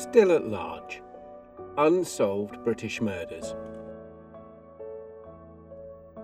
Still 0.00 0.32
at 0.32 0.48
large. 0.48 1.02
Unsolved 1.76 2.64
British 2.64 3.02
murders. 3.02 3.54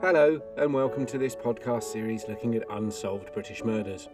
Hello, 0.00 0.40
and 0.56 0.72
welcome 0.72 1.04
to 1.04 1.18
this 1.18 1.36
podcast 1.36 1.82
series 1.82 2.24
looking 2.26 2.54
at 2.54 2.64
unsolved 2.70 3.34
British 3.34 3.62
murders. 3.64 4.08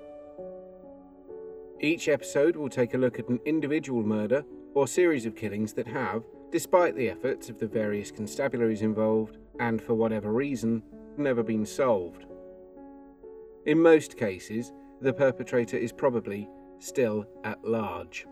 Each 1.80 2.08
episode 2.08 2.56
will 2.56 2.70
take 2.70 2.94
a 2.94 2.98
look 2.98 3.20
at 3.20 3.28
an 3.28 3.38
individual 3.44 4.02
murder 4.02 4.44
or 4.74 4.88
series 4.88 5.26
of 5.26 5.36
killings 5.36 5.74
that 5.74 5.86
have, 5.86 6.24
despite 6.50 6.96
the 6.96 7.08
efforts 7.08 7.48
of 7.48 7.60
the 7.60 7.68
various 7.68 8.10
constabularies 8.10 8.82
involved, 8.82 9.38
and 9.60 9.80
for 9.80 9.94
whatever 9.94 10.32
reason, 10.32 10.82
never 11.16 11.44
been 11.44 11.64
solved. 11.64 12.26
In 13.66 13.78
most 13.78 14.16
cases, 14.16 14.72
the 15.00 15.12
perpetrator 15.12 15.76
is 15.76 15.92
probably 15.92 16.48
still 16.80 17.24
at 17.44 17.64
large. 17.64 18.26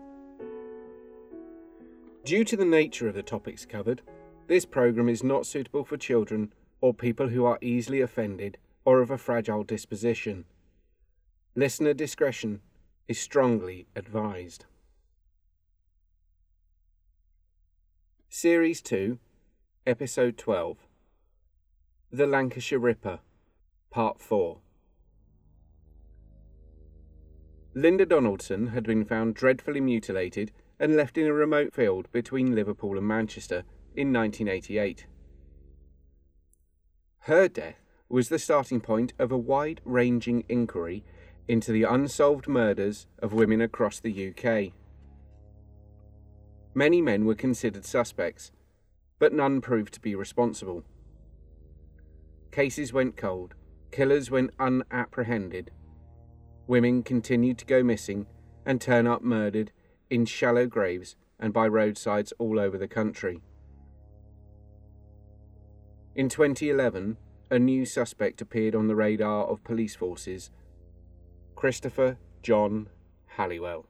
Due 2.23 2.43
to 2.43 2.55
the 2.55 2.65
nature 2.65 3.07
of 3.07 3.15
the 3.15 3.23
topics 3.23 3.65
covered, 3.65 4.01
this 4.47 4.63
programme 4.63 5.09
is 5.09 5.23
not 5.23 5.45
suitable 5.45 5.83
for 5.83 5.97
children 5.97 6.53
or 6.79 6.93
people 6.93 7.29
who 7.29 7.45
are 7.45 7.57
easily 7.61 7.99
offended 7.99 8.57
or 8.85 9.01
of 9.01 9.09
a 9.09 9.17
fragile 9.17 9.63
disposition. 9.63 10.45
Listener 11.55 11.93
discretion 11.93 12.61
is 13.07 13.19
strongly 13.19 13.87
advised. 13.95 14.65
Series 18.29 18.81
2, 18.81 19.17
Episode 19.87 20.37
12 20.37 20.77
The 22.11 22.27
Lancashire 22.27 22.79
Ripper, 22.79 23.19
Part 23.89 24.21
4. 24.21 24.59
Linda 27.73 28.05
Donaldson 28.05 28.67
had 28.67 28.83
been 28.83 29.05
found 29.05 29.33
dreadfully 29.33 29.81
mutilated 29.81 30.51
and 30.81 30.95
left 30.95 31.15
in 31.15 31.27
a 31.27 31.33
remote 31.33 31.71
field 31.71 32.11
between 32.11 32.55
Liverpool 32.55 32.97
and 32.97 33.07
Manchester 33.07 33.63
in 33.95 34.11
1988. 34.11 35.05
Her 37.25 37.47
death 37.47 37.83
was 38.09 38.29
the 38.29 38.39
starting 38.39 38.81
point 38.81 39.13
of 39.19 39.31
a 39.31 39.37
wide 39.37 39.79
ranging 39.85 40.43
inquiry 40.49 41.05
into 41.47 41.71
the 41.71 41.83
unsolved 41.83 42.47
murders 42.47 43.05
of 43.19 43.31
women 43.31 43.61
across 43.61 43.99
the 43.99 44.29
UK. 44.29 44.73
Many 46.73 46.99
men 46.99 47.25
were 47.25 47.35
considered 47.35 47.85
suspects, 47.85 48.51
but 49.19 49.33
none 49.33 49.61
proved 49.61 49.93
to 49.93 49.99
be 49.99 50.15
responsible. 50.15 50.83
Cases 52.49 52.91
went 52.91 53.15
cold, 53.15 53.53
killers 53.91 54.31
went 54.31 54.49
unapprehended, 54.59 55.69
women 56.65 57.03
continued 57.03 57.59
to 57.59 57.65
go 57.65 57.83
missing 57.83 58.25
and 58.65 58.81
turn 58.81 59.05
up 59.05 59.21
murdered 59.21 59.71
in 60.11 60.25
shallow 60.25 60.67
graves 60.67 61.15
and 61.39 61.53
by 61.53 61.67
roadsides 61.67 62.33
all 62.37 62.59
over 62.59 62.77
the 62.77 62.87
country. 62.87 63.41
In 66.13 66.27
2011, 66.27 67.17
a 67.49 67.57
new 67.57 67.85
suspect 67.85 68.41
appeared 68.41 68.75
on 68.75 68.87
the 68.87 68.95
radar 68.95 69.45
of 69.45 69.63
police 69.63 69.95
forces 69.95 70.51
Christopher 71.55 72.17
John 72.43 72.89
Halliwell. 73.25 73.85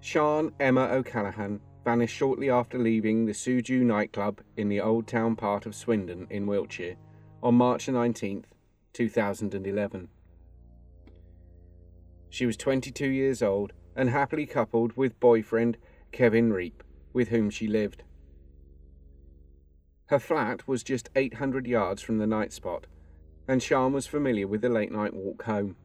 Sian 0.00 0.52
Emma 0.60 0.88
O'Callaghan 0.92 1.60
vanished 1.82 2.16
shortly 2.16 2.50
after 2.50 2.78
leaving 2.78 3.24
the 3.24 3.32
Suju 3.32 3.80
nightclub 3.80 4.42
in 4.56 4.68
the 4.68 4.80
Old 4.80 5.06
Town 5.06 5.34
part 5.34 5.64
of 5.64 5.74
Swindon 5.74 6.26
in 6.28 6.46
Wiltshire 6.46 6.96
on 7.42 7.54
March 7.54 7.88
19, 7.88 8.44
2011. 8.92 10.08
She 12.34 12.46
was 12.46 12.56
22 12.56 13.06
years 13.06 13.42
old 13.42 13.72
and 13.94 14.10
happily 14.10 14.44
coupled 14.44 14.96
with 14.96 15.20
boyfriend 15.20 15.76
Kevin 16.10 16.50
Reape, 16.50 16.82
with 17.12 17.28
whom 17.28 17.48
she 17.48 17.68
lived. 17.68 18.02
Her 20.06 20.18
flat 20.18 20.66
was 20.66 20.82
just 20.82 21.10
800 21.14 21.64
yards 21.64 22.02
from 22.02 22.18
the 22.18 22.26
night 22.26 22.52
spot, 22.52 22.88
and 23.46 23.62
Sian 23.62 23.92
was 23.92 24.08
familiar 24.08 24.48
with 24.48 24.62
the 24.62 24.68
late 24.68 24.90
night 24.90 25.14
walk 25.14 25.44
home. 25.44 25.76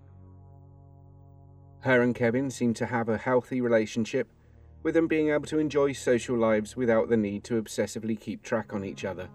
Her 1.81 2.01
and 2.01 2.15
Kevin 2.15 2.49
seemed 2.49 2.77
to 2.77 2.87
have 2.87 3.09
a 3.09 3.19
healthy 3.19 3.61
relationship, 3.61 4.27
with 4.81 4.95
them 4.95 5.07
being 5.07 5.29
able 5.29 5.45
to 5.45 5.59
enjoy 5.59 5.91
social 5.91 6.35
lives 6.35 6.75
without 6.75 7.09
the 7.09 7.17
need 7.17 7.43
to 7.43 7.61
obsessively 7.61 8.19
keep 8.19 8.41
track 8.41 8.73
on 8.73 8.83
each 8.83 9.05
other. 9.05 9.29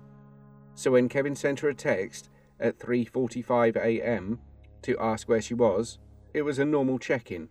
So 0.74 0.90
when 0.90 1.08
Kevin 1.08 1.36
sent 1.36 1.60
her 1.60 1.68
a 1.68 1.74
text 1.76 2.28
at 2.58 2.80
3:45 2.80 3.76
a.m. 3.76 4.40
to 4.82 4.98
ask 4.98 5.28
where 5.28 5.40
she 5.40 5.54
was, 5.54 6.00
it 6.34 6.42
was 6.42 6.58
a 6.58 6.64
normal 6.64 6.98
check-in. 6.98 7.48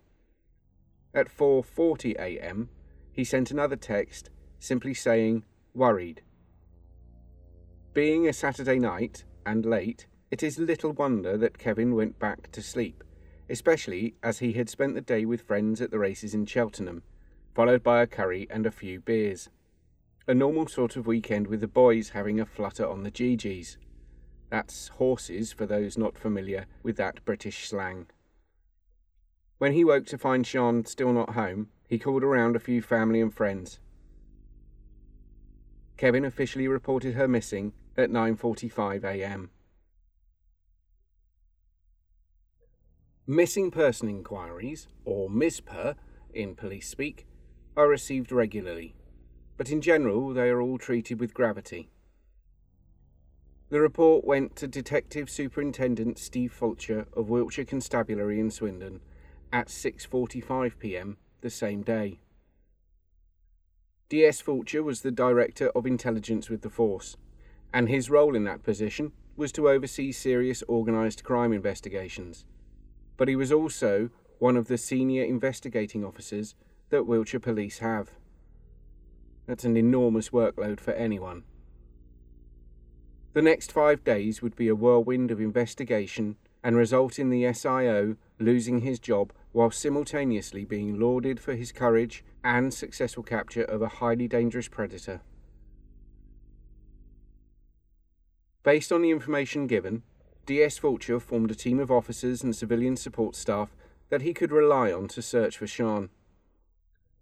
At 1.16 1.30
4:40 1.30 2.16
a.m., 2.20 2.70
he 3.14 3.24
sent 3.24 3.50
another 3.50 3.78
text 3.78 4.30
simply 4.60 4.94
saying 4.94 5.46
worried. 5.74 6.22
Being 7.94 8.28
a 8.28 8.34
Saturday 8.34 8.80
night 8.80 9.24
and 9.46 9.66
late, 9.66 10.08
it 10.32 10.44
is 10.44 10.60
little 10.60 10.92
wonder 10.92 11.38
that 11.38 11.58
Kevin 11.58 11.96
went 11.96 12.20
back 12.20 12.52
to 12.52 12.62
sleep, 12.62 13.04
especially 13.50 14.16
as 14.22 14.40
he 14.40 14.54
had 14.54 14.70
spent 14.70 14.96
the 14.96 15.02
day 15.02 15.26
with 15.26 15.42
friends 15.42 15.80
at 15.80 15.92
the 15.92 16.00
races 16.00 16.34
in 16.34 16.46
Cheltenham, 16.46 17.04
followed 17.54 17.84
by 17.84 18.02
a 18.02 18.08
curry 18.08 18.48
and 18.50 18.66
a 18.66 18.72
few 18.72 19.00
beers. 19.00 19.50
A 20.28 20.34
normal 20.34 20.68
sort 20.68 20.96
of 20.96 21.08
weekend 21.08 21.48
with 21.48 21.62
the 21.62 21.68
boys 21.68 22.10
having 22.10 22.40
a 22.40 22.46
flutter 22.46 22.88
on 22.88 23.04
the 23.04 23.12
GGs. 23.12 23.78
That's 24.50 24.88
horses 24.88 25.54
for 25.54 25.66
those 25.66 25.98
not 25.98 26.18
familiar 26.18 26.66
with 26.82 26.98
that 26.98 27.24
British 27.26 27.70
slang. 27.70 28.08
When 29.64 29.72
he 29.72 29.86
woke 29.86 30.06
to 30.08 30.18
find 30.18 30.46
Sian 30.46 30.84
still 30.84 31.14
not 31.14 31.36
home, 31.36 31.70
he 31.88 31.98
called 31.98 32.22
around 32.22 32.58
a 32.58 32.60
few 32.60 32.82
family 32.82 33.22
and 33.22 33.34
friends. 33.34 33.80
Kevin 35.96 36.26
officially 36.26 36.68
reported 36.68 37.14
her 37.14 37.30
missing 37.30 37.72
at 37.96 38.10
9:45 38.10 39.06
a.m. 39.06 39.52
Missing 43.26 43.72
person 43.72 44.10
inquiries, 44.10 44.90
or 45.06 45.30
MISPER 45.30 45.96
in 46.34 46.56
police 46.56 46.90
speak, 46.90 47.26
are 47.78 47.88
received 47.88 48.34
regularly, 48.34 48.96
but 49.56 49.70
in 49.70 49.80
general 49.80 50.34
they 50.34 50.50
are 50.50 50.60
all 50.60 50.78
treated 50.78 51.22
with 51.22 51.34
gravity. 51.34 51.90
The 53.70 53.80
report 53.80 54.26
went 54.26 54.58
to 54.58 54.68
Detective 54.68 55.30
Superintendent 55.30 56.18
Steve 56.18 56.52
Fulcher 56.52 57.08
of 57.14 57.30
Wiltshire 57.30 57.64
Constabulary 57.64 58.42
in 58.42 58.52
Swindon 58.52 59.00
at 59.54 59.68
6:45 59.68 60.80
p.m. 60.80 61.18
the 61.42 61.50
same 61.50 61.84
day. 61.84 62.20
DS 64.10 64.42
Fulcher 64.42 64.82
was 64.82 65.02
the 65.02 65.12
Director 65.12 65.70
of 65.70 65.86
Intelligence 65.86 66.50
with 66.50 66.62
the 66.62 66.72
force, 66.72 67.16
and 67.72 67.88
his 67.88 68.10
role 68.10 68.36
in 68.36 68.46
that 68.46 68.64
position 68.64 69.12
was 69.36 69.52
to 69.52 69.70
oversee 69.70 70.12
serious 70.12 70.64
organised 70.68 71.24
crime 71.24 71.54
investigations. 71.54 72.46
But 73.16 73.28
he 73.28 73.36
was 73.36 73.52
also 73.52 74.10
one 74.40 74.58
of 74.58 74.68
the 74.68 74.78
senior 74.78 75.24
investigating 75.24 76.04
officers 76.04 76.56
that 76.90 77.06
Wiltshire 77.06 77.40
Police 77.40 77.80
have. 77.80 78.10
That's 79.46 79.66
an 79.66 79.78
enormous 79.78 80.30
workload 80.30 80.80
for 80.80 80.94
anyone. 80.94 81.44
The 83.34 83.42
next 83.42 83.72
five 83.72 84.04
days 84.04 84.42
would 84.42 84.56
be 84.56 84.68
a 84.68 84.76
whirlwind 84.76 85.32
of 85.32 85.40
investigation 85.40 86.38
and 86.64 86.78
result 86.78 87.20
in 87.20 87.30
the 87.30 87.44
SIO 87.44 88.16
losing 88.40 88.82
his 88.82 89.00
job 89.00 89.34
while 89.52 89.72
simultaneously 89.72 90.66
being 90.66 91.00
lauded 91.00 91.40
for 91.40 91.54
his 91.54 91.72
courage 91.72 92.24
and 92.44 92.74
successful 92.74 93.24
capture 93.24 93.64
of 93.64 93.82
a 93.82 93.88
highly 93.88 94.28
dangerous 94.28 94.68
predator. 94.68 95.22
Based 98.64 98.92
on 98.92 99.02
the 99.02 99.12
information 99.12 99.68
given, 99.68 100.04
DS 100.46 100.78
Fulcher 100.78 101.20
formed 101.20 101.52
a 101.52 101.56
team 101.56 101.80
of 101.80 101.92
officers 101.92 102.44
and 102.44 102.56
civilian 102.56 102.96
support 102.96 103.36
staff 103.36 103.76
that 104.10 104.22
he 104.22 104.34
could 104.34 104.52
rely 104.52 104.92
on 104.92 105.08
to 105.10 105.22
search 105.22 105.58
for 105.58 105.68
Sian. 105.68 106.10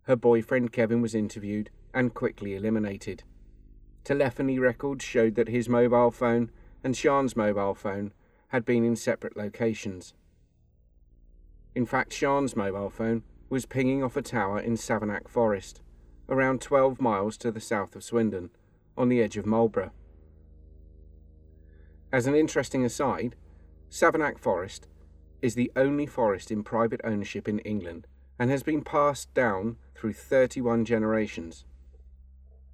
Her 0.04 0.16
boyfriend 0.16 0.72
Kevin 0.72 1.02
was 1.02 1.16
interviewed 1.16 1.70
and 1.94 2.14
quickly 2.14 2.56
eliminated. 2.56 3.24
Telephony 4.04 4.58
records 4.58 5.04
showed 5.04 5.36
that 5.36 5.48
his 5.48 5.70
mobile 5.70 6.12
phone 6.12 6.52
and 6.84 6.96
Sian's 6.98 7.36
mobile 7.36 7.76
phone 7.76 8.14
had 8.52 8.66
been 8.66 8.84
in 8.84 8.96
separate 8.96 9.38
locations. 9.38 10.14
In 11.74 11.86
fact, 11.86 12.14
Sian's 12.14 12.56
mobile 12.56 12.90
phone 12.90 13.24
was 13.50 13.66
pinging 13.66 14.04
off 14.04 14.18
a 14.18 14.22
tower 14.22 14.60
in 14.60 14.76
Savernake 14.76 15.30
Forest, 15.30 15.82
around 16.28 16.60
12 16.60 17.00
miles 17.00 17.38
to 17.38 17.52
the 17.52 17.62
south 17.62 17.96
of 17.96 18.04
Swindon, 18.04 18.50
on 18.98 19.08
the 19.08 19.22
edge 19.22 19.38
of 19.38 19.46
Marlborough. 19.46 19.92
As 22.12 22.28
an 22.28 22.36
interesting 22.36 22.84
aside, 22.84 23.38
Savernake 23.90 24.38
Forest 24.38 24.90
is 25.42 25.56
the 25.56 25.72
only 25.78 26.06
forest 26.06 26.52
in 26.52 26.62
private 26.62 27.00
ownership 27.06 27.48
in 27.48 27.60
England 27.60 28.06
and 28.38 28.52
has 28.52 28.64
been 28.64 28.84
passed 28.84 29.34
down 29.34 29.78
through 29.96 30.14
31 30.14 30.84
generations. 30.84 31.64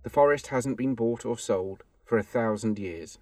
The 0.02 0.10
forest 0.10 0.48
hasn't 0.48 0.78
been 0.78 0.96
bought 0.96 1.24
or 1.24 1.38
sold 1.38 1.84
for 2.04 2.18
a 2.18 2.24
thousand 2.24 2.80
years. 2.80 3.20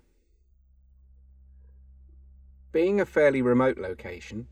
Being 2.75 2.99
a 2.99 3.05
fairly 3.05 3.41
remote 3.41 3.77
location, 3.77 4.47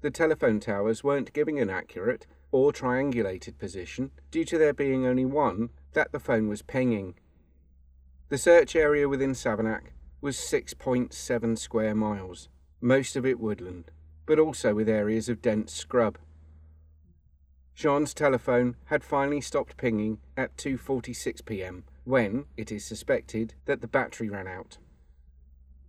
the 0.00 0.10
telephone 0.10 0.58
towers 0.58 1.04
weren't 1.04 1.34
giving 1.34 1.58
an 1.58 1.68
accurate 1.68 2.26
or 2.50 2.72
triangulated 2.72 3.58
position 3.58 4.10
due 4.30 4.46
to 4.46 4.56
there 4.56 4.72
being 4.72 5.04
only 5.04 5.26
one 5.26 5.68
that 5.92 6.10
the 6.10 6.18
phone 6.18 6.48
was 6.48 6.62
pinging. 6.62 7.16
The 8.30 8.38
search 8.38 8.74
area 8.74 9.06
within 9.06 9.32
Savernake 9.32 9.92
was 10.22 10.38
6.7 10.38 11.58
square 11.58 11.94
miles, 11.94 12.48
most 12.80 13.16
of 13.16 13.26
it 13.26 13.38
woodland, 13.38 13.90
but 14.24 14.38
also 14.38 14.74
with 14.74 14.88
areas 14.88 15.28
of 15.28 15.42
dense 15.42 15.74
scrub. 15.74 16.16
Sian's 17.74 18.14
telephone 18.14 18.76
had 18.86 19.04
finally 19.04 19.42
stopped 19.42 19.76
pinging 19.76 20.20
at 20.38 20.56
2:46 20.56 21.44
p.m. 21.44 21.84
when 22.04 22.46
it 22.56 22.72
is 22.72 22.82
suspected 22.82 23.52
that 23.66 23.82
the 23.82 23.86
battery 23.86 24.30
ran 24.30 24.48
out. 24.48 24.78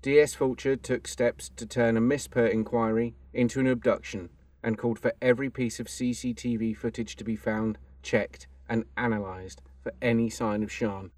DS 0.02 0.34
Fulcher 0.34 0.78
took 0.78 1.10
steps 1.10 1.50
to 1.58 1.66
turn 1.66 1.98
a 1.98 2.02
MISPER 2.02 2.48
inquiry 2.48 3.16
into 3.34 3.60
an 3.60 3.68
abduction 3.68 4.30
and 4.64 4.78
called 4.78 4.98
for 4.98 5.12
every 5.22 5.50
piece 5.50 5.78
of 5.78 5.88
CCTV 5.88 6.76
footage 6.78 7.18
to 7.18 7.26
be 7.26 7.36
found, 7.36 7.78
checked, 8.02 8.48
and 8.70 8.86
analysed 8.96 9.62
for 9.82 9.92
any 10.02 10.30
sign 10.30 10.64
of 10.64 10.72
Sian. 10.72 11.12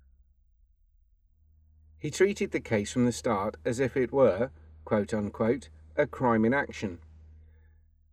He 2.00 2.10
treated 2.10 2.52
the 2.52 2.60
case 2.60 2.92
from 2.92 3.06
the 3.06 3.12
start 3.12 3.56
as 3.64 3.80
if 3.80 3.96
it 3.96 4.12
were, 4.12 4.50
quote 4.84 5.14
unquote, 5.14 5.70
a 5.96 6.08
crime 6.08 6.44
in 6.44 6.54
action. 6.54 6.98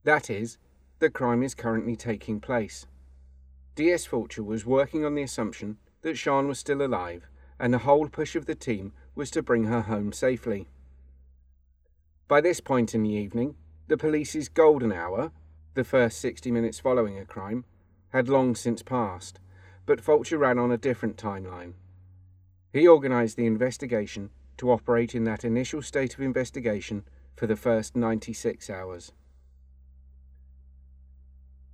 That 0.05 0.29
is, 0.29 0.59
the 0.99 1.09
crime 1.09 1.43
is 1.43 1.55
currently 1.55 1.97
taking 1.97 2.41
place. 2.41 2.87
DS 3.75 4.05
Fulcher 4.05 4.43
was 4.43 4.67
working 4.67 5.07
on 5.07 5.15
the 5.15 5.23
assumption 5.23 5.79
that 6.03 6.19
Sian 6.19 6.47
was 6.47 6.59
still 6.59 6.83
alive, 6.83 7.27
and 7.59 7.73
the 7.73 7.79
whole 7.79 8.09
push 8.09 8.37
of 8.37 8.45
the 8.45 8.55
team 8.55 8.93
was 9.19 9.33
to 9.33 9.43
bring 9.43 9.65
her 9.65 9.83
home 9.83 10.13
safely. 10.13 10.69
By 12.29 12.41
this 12.41 12.61
point 12.61 12.95
in 12.95 13.03
the 13.03 13.11
evening, 13.11 13.57
the 13.89 13.97
police's 13.97 14.49
golden 14.49 14.93
hour, 14.93 15.33
the 15.75 15.83
first 15.83 16.21
60 16.21 16.53
minutes 16.53 16.79
following 16.79 17.19
a 17.19 17.25
crime, 17.25 17.65
had 18.11 18.29
long 18.29 18.55
since 18.55 18.81
passed, 18.81 19.41
but 19.87 20.01
Fulcher 20.01 20.39
ran 20.39 20.57
on 20.57 20.71
a 20.71 20.79
different 20.79 21.17
timeline. 21.17 21.73
He 22.73 22.87
organised 22.87 23.37
the 23.37 23.47
investigation 23.47 24.31
to 24.59 24.71
operate 24.71 25.17
in 25.17 25.25
that 25.25 25.45
initial 25.45 25.83
state 25.83 26.15
of 26.15 26.21
investigation 26.21 27.03
for 27.35 27.49
the 27.49 27.57
first 27.57 27.97
96 27.97 28.71
hours. 28.71 29.11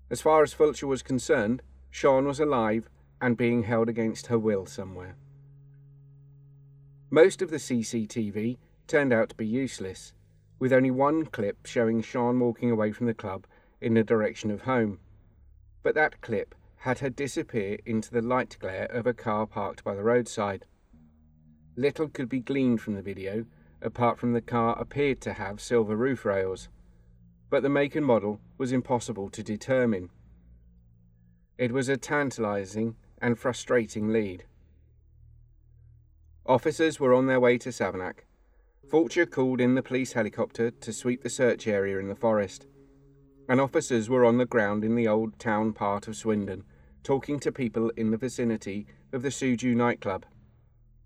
As 0.09 0.23
far 0.23 0.43
as 0.43 0.55
Fulcher 0.55 0.87
was 0.87 1.03
concerned, 1.03 1.61
Sian 1.91 2.25
was 2.25 2.41
alive 2.41 2.89
and 3.21 3.37
being 3.37 3.65
held 3.65 3.91
against 3.91 4.29
her 4.29 4.39
will 4.39 4.65
somewhere. 4.65 5.17
Most 7.15 7.43
of 7.43 7.51
the 7.51 7.59
CCTV 7.59 8.59
turned 8.89 9.13
out 9.13 9.29
to 9.29 9.37
be 9.37 9.47
useless, 9.47 10.15
with 10.59 10.73
only 10.73 10.91
one 10.91 11.27
clip 11.27 11.65
showing 11.65 12.03
Sian 12.03 12.41
walking 12.41 12.73
away 12.73 12.91
from 12.91 13.07
the 13.07 13.15
club 13.15 13.47
in 13.81 13.95
the 13.95 14.03
direction 14.03 14.51
of 14.51 14.63
home. 14.63 14.99
But 15.85 15.95
that 15.95 16.21
clip 16.23 16.57
had 16.79 16.99
her 16.99 17.11
disappear 17.11 17.79
into 17.87 18.11
the 18.11 18.21
light 18.21 18.57
glare 18.59 18.87
of 18.87 19.07
a 19.07 19.15
car 19.15 19.47
parked 19.47 19.85
by 19.85 19.95
the 19.95 20.03
roadside. 20.03 20.67
Little 21.77 22.09
could 22.09 22.29
be 22.29 22.41
gleaned 22.41 22.81
from 22.81 22.95
the 22.95 23.03
video, 23.03 23.47
apart 23.81 24.19
from 24.19 24.33
the 24.33 24.41
car 24.41 24.77
appeared 24.77 25.21
to 25.21 25.35
have 25.35 25.61
silver 25.61 25.95
roof 25.95 26.25
rails 26.25 26.69
but 27.49 27.63
the 27.63 27.69
make 27.69 27.95
and 27.95 28.05
model 28.05 28.41
was 28.59 28.73
impossible 28.73 29.31
to 29.31 29.41
determine. 29.41 30.11
It 31.59 31.71
was 31.71 31.89
a 31.89 31.97
tantalizing 31.97 32.97
and 33.23 33.39
frustrating 33.39 34.09
lead. 34.09 34.43
Officers 36.47 37.01
were 37.01 37.15
on 37.15 37.27
their 37.27 37.41
way 37.41 37.57
to 37.57 37.71
Savernake. 37.71 38.27
Fulcher 38.91 39.25
called 39.25 39.63
in 39.63 39.75
the 39.75 39.83
police 39.83 40.13
helicopter 40.13 40.71
to 40.71 40.93
sweep 40.93 41.23
the 41.23 41.31
search 41.31 41.67
area 41.67 41.99
in 41.99 42.09
the 42.09 42.15
forest, 42.15 42.67
and 43.49 43.63
officers 43.63 44.11
were 44.11 44.27
on 44.27 44.37
the 44.37 44.45
ground 44.45 44.85
in 44.85 44.95
the 44.95 45.09
old 45.09 45.39
town 45.39 45.73
part 45.73 46.07
of 46.07 46.17
Swindon, 46.17 46.65
talking 47.03 47.41
to 47.41 47.51
people 47.51 47.89
in 47.97 48.11
the 48.11 48.19
vicinity 48.19 48.87
of 49.11 49.23
the 49.23 49.31
Suju 49.31 49.75
nightclub. 49.75 50.27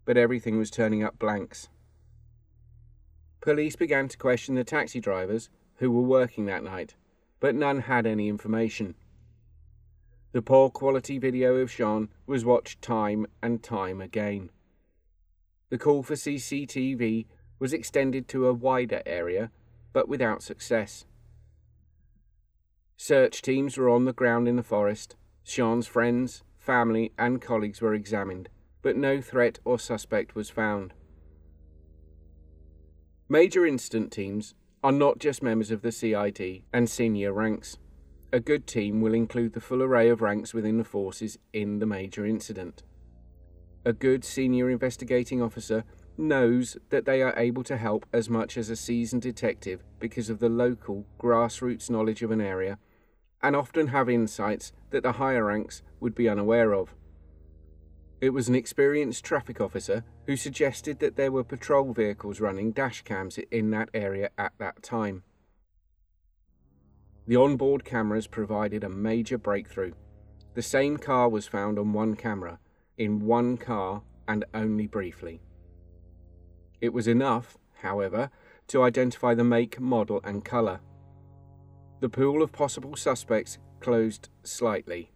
But 0.05 0.17
everything 0.17 0.59
was 0.59 0.73
turning 0.73 1.05
up 1.05 1.21
blanks. 1.21 1.69
Police 3.41 3.77
began 3.77 4.09
to 4.09 4.19
question 4.19 4.57
the 4.57 4.65
taxi 4.65 4.99
drivers 4.99 5.51
who 5.77 5.93
were 5.93 6.03
working 6.03 6.47
that 6.47 6.65
night, 6.65 6.97
but 7.39 7.55
none 7.55 7.83
had 7.83 8.09
any 8.09 8.29
information. 8.29 8.97
The 10.33 10.43
poor 10.43 10.69
quality 10.69 11.19
video 11.19 11.55
of 11.57 11.71
Sian 11.71 12.09
was 12.27 12.45
watched 12.45 12.83
time 12.83 13.29
and 13.41 13.63
time 13.63 14.01
again. 14.01 14.51
The 15.71 15.79
call 15.79 16.03
for 16.03 16.15
CCTV 16.15 17.27
was 17.59 17.73
extended 17.73 18.29
to 18.29 18.47
a 18.47 18.53
wider 18.53 19.03
area, 19.05 19.51
but 19.93 20.09
without 20.09 20.43
success. 20.43 21.05
Search 22.97 23.43
teams 23.43 23.77
were 23.77 23.89
on 23.89 24.05
the 24.05 24.13
ground 24.13 24.49
in 24.49 24.57
the 24.57 24.63
forest. 24.63 25.17
Sian's 25.45 25.87
friends, 25.87 26.43
family, 26.57 27.13
and 27.19 27.41
colleagues 27.41 27.81
were 27.81 27.95
examined, 27.95 28.49
but 28.83 28.97
no 28.97 29.21
threat 29.21 29.59
or 29.65 29.79
suspect 29.79 30.35
was 30.35 30.51
found. 30.51 30.95
Major 33.29 33.67
incident 33.67 34.11
teams 34.11 34.55
are 34.83 34.93
not 34.93 35.19
just 35.19 35.43
members 35.43 35.71
of 35.71 35.83
the 35.83 35.93
CID 35.93 36.63
and 36.73 36.89
senior 36.89 37.33
ranks. 37.33 37.77
A 38.33 38.41
good 38.41 38.67
team 38.67 39.01
will 39.01 39.15
include 39.15 39.53
the 39.53 39.61
full 39.61 39.83
array 39.83 40.09
of 40.09 40.23
ranks 40.23 40.55
within 40.55 40.79
the 40.79 40.85
forces 40.85 41.39
in 41.53 41.79
the 41.79 41.87
major 41.87 42.25
incident. 42.25 42.83
A 43.85 43.93
good 43.93 44.25
senior 44.25 44.69
investigating 44.71 45.41
officer 45.41 45.85
knows 46.17 46.77
that 46.91 47.05
they 47.05 47.23
are 47.23 47.35
able 47.37 47.63
to 47.65 47.77
help 47.77 48.05
as 48.13 48.29
much 48.29 48.57
as 48.57 48.69
a 48.69 48.77
seasoned 48.77 49.23
detective 49.23 49.85
because 50.01 50.29
of 50.29 50.41
the 50.41 50.49
local 50.49 51.07
grassroots 51.19 51.89
knowledge 51.89 52.23
of 52.23 52.31
an 52.31 52.41
area 52.41 52.79
and 53.41 53.55
often 53.55 53.89
have 53.89 54.09
insights 54.09 54.73
that 54.91 55.05
the 55.05 55.13
higher 55.13 55.45
ranks 55.45 55.83
would 56.01 56.15
be 56.15 56.29
unaware 56.29 56.75
of. 56.75 56.95
It 58.21 58.31
was 58.31 58.49
an 58.49 58.57
experienced 58.57 59.25
traffic 59.25 59.61
officer 59.61 60.05
who 60.27 60.37
suggested 60.37 60.99
that 60.99 61.15
there 61.15 61.31
were 61.31 61.45
patrol 61.45 61.93
vehicles 61.93 62.41
running 62.41 62.73
dash 62.73 63.03
cams 63.03 63.39
in 63.53 63.71
that 63.71 63.91
area 63.95 64.31
at 64.37 64.53
that 64.59 64.83
time. 64.83 65.23
The 67.29 67.37
onboard 67.37 67.85
cameras 67.85 68.27
provided 68.27 68.83
a 68.83 68.89
major 68.89 69.39
breakthrough. 69.39 69.93
The 70.55 70.63
same 70.63 70.97
car 70.97 71.29
was 71.29 71.47
found 71.47 71.79
on 71.79 71.93
one 71.93 72.17
camera, 72.17 72.59
in 72.99 73.25
one 73.25 73.57
car, 73.57 74.03
and 74.27 74.45
only 74.53 74.87
briefly. 74.87 75.41
It 76.81 76.93
was 76.93 77.09
enough, 77.09 77.57
however, 77.81 78.31
to 78.69 78.83
identify 78.83 79.35
the 79.35 79.45
make, 79.45 79.81
model, 79.81 80.21
and 80.23 80.45
colour. 80.45 80.81
The 82.01 82.09
pool 82.09 82.43
of 82.43 82.53
possible 82.53 82.95
suspects 82.95 83.59
closed 83.81 84.29
slightly. 84.43 85.11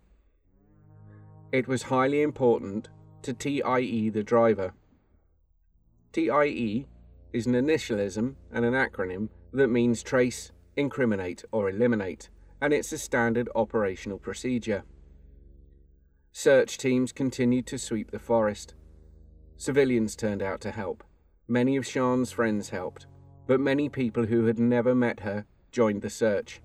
It 1.53 1.69
was 1.69 1.83
highly 1.83 2.23
important 2.23 2.89
to 3.23 3.35
TIE 3.35 4.09
the 4.09 4.23
driver. 4.23 4.73
TIE 6.12 6.87
is 7.33 7.47
an 7.47 7.53
initialism 7.53 8.37
and 8.51 8.65
an 8.65 8.75
acronym 8.75 9.29
that 9.53 9.69
means 9.69 10.03
trace, 10.03 10.51
incriminate, 10.77 11.45
or 11.53 11.69
eliminate, 11.69 12.31
and 12.61 12.73
it's 12.73 12.93
a 12.93 12.99
standard 12.99 13.49
operational 13.55 14.19
procedure. 14.19 14.85
Search 16.33 16.79
teams 16.79 17.12
continued 17.12 17.67
to 17.67 17.79
sweep 17.79 18.11
the 18.11 18.19
forest. 18.19 18.75
Civilians 19.59 20.17
turned 20.17 20.43
out 20.43 20.62
to 20.62 20.71
help. 20.71 21.05
Many 21.47 21.77
of 21.77 21.87
Sian's 21.87 22.33
friends 22.33 22.71
helped, 22.71 23.07
but 23.47 23.61
many 23.61 23.89
people 23.91 24.25
who 24.25 24.47
had 24.47 24.59
never 24.59 24.95
met 24.95 25.21
her 25.21 25.45
joined 25.71 26.01
the 26.01 26.11
search. 26.11 26.62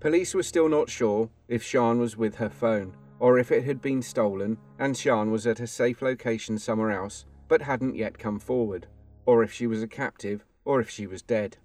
Police 0.00 0.34
were 0.34 0.42
still 0.42 0.68
not 0.68 0.90
sure 0.90 1.30
if 1.48 1.64
Sian 1.64 1.98
was 1.98 2.16
with 2.16 2.36
her 2.36 2.50
phone, 2.50 2.94
or 3.18 3.38
if 3.38 3.50
it 3.50 3.64
had 3.64 3.80
been 3.80 4.02
stolen 4.02 4.58
and 4.78 4.94
Jean 4.94 5.30
was 5.30 5.46
at 5.46 5.58
a 5.58 5.66
safe 5.66 6.02
location 6.02 6.58
somewhere 6.58 6.92
else 6.92 7.24
but 7.48 7.62
hadn't 7.62 7.96
yet 7.96 8.18
come 8.18 8.38
forward, 8.38 8.86
or 9.24 9.42
if 9.42 9.50
she 9.52 9.66
was 9.66 9.82
a 9.82 9.88
captive, 9.88 10.44
or 10.66 10.80
if 10.80 10.90
she 10.90 11.06
was 11.06 11.22
dead. 11.22 11.56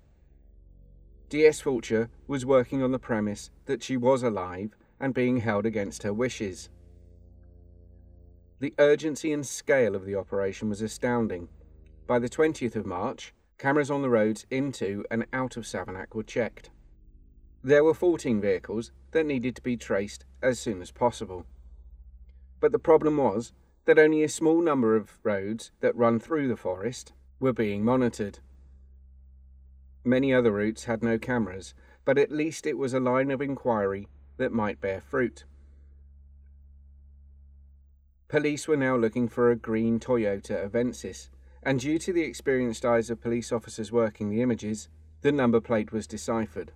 D.S. 1.27 1.60
Fulcher 1.60 2.10
was 2.25 2.46
working 2.46 2.82
on 2.82 2.92
the 2.92 3.00
premise 3.00 3.51
that 3.65 3.84
she 3.84 3.98
was 3.98 4.24
alive 4.24 4.74
and 5.03 5.13
being 5.13 5.36
held 5.36 5.65
against 5.65 6.03
her 6.03 6.13
wishes. 6.13 6.69
The 8.62 8.74
urgency 8.79 9.33
and 9.33 9.45
scale 9.45 9.95
of 9.95 10.05
the 10.05 10.15
operation 10.15 10.69
was 10.69 10.81
astounding. 10.81 11.50
By 12.07 12.19
the 12.19 12.29
20th 12.29 12.77
of 12.77 12.86
March, 12.86 13.33
cameras 13.57 13.91
on 13.91 14.01
the 14.01 14.10
roads 14.10 14.45
into 14.50 15.03
and 15.12 15.25
out 15.33 15.57
of 15.57 15.65
Savernake 15.65 16.15
were 16.15 16.24
checked. 16.24 16.69
There 17.62 17.83
were 17.83 17.93
14 17.93 18.39
vehicles 18.39 18.93
that 19.12 19.25
needed 19.25 19.57
to 19.57 19.62
be 19.62 19.75
traced 19.75 20.24
as 20.41 20.57
soon 20.57 20.81
as 20.81 20.91
possible. 20.91 21.45
But 22.62 22.72
the 22.72 22.79
problem 22.79 23.17
was 23.17 23.51
that 23.83 24.00
only 24.00 24.24
a 24.24 24.29
small 24.29 24.62
number 24.62 24.95
of 24.95 25.19
roads 25.22 25.72
that 25.81 25.98
run 25.98 26.22
through 26.22 26.48
the 26.48 26.55
forest 26.55 27.12
were 27.41 27.51
being 27.51 27.83
monitored. 27.83 28.39
Many 30.05 30.33
other 30.33 30.53
routes 30.53 30.86
had 30.86 31.03
no 31.03 31.19
cameras, 31.19 31.74
but 32.05 32.17
at 32.17 32.31
least 32.31 32.65
it 32.65 32.77
was 32.77 32.93
a 32.93 33.01
line 33.01 33.31
of 33.31 33.41
inquiry 33.41 34.07
that 34.38 34.52
might 34.52 34.82
bear 34.82 35.02
fruit. 35.02 35.46
Police 38.28 38.68
were 38.68 38.78
now 38.78 38.96
looking 38.96 39.28
for 39.28 39.52
a 39.52 39.56
green 39.56 40.00
Toyota 40.00 40.68
Avensis, 40.68 41.30
and 41.62 41.80
due 41.80 42.00
to 42.00 42.12
the 42.12 42.24
experienced 42.24 42.84
eyes 42.84 43.10
of 43.10 43.22
police 43.22 43.52
officers 43.52 43.92
working 43.92 44.30
the 44.30 44.42
images, 44.42 44.90
the 45.22 45.32
number 45.32 45.62
plate 45.62 45.92
was 45.92 46.08
deciphered. 46.08 46.72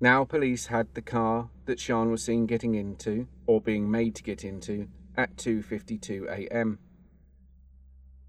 Now, 0.00 0.24
police 0.24 0.66
had 0.66 0.92
the 0.94 1.02
car 1.02 1.48
that 1.64 1.80
Sian 1.80 2.10
was 2.10 2.22
seen 2.22 2.46
getting 2.46 2.74
into, 2.74 3.26
or 3.46 3.60
being 3.60 3.90
made 3.90 4.14
to 4.16 4.22
get 4.22 4.44
into, 4.44 4.88
at 5.16 5.36
2:52 5.36 6.28
a.m. 6.28 6.78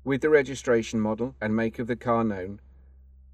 With 0.04 0.22
the 0.22 0.30
registration 0.30 1.00
model 1.00 1.36
and 1.42 1.56
make 1.56 1.80
of 1.80 1.88
the 1.88 1.96
car 1.96 2.24
known, 2.24 2.62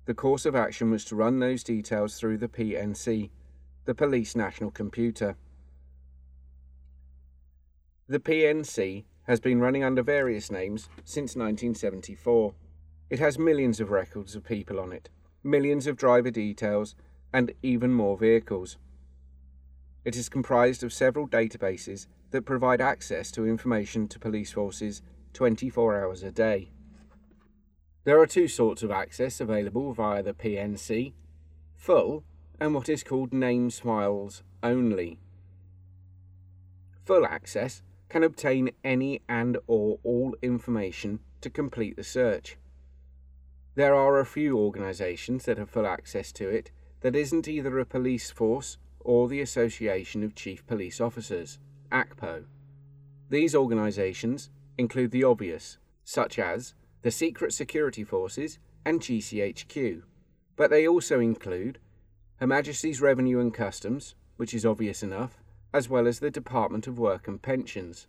the 0.05 0.13
course 0.13 0.45
of 0.45 0.55
action 0.55 0.89
was 0.89 1.05
to 1.05 1.15
run 1.15 1.39
those 1.39 1.63
details 1.63 2.17
through 2.17 2.37
the 2.37 2.47
PNC, 2.47 3.29
the 3.85 3.95
Police 3.95 4.35
National 4.35 4.69
Computer. 4.69 5.35
The 8.07 8.19
PNC 8.19 9.05
has 9.23 9.39
been 9.39 9.59
running 9.59 9.83
under 9.83 10.03
various 10.03 10.51
names 10.51 10.87
since 11.03 11.35
1974. 11.35 12.53
It 13.09 13.19
has 13.19 13.39
millions 13.39 13.79
of 13.79 13.89
records 13.89 14.35
of 14.35 14.43
people 14.43 14.79
on 14.79 14.91
it, 14.91 15.09
millions 15.43 15.87
of 15.87 15.97
driver 15.97 16.29
details, 16.29 16.95
and 17.33 17.53
even 17.63 17.91
more 17.91 18.17
vehicles. 18.17 18.77
It 20.05 20.15
is 20.15 20.29
comprised 20.29 20.83
of 20.83 20.93
several 20.93 21.27
databases 21.27 22.07
that 22.31 22.45
provide 22.45 22.81
access 22.81 23.31
to 23.31 23.47
information 23.47 24.07
to 24.09 24.19
police 24.19 24.51
forces 24.51 25.01
24 25.33 26.03
hours 26.03 26.23
a 26.23 26.31
day. 26.31 26.69
There 28.03 28.19
are 28.19 28.27
two 28.27 28.47
sorts 28.47 28.83
of 28.83 28.91
access 28.91 29.39
available 29.39 29.93
via 29.93 30.23
the 30.23 30.33
PNC 30.33 31.13
full 31.75 32.23
and 32.61 32.75
what 32.75 32.87
is 32.87 33.03
called 33.03 33.33
names 33.33 33.79
files 33.79 34.43
only. 34.61 35.17
Full 37.05 37.25
access 37.25 37.81
can 38.07 38.23
obtain 38.23 38.69
any 38.83 39.23
and 39.27 39.57
or 39.65 39.97
all 40.03 40.35
information 40.43 41.19
to 41.41 41.49
complete 41.49 41.95
the 41.95 42.03
search. 42.03 42.57
There 43.73 43.95
are 43.95 44.19
a 44.19 44.27
few 44.27 44.59
organisations 44.59 45.45
that 45.45 45.57
have 45.57 45.71
full 45.71 45.87
access 45.87 46.31
to 46.33 46.49
it 46.49 46.69
that 46.99 47.15
isn't 47.15 47.47
either 47.47 47.79
a 47.79 47.85
police 47.85 48.29
force 48.29 48.77
or 48.99 49.27
the 49.27 49.41
Association 49.41 50.21
of 50.23 50.35
Chief 50.35 50.63
Police 50.67 51.01
Officers, 51.01 51.57
ACPO. 51.91 52.43
These 53.29 53.55
organisations 53.55 54.51
include 54.77 55.09
the 55.09 55.23
obvious, 55.23 55.79
such 56.03 56.37
as 56.37 56.75
the 57.01 57.09
Secret 57.09 57.53
Security 57.53 58.03
Forces 58.03 58.59
and 58.85 58.99
GCHQ, 59.01 60.03
but 60.55 60.69
they 60.69 60.87
also 60.87 61.19
include 61.19 61.79
Her 62.41 62.47
Majesty's 62.47 63.01
Revenue 63.01 63.39
and 63.39 63.53
Customs, 63.53 64.15
which 64.37 64.55
is 64.55 64.65
obvious 64.65 65.03
enough, 65.03 65.37
as 65.75 65.87
well 65.87 66.07
as 66.07 66.17
the 66.17 66.31
Department 66.31 66.87
of 66.87 66.97
Work 66.97 67.27
and 67.27 67.39
Pensions. 67.39 68.07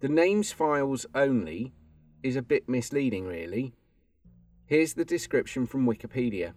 The 0.00 0.08
names 0.08 0.50
files 0.50 1.06
only 1.14 1.74
is 2.24 2.34
a 2.34 2.42
bit 2.42 2.68
misleading, 2.68 3.24
really. 3.24 3.72
Here's 4.66 4.94
the 4.94 5.04
description 5.04 5.64
from 5.64 5.86
Wikipedia. 5.86 6.54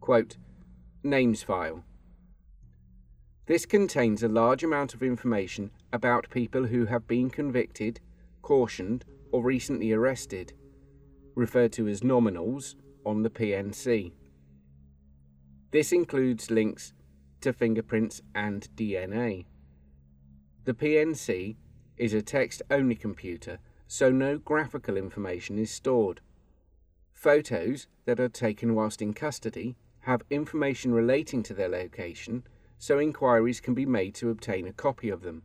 Quote, 0.00 0.36
Names 1.02 1.42
file. 1.42 1.82
This 3.46 3.64
contains 3.64 4.22
a 4.22 4.28
large 4.28 4.62
amount 4.62 4.92
of 4.92 5.02
information 5.02 5.70
about 5.94 6.28
people 6.28 6.66
who 6.66 6.84
have 6.84 7.08
been 7.08 7.30
convicted, 7.30 8.00
cautioned, 8.42 9.06
or 9.32 9.42
recently 9.42 9.92
arrested, 9.92 10.52
referred 11.34 11.72
to 11.72 11.88
as 11.88 12.02
nominals, 12.02 12.74
on 13.06 13.22
the 13.22 13.30
PNC. 13.30 14.12
This 15.74 15.90
includes 15.90 16.52
links 16.52 16.92
to 17.40 17.52
fingerprints 17.52 18.22
and 18.32 18.68
DNA. 18.76 19.46
The 20.66 20.72
PNC 20.72 21.56
is 21.96 22.14
a 22.14 22.22
text 22.22 22.62
only 22.70 22.94
computer, 22.94 23.58
so 23.88 24.08
no 24.12 24.38
graphical 24.38 24.96
information 24.96 25.58
is 25.58 25.72
stored. 25.72 26.20
Photos 27.12 27.88
that 28.04 28.20
are 28.20 28.28
taken 28.28 28.76
whilst 28.76 29.02
in 29.02 29.14
custody 29.14 29.74
have 30.02 30.22
information 30.30 30.92
relating 30.92 31.42
to 31.42 31.54
their 31.54 31.68
location, 31.68 32.46
so 32.78 33.00
inquiries 33.00 33.58
can 33.58 33.74
be 33.74 33.84
made 33.84 34.14
to 34.14 34.30
obtain 34.30 34.68
a 34.68 34.72
copy 34.72 35.08
of 35.08 35.22
them. 35.22 35.42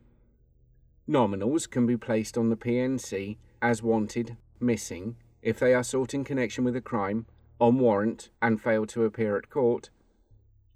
Nominals 1.08 1.68
can 1.68 1.86
be 1.86 1.96
placed 1.96 2.38
on 2.38 2.50
the 2.50 2.56
PNC 2.56 3.36
as 3.60 3.82
wanted, 3.82 4.36
missing, 4.60 5.16
if 5.42 5.58
they 5.58 5.74
are 5.74 5.82
sought 5.82 6.14
in 6.14 6.22
connection 6.22 6.62
with 6.62 6.76
a 6.76 6.80
crime, 6.80 7.26
on 7.58 7.80
warrant 7.80 8.30
and 8.40 8.62
fail 8.62 8.86
to 8.86 9.02
appear 9.02 9.36
at 9.36 9.50
court, 9.50 9.90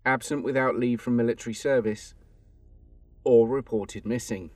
absent 0.04 0.44
without 0.44 0.76
leave 0.76 1.00
from 1.00 1.16
military 1.16 1.54
service, 1.54 2.14
or 3.24 3.48
reported 3.48 4.04
missing. 4.04 4.50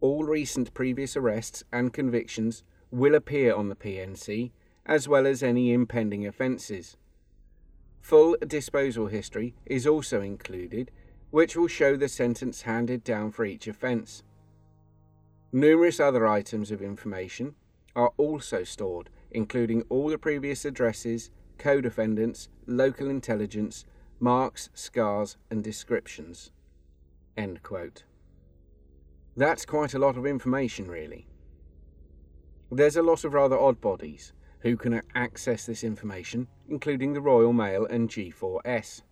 All 0.00 0.24
recent 0.24 0.74
previous 0.74 1.16
arrests 1.16 1.64
and 1.72 1.92
convictions 1.92 2.62
will 2.90 3.14
appear 3.14 3.54
on 3.54 3.68
the 3.68 3.76
PNC, 3.76 4.52
as 4.86 5.08
well 5.08 5.26
as 5.26 5.42
any 5.42 5.72
impending 5.72 6.26
offences. 6.26 6.96
Full 8.00 8.36
disposal 8.46 9.06
history 9.06 9.54
is 9.64 9.86
also 9.86 10.20
included, 10.20 10.90
which 11.30 11.56
will 11.56 11.68
show 11.68 11.96
the 11.96 12.08
sentence 12.08 12.62
handed 12.62 13.02
down 13.02 13.32
for 13.32 13.44
each 13.44 13.66
offence. 13.66 14.22
Numerous 15.52 16.00
other 16.00 16.26
items 16.26 16.70
of 16.70 16.82
information 16.82 17.54
are 17.96 18.12
also 18.16 18.62
stored, 18.62 19.08
including 19.30 19.82
all 19.88 20.08
the 20.08 20.18
previous 20.18 20.64
addresses, 20.64 21.30
co-defendants, 21.58 22.48
local 22.66 23.08
intelligence, 23.08 23.84
marks, 24.20 24.70
scars, 24.74 25.36
and 25.50 25.62
descriptions. 25.62 26.50
End 27.36 27.62
quote. 27.62 28.04
That's 29.36 29.66
quite 29.66 29.94
a 29.94 29.98
lot 29.98 30.16
of 30.16 30.26
information, 30.26 30.88
really. 30.88 31.26
There's 32.70 32.96
a 32.96 33.02
lot 33.02 33.24
of 33.24 33.34
rather 33.34 33.58
odd 33.58 33.80
bodies, 33.80 34.32
who 34.60 34.76
can 34.76 35.02
access 35.14 35.66
this 35.66 35.84
information, 35.84 36.48
including 36.68 37.12
the 37.12 37.20
Royal 37.20 37.52
Mail 37.52 37.84
and 37.84 38.08
G4S. 38.08 39.02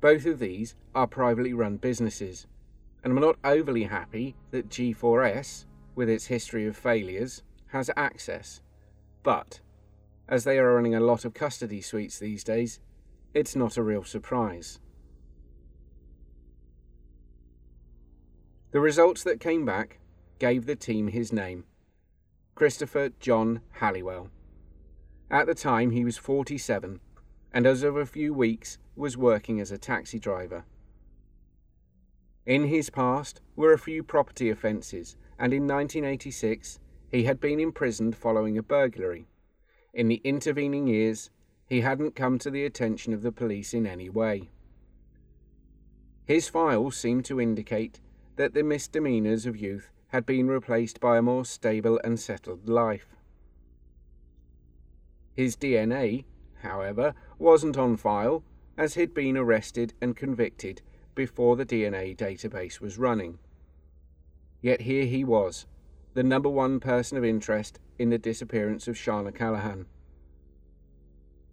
Both 0.00 0.24
of 0.24 0.38
these 0.38 0.76
are 0.94 1.06
privately 1.06 1.52
run 1.52 1.76
businesses, 1.76 2.46
and 3.02 3.12
I'm 3.12 3.20
not 3.20 3.38
overly 3.42 3.84
happy 3.84 4.36
that 4.52 4.68
G4S, 4.68 5.66
with 5.94 6.08
its 6.08 6.26
history 6.26 6.66
of 6.66 6.76
failures, 6.76 7.42
has 7.68 7.90
access. 7.96 8.62
But, 9.22 9.60
as 10.30 10.44
they 10.44 10.58
are 10.58 10.74
running 10.74 10.94
a 10.94 11.00
lot 11.00 11.24
of 11.24 11.34
custody 11.34 11.80
suites 11.80 12.18
these 12.18 12.44
days, 12.44 12.78
it's 13.34 13.56
not 13.56 13.76
a 13.76 13.82
real 13.82 14.04
surprise. 14.04 14.78
The 18.70 18.80
results 18.80 19.24
that 19.24 19.40
came 19.40 19.64
back 19.64 19.98
gave 20.38 20.66
the 20.66 20.76
team 20.76 21.08
his 21.08 21.32
name 21.32 21.64
Christopher 22.54 23.10
John 23.18 23.60
Halliwell. 23.72 24.30
At 25.30 25.46
the 25.46 25.54
time, 25.54 25.90
he 25.90 26.04
was 26.04 26.16
47, 26.16 27.00
and 27.52 27.66
as 27.66 27.82
of 27.82 27.96
a 27.96 28.06
few 28.06 28.32
weeks, 28.32 28.78
was 28.94 29.16
working 29.16 29.60
as 29.60 29.72
a 29.72 29.78
taxi 29.78 30.20
driver. 30.20 30.64
In 32.46 32.68
his 32.68 32.90
past 32.90 33.40
were 33.56 33.72
a 33.72 33.78
few 33.78 34.04
property 34.04 34.50
offences, 34.50 35.16
and 35.38 35.52
in 35.52 35.66
1986 35.66 36.78
he 37.10 37.24
had 37.24 37.40
been 37.40 37.58
imprisoned 37.58 38.16
following 38.16 38.56
a 38.56 38.62
burglary. 38.62 39.26
In 39.92 40.08
the 40.08 40.20
intervening 40.22 40.86
years, 40.86 41.30
he 41.66 41.80
hadn't 41.80 42.14
come 42.14 42.38
to 42.38 42.50
the 42.50 42.64
attention 42.64 43.12
of 43.12 43.22
the 43.22 43.32
police 43.32 43.74
in 43.74 43.86
any 43.86 44.08
way. 44.08 44.50
His 46.24 46.48
files 46.48 46.96
seemed 46.96 47.24
to 47.26 47.40
indicate 47.40 48.00
that 48.36 48.54
the 48.54 48.62
misdemeanours 48.62 49.46
of 49.46 49.56
youth 49.56 49.90
had 50.08 50.26
been 50.26 50.48
replaced 50.48 51.00
by 51.00 51.18
a 51.18 51.22
more 51.22 51.44
stable 51.44 52.00
and 52.04 52.18
settled 52.18 52.68
life. 52.68 53.16
His 55.34 55.56
DNA, 55.56 56.24
however, 56.62 57.14
wasn't 57.38 57.78
on 57.78 57.96
file, 57.96 58.42
as 58.76 58.94
he'd 58.94 59.14
been 59.14 59.36
arrested 59.36 59.94
and 60.00 60.16
convicted 60.16 60.82
before 61.14 61.56
the 61.56 61.66
DNA 61.66 62.16
database 62.16 62.80
was 62.80 62.98
running. 62.98 63.38
Yet 64.60 64.82
here 64.82 65.04
he 65.04 65.24
was, 65.24 65.66
the 66.14 66.22
number 66.22 66.48
one 66.48 66.80
person 66.80 67.16
of 67.16 67.24
interest 67.24 67.78
in 67.98 68.10
the 68.10 68.18
disappearance 68.18 68.88
of 68.88 68.98
Sian 68.98 69.30
Callaghan. 69.32 69.86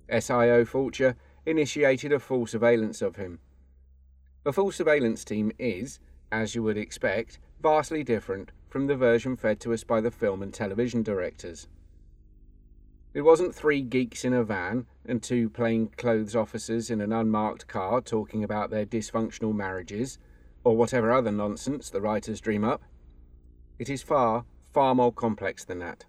SIO 0.09 0.65
Fulcher 0.65 1.15
initiated 1.45 2.11
a 2.11 2.19
full 2.19 2.47
surveillance 2.47 3.01
of 3.01 3.17
him. 3.17 3.39
A 4.45 4.53
full 4.53 4.71
surveillance 4.71 5.23
team 5.23 5.51
is, 5.59 5.99
as 6.31 6.55
you 6.55 6.63
would 6.63 6.77
expect, 6.77 7.39
vastly 7.61 8.03
different 8.03 8.51
from 8.69 8.87
the 8.87 8.95
version 8.95 9.35
fed 9.35 9.59
to 9.59 9.73
us 9.73 9.83
by 9.83 10.01
the 10.01 10.11
film 10.11 10.41
and 10.41 10.53
television 10.53 11.03
directors. 11.03 11.67
It 13.13 13.21
wasn't 13.21 13.55
three 13.55 13.81
geeks 13.81 14.23
in 14.23 14.33
a 14.33 14.43
van 14.43 14.85
and 15.05 15.23
two 15.23 15.49
plainclothes 15.49 16.35
officers 16.35 16.89
in 16.89 17.01
an 17.01 17.11
unmarked 17.11 17.67
car 17.67 18.01
talking 18.01 18.43
about 18.43 18.69
their 18.69 18.85
dysfunctional 18.85 19.55
marriages, 19.55 20.19
or 20.63 20.75
whatever 20.75 21.11
other 21.11 21.31
nonsense 21.31 21.89
the 21.89 22.01
writers 22.01 22.41
dream 22.41 22.63
up. 22.63 22.81
It 23.79 23.89
is 23.89 24.01
far, 24.01 24.45
far 24.73 24.95
more 24.95 25.11
complex 25.11 25.63
than 25.63 25.79
that. 25.79 26.05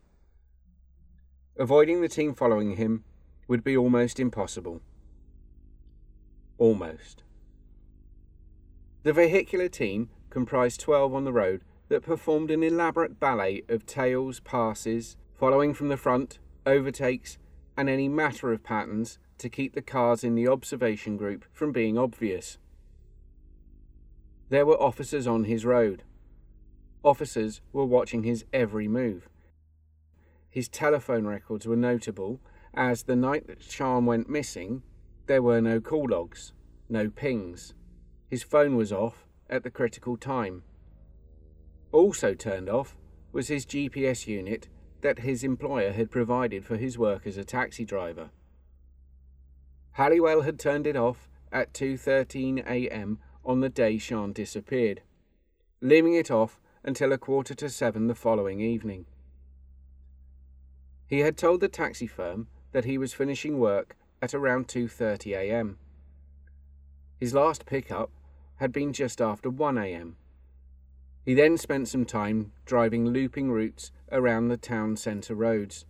Avoiding 1.59 2.01
the 2.01 2.09
team 2.09 2.35
following 2.35 2.77
him 2.77 3.05
would 3.47 3.65
be 3.65 3.77
almost 3.77 4.21
impossible. 4.21 4.81
Almost. 6.57 7.23
The 9.03 9.13
vehicular 9.13 9.69
team 9.69 10.11
comprised 10.31 10.81
12 10.81 11.15
on 11.15 11.25
the 11.25 11.33
road 11.33 11.63
that 11.89 12.03
performed 12.03 12.51
an 12.51 12.63
elaborate 12.63 13.19
ballet 13.19 13.63
of 13.69 13.87
tails, 13.87 14.41
passes, 14.41 15.17
following 15.35 15.73
from 15.73 15.89
the 15.89 15.97
front, 15.97 16.39
overtakes, 16.67 17.39
and 17.77 17.89
any 17.89 18.09
matter 18.09 18.53
of 18.53 18.63
patterns 18.63 19.19
to 19.39 19.49
keep 19.49 19.75
the 19.75 19.83
cars 19.83 20.25
in 20.25 20.35
the 20.35 20.49
observation 20.49 21.17
group 21.17 21.45
from 21.53 21.73
being 21.73 21.97
obvious. 21.97 22.59
There 24.49 24.67
were 24.67 24.81
officers 24.81 25.27
on 25.27 25.45
his 25.45 25.65
road. 25.65 26.03
Officers 27.09 27.63
were 27.73 27.87
watching 27.87 28.25
his 28.25 28.45
every 28.53 28.87
move. 28.87 29.31
His 30.51 30.69
telephone 30.69 31.27
records 31.27 31.67
were 31.67 31.75
notable, 31.75 32.39
as 32.75 33.05
the 33.05 33.17
night 33.17 33.47
that 33.47 33.63
Sian 33.63 34.05
went 34.05 34.29
missing, 34.29 34.83
there 35.25 35.41
were 35.41 35.63
no 35.63 35.81
call 35.81 36.11
logs, 36.11 36.53
no 36.87 37.09
pings. 37.09 37.73
His 38.29 38.43
phone 38.43 38.77
was 38.77 38.93
off 38.93 39.27
at 39.49 39.63
the 39.63 39.71
critical 39.71 40.19
time. 40.19 40.65
Also 41.93 42.35
turned 42.35 42.69
off 42.69 42.95
was 43.33 43.49
his 43.49 43.65
GPS 43.65 44.27
unit 44.27 44.69
that 45.01 45.21
his 45.21 45.43
employer 45.43 45.93
had 45.93 46.11
provided 46.11 46.63
for 46.63 46.77
his 46.77 46.99
work 46.99 47.27
as 47.27 47.39
a 47.39 47.43
taxi 47.43 47.87
driver. 47.87 48.29
Halliwell 49.93 50.43
had 50.43 50.59
turned 50.59 50.87
it 50.87 50.95
off 50.95 51.31
at 51.51 51.73
2:13 51.73 52.67
a.m. 52.67 53.19
on 53.47 53.61
the 53.61 53.71
day 53.71 53.97
Sian 53.97 54.35
disappeared, 54.35 55.01
leaving 55.81 56.13
it 56.13 56.31
off 56.31 56.61
until 56.85 57.13
a 57.13 57.19
quarter 57.19 57.55
to 57.55 57.69
7 57.69 58.07
the 58.07 58.15
following 58.15 58.61
evening. 58.61 59.07
He 61.07 61.21
had 61.21 61.37
told 61.37 61.61
the 61.61 61.69
taxi 61.69 62.07
firm 62.07 62.49
that 62.73 62.85
he 62.85 62.99
was 62.99 63.15
finishing 63.15 63.59
work 63.59 63.97
at 64.21 64.35
around 64.35 64.69
2:30 64.69 65.35
a.m. 65.37 65.79
His 67.19 67.35
last 67.35 67.67
pickup 67.67 68.11
had 68.57 68.73
been 68.73 68.93
just 68.93 69.21
after 69.21 69.51
1 69.51 69.79
a.m. 69.79 70.17
He 71.25 71.35
then 71.35 71.59
spent 71.59 71.89
some 71.89 72.07
time 72.07 72.53
driving 72.65 73.09
looping 73.09 73.51
routes 73.51 73.93
around 74.11 74.49
the 74.49 74.57
town 74.57 74.97
centre 74.97 75.35
roads. 75.35 75.85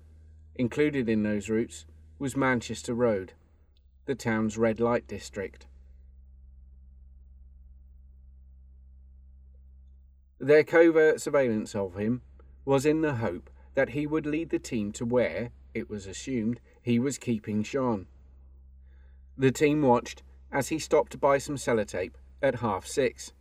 Included 0.57 1.09
in 1.09 1.23
those 1.23 1.49
routes 1.49 1.87
was 2.19 2.37
Manchester 2.37 2.93
Road, 2.93 3.35
the 4.07 4.17
town's 4.17 4.59
red 4.59 4.81
light 4.81 5.07
district. 5.07 5.68
Their 10.41 10.63
covert 10.63 11.21
surveillance 11.21 11.75
of 11.75 11.97
him 11.97 12.23
was 12.65 12.87
in 12.87 13.01
the 13.01 13.17
hope 13.17 13.51
that 13.75 13.91
he 13.91 14.07
would 14.07 14.27
lead 14.27 14.51
the 14.51 14.59
team 14.59 14.93
to 14.93 15.05
where, 15.05 15.51
it 15.75 15.91
was 15.91 16.07
assumed, 16.07 16.61
he 16.81 16.99
was 16.99 17.19
keeping 17.19 17.65
Sian. 17.65 18.07
The 19.37 19.51
team 19.51 19.83
watched 19.83 20.23
as 20.53 20.69
he 20.69 20.79
stopped 20.79 21.13
to 21.13 21.19
buy 21.19 21.39
some 21.39 21.57
sellotape 21.57 22.15
at 22.41 22.57
half 22.57 22.87
six. 22.87 23.33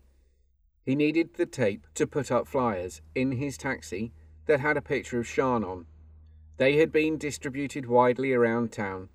He 0.86 0.96
needed 0.96 1.36
the 1.36 1.46
tape 1.46 1.86
to 1.96 2.08
put 2.08 2.32
up 2.32 2.48
flyers 2.48 3.02
in 3.14 3.34
his 3.34 3.58
taxi 3.58 4.12
that 4.46 4.60
had 4.60 4.78
a 4.78 4.82
picture 4.82 5.20
of 5.20 5.28
Sian 5.28 5.64
on. 5.64 5.86
They 6.58 6.78
had 6.78 6.92
been 6.92 7.18
distributed 7.18 7.86
widely 7.86 8.34
around 8.34 8.72
town. 8.72 9.10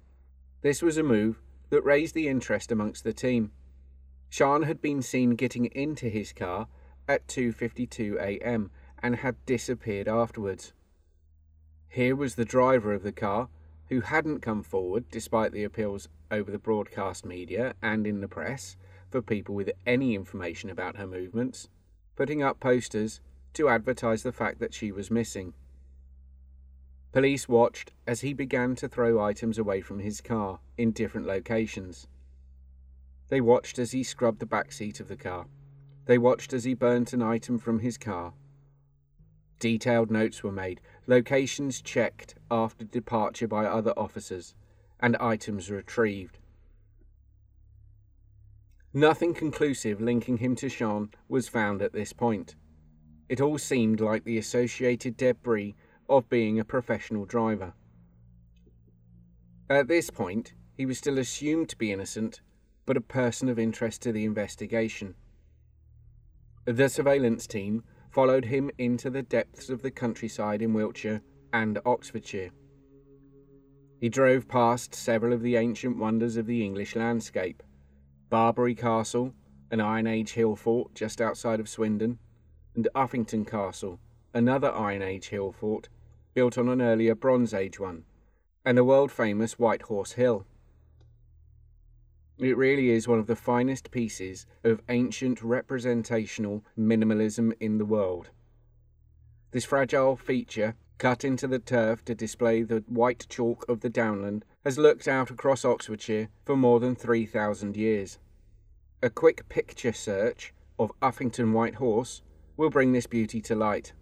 This 0.61 0.83
was 0.83 0.97
a 0.97 1.03
move 1.03 1.41
that 1.71 1.85
raised 1.85 2.15
the 2.15 2.29
interest 2.29 2.71
amongst 2.71 3.03
the 3.03 3.13
team. 3.13 3.51
Sian 4.31 4.63
had 4.63 4.81
been 4.81 5.03
seen 5.03 5.31
getting 5.31 5.67
into 5.67 6.09
his 6.09 6.33
car 6.33 6.69
at 7.09 7.27
2:52 7.27 8.17
a.m. 8.21 8.71
and 9.03 9.17
had 9.17 9.45
disappeared 9.47 10.09
afterwards. 10.09 10.73
Here 11.89 12.17
was 12.17 12.35
the 12.37 12.45
driver 12.45 12.93
of 12.95 13.03
the 13.03 13.13
car 13.13 13.49
who 13.89 14.01
hadn't 14.01 14.41
come 14.41 14.63
forward 14.63 15.05
despite 15.11 15.53
the 15.53 15.65
appeals 15.65 16.09
over 16.31 16.51
the 16.51 16.59
broadcast 16.59 17.27
media 17.27 17.75
and 17.83 18.07
in 18.07 18.21
the 18.21 18.29
press 18.29 18.77
for 19.11 19.21
people 19.21 19.55
with 19.55 19.71
any 19.87 20.15
information 20.15 20.71
about 20.71 20.97
her 20.97 21.07
movements, 21.07 21.69
putting 22.17 22.43
up 22.43 22.59
posters 22.61 23.21
to 23.53 23.69
advertise 23.69 24.23
the 24.23 24.33
fact 24.33 24.59
that 24.61 24.73
she 24.73 24.91
was 24.91 25.11
missing. 25.11 25.53
Police 27.13 27.47
watched 27.47 27.93
as 28.07 28.23
he 28.23 28.33
began 28.33 28.75
to 28.77 28.89
throw 28.89 29.23
items 29.23 29.59
away 29.59 29.83
from 29.83 29.99
his 29.99 30.23
car 30.23 30.61
in 30.79 30.93
different 30.93 31.27
locations. 31.27 32.09
They 33.29 33.43
watched 33.43 33.79
as 33.79 33.93
he 33.93 34.03
scrubbed 34.03 34.39
the 34.39 34.47
back 34.47 34.73
seat 34.73 34.99
of 34.99 35.09
the 35.09 35.17
car. 35.17 35.47
They 36.07 36.19
watched 36.19 36.53
as 36.53 36.65
he 36.65 36.75
burnt 36.75 37.13
an 37.13 37.23
item 37.23 37.59
from 37.59 37.79
his 37.79 37.97
car. 37.97 38.35
Detailed 39.59 40.11
notes 40.11 40.43
were 40.43 40.53
made, 40.53 40.81
locations 41.07 41.81
checked 41.81 42.35
after 42.51 42.85
departure 42.85 43.47
by 43.47 43.65
other 43.65 43.93
officers, 43.97 44.55
and 44.99 45.17
items 45.17 45.71
retrieved. 45.71 46.39
Nothing 48.93 49.33
conclusive 49.33 50.01
linking 50.01 50.39
him 50.39 50.55
to 50.57 50.69
Sian 50.69 51.11
was 51.29 51.49
found 51.49 51.81
at 51.81 51.93
this 51.93 52.13
point. 52.13 52.57
It 53.29 53.41
all 53.41 53.57
seemed 53.57 54.01
like 54.01 54.25
the 54.25 54.37
associated 54.37 55.17
debris 55.17 55.75
of 56.09 56.29
being 56.29 56.59
a 56.59 56.65
professional 56.65 57.25
driver. 57.25 57.73
At 59.71 59.89
this 59.89 60.11
point, 60.11 60.53
he 60.77 60.85
was 60.85 60.99
still 60.99 61.19
assumed 61.19 61.69
to 61.71 61.79
be 61.79 61.93
innocent, 61.93 62.43
but 62.85 62.97
a 62.97 63.01
person 63.01 63.49
of 63.49 63.59
interest 63.59 64.03
to 64.03 64.13
the 64.13 64.25
investigation. 64.25 65.15
The 66.65 66.89
surveillance 66.89 67.47
team 67.49 67.83
followed 68.11 68.45
him 68.45 68.71
into 68.79 69.11
the 69.11 69.23
depths 69.23 69.69
of 69.69 69.83
the 69.83 69.91
countryside 69.91 70.63
in 70.63 70.75
Wiltshire 70.75 71.23
and 71.53 71.81
Oxfordshire. 71.85 72.51
He 74.01 74.09
drove 74.09 74.47
past 74.47 74.95
several 74.95 75.33
of 75.33 75.43
the 75.43 75.57
ancient 75.57 75.99
wonders 75.99 76.37
of 76.37 76.47
the 76.47 76.65
English 76.65 76.95
landscape 76.95 77.63
Barbury 78.31 78.75
Castle, 78.75 79.35
an 79.71 79.81
Iron 79.81 80.07
Age 80.07 80.33
hill 80.33 80.57
fort 80.57 80.95
just 80.95 81.21
outside 81.21 81.61
of 81.61 81.69
Swindon, 81.69 82.19
and 82.75 82.89
Uffington 82.95 83.47
Castle, 83.47 83.99
another 84.33 84.73
Iron 84.73 85.03
Age 85.03 85.29
hill 85.29 85.53
fort 85.53 85.89
built 86.33 86.57
on 86.57 86.69
an 86.69 86.81
earlier 86.81 87.15
Bronze 87.15 87.53
Age 87.53 87.79
one, 87.81 88.05
and 88.65 88.79
the 88.79 88.85
world 88.85 89.11
famous 89.11 89.59
White 89.59 89.83
Horse 89.83 90.13
Hill. 90.13 90.47
It 92.39 92.57
really 92.57 92.91
is 92.91 93.07
one 93.07 93.19
of 93.19 93.27
the 93.27 93.37
finest 93.37 93.91
pieces 93.91 94.47
of 94.65 94.83
ancient 94.89 95.43
representational 95.43 96.65
minimalism 96.79 97.53
in 97.61 97.79
the 97.79 97.85
world. 97.85 98.31
This 99.53 99.65
fragile 99.65 100.17
feature, 100.17 100.75
cut 100.99 101.25
into 101.25 101.47
the 101.47 101.59
turf 101.59 102.05
to 102.07 102.15
display 102.15 102.63
the 102.63 102.85
white 102.89 103.27
chalk 103.29 103.69
of 103.69 103.81
the 103.81 103.91
downland, 103.91 104.45
has 104.65 104.79
looked 104.79 105.07
out 105.07 105.31
across 105.31 105.65
Oxfordshire 105.65 106.31
for 106.45 106.57
more 106.57 106.81
than 106.81 106.95
3,000 106.95 107.77
years. 107.77 108.19
A 109.03 109.11
quick 109.11 109.49
picture 109.49 109.93
search 109.93 110.55
of 110.79 110.93
Uffington 111.01 111.53
White 111.53 111.75
Horse 111.75 112.23
will 112.57 112.71
bring 112.71 112.93
this 112.93 113.07
beauty 113.07 113.41
to 113.43 113.55
light. 113.55 113.93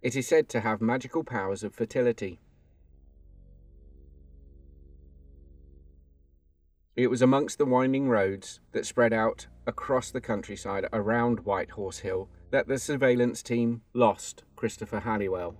It 0.00 0.16
is 0.16 0.26
said 0.26 0.48
to 0.50 0.60
have 0.60 0.80
magical 0.80 1.24
powers 1.24 1.62
of 1.62 1.74
fertility. 1.74 2.40
It 6.98 7.10
was 7.10 7.22
amongst 7.22 7.58
the 7.58 7.64
winding 7.64 8.08
roads 8.08 8.58
that 8.72 8.84
spread 8.84 9.12
out 9.12 9.46
across 9.68 10.10
the 10.10 10.20
countryside 10.20 10.84
around 10.92 11.38
White 11.46 11.70
Horse 11.70 12.00
Hill 12.00 12.28
that 12.50 12.66
the 12.66 12.76
surveillance 12.76 13.40
team 13.40 13.82
lost 13.94 14.42
Christopher 14.56 14.98
Halliwell. 14.98 15.54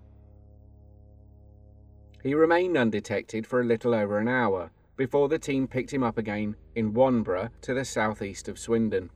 He 2.25 2.35
remained 2.35 2.77
undetected 2.77 3.47
for 3.47 3.61
a 3.61 3.65
little 3.65 3.95
over 3.95 4.19
an 4.19 4.27
hour 4.27 4.73
before 4.97 5.29
the 5.29 5.39
team 5.39 5.69
picked 5.69 5.93
him 5.93 6.03
up 6.03 6.19
again 6.19 6.57
in 6.75 6.93
Wanborough 6.93 7.51
to 7.61 7.73
the 7.73 7.85
southeast 7.85 8.49
of 8.49 8.59
Swindon. 8.59 9.09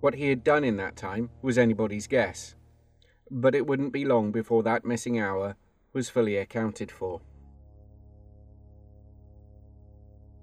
What 0.00 0.14
he 0.14 0.30
had 0.30 0.42
done 0.42 0.64
in 0.64 0.78
that 0.78 0.96
time 0.96 1.28
was 1.42 1.58
anybody's 1.58 2.06
guess, 2.06 2.54
but 3.30 3.54
it 3.54 3.66
wouldn't 3.66 3.92
be 3.92 4.06
long 4.06 4.32
before 4.32 4.62
that 4.62 4.86
missing 4.86 5.20
hour 5.20 5.54
was 5.92 6.08
fully 6.08 6.38
accounted 6.38 6.90
for. 6.90 7.20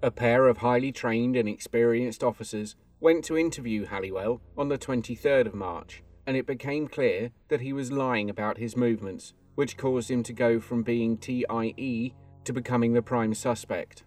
A 0.04 0.10
pair 0.10 0.48
of 0.48 0.58
highly 0.58 0.92
trained 0.92 1.34
and 1.34 1.48
experienced 1.48 2.22
officers 2.22 2.76
went 3.00 3.24
to 3.24 3.38
interview 3.38 3.86
Halliwell 3.86 4.42
on 4.54 4.68
the 4.68 4.76
23rd 4.76 5.46
of 5.46 5.54
March, 5.54 6.02
and 6.26 6.36
it 6.36 6.46
became 6.46 6.88
clear 6.88 7.30
that 7.48 7.62
he 7.62 7.72
was 7.72 7.90
lying 7.90 8.28
about 8.28 8.58
his 8.58 8.76
movements 8.76 9.32
which 9.54 9.78
caused 9.78 10.10
him 10.10 10.22
to 10.24 10.34
go 10.34 10.60
from 10.60 10.82
being 10.82 11.16
TIE 11.16 12.12
to 12.44 12.52
becoming 12.52 12.92
the 12.92 13.00
prime 13.00 13.32
suspect. 13.32 14.04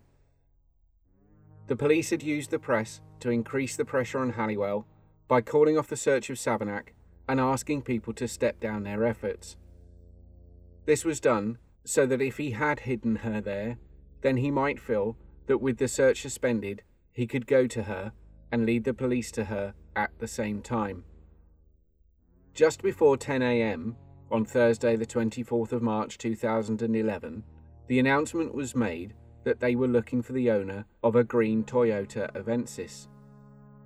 The 1.65 1.75
police 1.75 2.11
had 2.11 2.21
used 2.21 2.51
the 2.51 2.59
press 2.59 3.01
to 3.21 3.31
increase 3.31 3.75
the 3.75 3.83
pressure 3.83 4.19
on 4.19 4.33
Halliwell 4.33 4.85
by 5.27 5.41
calling 5.41 5.79
off 5.79 5.87
the 5.87 5.97
search 5.97 6.29
of 6.29 6.37
Savernake 6.37 6.89
and 7.27 7.39
asking 7.39 7.81
people 7.81 8.13
to 8.13 8.27
step 8.27 8.59
down 8.59 8.83
their 8.83 9.03
efforts. 9.03 9.57
This 10.85 11.03
was 11.03 11.19
done 11.19 11.57
so 11.85 12.05
that 12.05 12.21
if 12.21 12.37
he 12.37 12.51
had 12.51 12.81
hidden 12.81 13.15
her 13.15 13.41
there, 13.41 13.79
then 14.21 14.37
he 14.37 14.51
might 14.51 14.79
feel 14.79 15.17
that 15.47 15.57
with 15.57 15.77
the 15.77 15.87
search 15.87 16.21
suspended, 16.21 16.83
he 17.11 17.25
could 17.25 17.47
go 17.47 17.67
to 17.67 17.83
her 17.83 18.11
and 18.51 18.65
lead 18.65 18.83
the 18.83 18.93
police 18.93 19.31
to 19.31 19.45
her 19.45 19.73
at 19.95 20.11
the 20.19 20.27
same 20.27 20.61
time. 20.61 21.03
Just 22.53 22.81
before 22.81 23.17
10 23.17 23.41
am, 23.41 23.95
on 24.29 24.45
Thursday, 24.45 24.95
the 24.95 25.05
24th 25.05 25.71
of 25.71 25.81
March 25.81 26.17
2011, 26.17 27.43
the 27.87 27.99
announcement 27.99 28.53
was 28.53 28.75
made 28.75 29.13
that 29.43 29.59
they 29.59 29.75
were 29.75 29.87
looking 29.87 30.21
for 30.21 30.33
the 30.33 30.51
owner 30.51 30.85
of 31.03 31.15
a 31.15 31.23
green 31.23 31.63
Toyota 31.63 32.31
Avensis, 32.33 33.07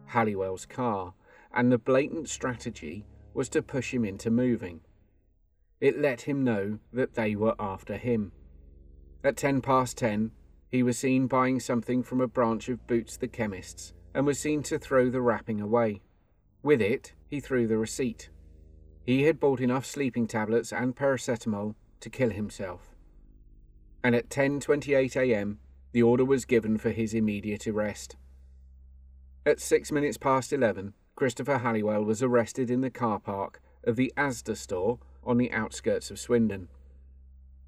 Halliwell's 0.05 0.65
car, 0.65 1.13
and 1.53 1.71
the 1.71 1.77
blatant 1.77 2.27
strategy 2.29 3.05
was 3.33 3.49
to 3.49 3.61
push 3.61 3.93
him 3.93 4.03
into 4.03 4.31
moving. 4.31 4.81
It 5.79 5.99
let 5.99 6.21
him 6.21 6.43
know 6.43 6.79
that 6.91 7.13
they 7.13 7.35
were 7.35 7.55
after 7.59 7.97
him. 7.97 8.31
At 9.23 9.37
ten 9.37 9.61
past 9.61 9.97
ten, 9.97 10.31
he 10.71 10.81
was 10.83 10.97
seen 10.97 11.27
buying 11.27 11.59
something 11.59 12.01
from 12.01 12.21
a 12.21 12.27
branch 12.27 12.69
of 12.69 12.87
Boots 12.87 13.17
the 13.17 13.27
chemist's 13.27 13.93
and 14.13 14.25
was 14.25 14.39
seen 14.39 14.63
to 14.63 14.79
throw 14.79 15.09
the 15.09 15.21
wrapping 15.21 15.59
away. 15.59 16.01
With 16.63 16.81
it, 16.81 17.13
he 17.27 17.39
threw 17.39 17.67
the 17.67 17.77
receipt. 17.77 18.29
He 19.05 19.23
had 19.23 19.39
bought 19.39 19.59
enough 19.59 19.85
sleeping 19.85 20.27
tablets 20.27 20.71
and 20.71 20.95
paracetamol 20.95 21.75
to 21.99 22.09
kill 22.09 22.29
himself. 22.29 22.95
And 24.03 24.15
at 24.15 24.29
10:28 24.29 25.15
a.m., 25.15 25.59
the 25.91 26.03
order 26.03 26.23
was 26.23 26.45
given 26.45 26.77
for 26.77 26.91
his 26.91 27.13
immediate 27.13 27.67
arrest. 27.67 28.15
At 29.45 29.59
6 29.59 29.91
minutes 29.91 30.17
past 30.17 30.53
11, 30.53 30.93
Christopher 31.15 31.57
Halliwell 31.57 32.03
was 32.03 32.23
arrested 32.23 32.71
in 32.71 32.81
the 32.81 32.89
car 32.89 33.19
park 33.19 33.61
of 33.83 33.95
the 33.95 34.13
Asda 34.15 34.55
store 34.55 34.99
on 35.23 35.37
the 35.37 35.51
outskirts 35.51 36.11
of 36.11 36.19
Swindon. 36.19 36.69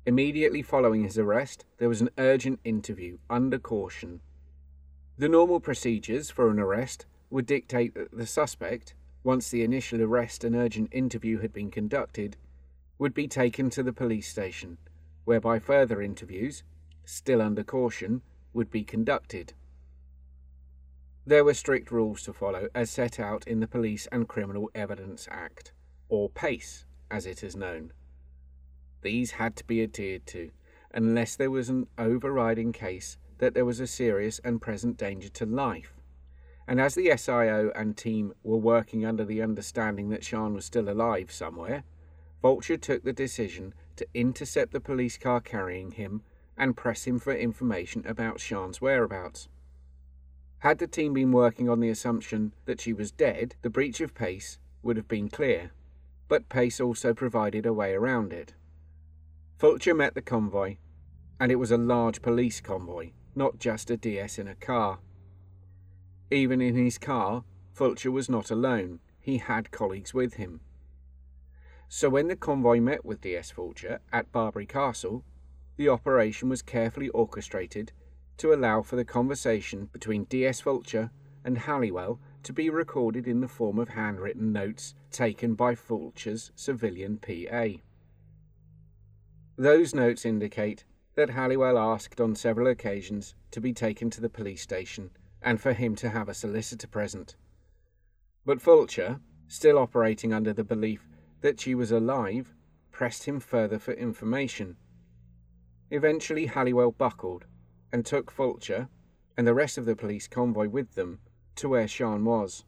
Immediately 0.05 0.61
following 0.63 1.03
his 1.03 1.17
arrest, 1.17 1.65
there 1.77 1.87
was 1.87 2.01
an 2.01 2.09
urgent 2.17 2.59
interview 2.65 3.19
under 3.29 3.57
caution. 3.57 4.19
The 5.17 5.29
normal 5.29 5.61
procedures 5.61 6.29
for 6.29 6.49
an 6.49 6.59
arrest 6.59 7.05
would 7.29 7.45
dictate 7.45 7.93
that 7.93 8.11
the 8.11 8.25
suspect, 8.25 8.95
once 9.23 9.49
the 9.49 9.63
initial 9.63 10.01
arrest 10.01 10.43
and 10.43 10.55
urgent 10.55 10.89
interview 10.91 11.39
had 11.39 11.53
been 11.53 11.71
conducted, 11.71 12.35
would 12.99 13.13
be 13.13 13.29
taken 13.29 13.69
to 13.69 13.81
the 13.81 13.93
police 13.93 14.27
station, 14.27 14.77
whereby 15.23 15.57
further 15.57 16.01
interviews, 16.01 16.63
still 17.05 17.41
under 17.41 17.63
caution, 17.63 18.21
would 18.53 18.69
be 18.69 18.83
conducted. 18.83 19.53
There 21.25 21.45
were 21.45 21.53
strict 21.53 21.91
rules 21.91 22.23
to 22.23 22.33
follow 22.33 22.67
as 22.75 22.89
set 22.89 23.21
out 23.21 23.47
in 23.47 23.61
the 23.61 23.67
Police 23.67 24.07
and 24.11 24.27
Criminal 24.27 24.69
Evidence 24.75 25.29
Act, 25.31 25.71
or 26.09 26.29
PACE 26.29 26.83
as 27.09 27.25
it 27.25 27.41
is 27.41 27.55
known. 27.55 27.93
These 29.03 29.31
had 29.31 29.57
to 29.57 29.65
be 29.65 29.83
adhered 29.83 30.25
to, 30.27 30.51
unless 30.93 31.35
there 31.35 31.51
was 31.51 31.69
an 31.69 31.87
overriding 31.97 32.71
case 32.71 33.17
that 33.37 33.53
there 33.53 33.65
was 33.65 33.81
a 33.81 33.87
serious 33.87 34.39
and 34.39 34.61
present 34.61 34.97
danger 34.97 35.27
to 35.27 35.45
life. 35.45 35.93
And 36.67 36.79
as 36.79 36.95
the 36.95 37.07
SIO 37.07 37.71
and 37.75 37.97
team 37.97 38.33
were 38.43 38.57
working 38.57 39.05
under 39.05 39.25
the 39.25 39.41
understanding 39.41 40.09
that 40.09 40.23
Sian 40.23 40.53
was 40.53 40.63
still 40.63 40.89
alive 40.89 41.31
somewhere, 41.31 41.83
Fulcher 42.41 42.77
took 42.77 43.03
the 43.03 43.11
decision 43.11 43.73
to 43.97 44.07
intercept 44.13 44.71
the 44.71 44.79
police 44.79 45.17
car 45.17 45.41
carrying 45.41 45.91
him 45.91 46.21
and 46.57 46.77
press 46.77 47.03
him 47.03 47.19
for 47.19 47.33
information 47.33 48.05
about 48.07 48.39
Sian's 48.39 48.79
whereabouts. 48.79 49.49
Had 50.59 50.77
the 50.77 50.87
team 50.87 51.13
been 51.13 51.33
working 51.33 51.67
on 51.67 51.81
the 51.81 51.89
assumption 51.89 52.53
that 52.63 52.79
she 52.79 52.93
was 52.93 53.11
dead, 53.11 53.55
the 53.63 53.69
breach 53.69 53.99
of 53.99 54.15
pace 54.15 54.59
would 54.81 54.95
have 54.95 55.09
been 55.09 55.27
clear, 55.27 55.71
but 56.29 56.47
pace 56.47 56.79
also 56.79 57.13
provided 57.13 57.65
a 57.65 57.73
way 57.73 57.93
around 57.93 58.31
it. 58.31 58.53
Fulcher 59.63 59.93
met 59.93 60.13
the 60.13 60.21
convoy, 60.21 60.75
and 61.39 61.49
it 61.49 61.55
was 61.55 61.71
a 61.71 61.77
large 61.77 62.21
police 62.21 62.59
convoy, 62.59 63.11
not 63.33 63.59
just 63.59 63.89
a 63.89 63.95
DS 63.95 64.37
in 64.37 64.45
a 64.45 64.55
car. 64.55 64.99
Even 66.29 66.59
in 66.59 66.75
his 66.75 66.97
car, 66.97 67.45
Fulcher 67.71 68.11
was 68.11 68.27
not 68.27 68.51
alone, 68.51 68.99
he 69.21 69.37
had 69.37 69.71
colleagues 69.71 70.13
with 70.13 70.33
him. 70.33 70.59
So 71.87 72.09
when 72.09 72.27
the 72.27 72.35
convoy 72.35 72.81
met 72.81 73.05
with 73.05 73.21
DS 73.21 73.51
Fulcher 73.51 74.01
at 74.11 74.33
Barbury 74.33 74.65
Castle, 74.65 75.23
the 75.77 75.87
operation 75.87 76.49
was 76.49 76.61
carefully 76.61 77.07
orchestrated 77.07 77.93
to 78.39 78.53
allow 78.53 78.81
for 78.81 78.97
the 78.97 79.05
conversation 79.05 79.85
between 79.93 80.25
DS 80.25 80.59
Fulcher 80.59 81.09
and 81.45 81.59
Halliwell 81.59 82.19
to 82.43 82.51
be 82.51 82.69
recorded 82.69 83.29
in 83.29 83.39
the 83.39 83.47
form 83.47 83.79
of 83.79 83.87
handwritten 83.87 84.51
notes 84.51 84.93
taken 85.09 85.55
by 85.55 85.73
Fulcher's 85.73 86.51
civilian 86.53 87.17
PA. 87.17 87.79
Those 89.57 89.93
notes 89.93 90.25
indicate 90.25 90.83
that 91.15 91.29
Halliwell 91.29 91.77
asked 91.77 92.19
on 92.19 92.35
several 92.35 92.67
occasions 92.67 93.35
to 93.51 93.61
be 93.61 93.71
taken 93.71 94.09
to 94.09 94.21
the 94.21 94.29
police 94.29 94.63
station 94.63 95.11
and 95.43 95.61
for 95.61 95.73
him 95.73 95.95
to 95.97 96.09
have 96.09 96.27
a 96.27 96.33
solicitor 96.33 96.87
present. 96.87 97.35
But 98.45 98.61
Fulcher, 98.61 99.19
still 99.47 99.77
operating 99.77 100.33
under 100.33 100.53
the 100.53 100.63
belief 100.63 101.07
that 101.41 101.59
she 101.59 101.75
was 101.75 101.91
alive, 101.91 102.53
pressed 102.91 103.25
him 103.25 103.39
further 103.39 103.77
for 103.77 103.93
information. 103.93 104.75
Eventually, 105.91 106.47
Halliwell 106.47 106.91
buckled 106.91 107.45
and 107.91 108.03
took 108.03 108.31
Fulcher 108.31 108.89
and 109.37 109.45
the 109.45 109.53
rest 109.53 109.77
of 109.77 109.85
the 109.85 109.95
police 109.95 110.27
convoy 110.27 110.67
with 110.67 110.95
them 110.95 111.19
to 111.55 111.69
where 111.69 111.87
Sian 111.87 112.25
was. 112.25 112.65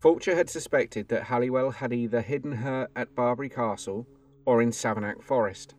Fulcher 0.00 0.34
had 0.34 0.50
suspected 0.50 1.08
that 1.08 1.24
Halliwell 1.24 1.70
had 1.70 1.92
either 1.92 2.20
hidden 2.20 2.52
her 2.52 2.88
at 2.96 3.14
Barbury 3.14 3.48
Castle 3.48 4.08
or 4.46 4.62
in 4.62 4.70
Savernake 4.70 5.22
Forest, 5.22 5.74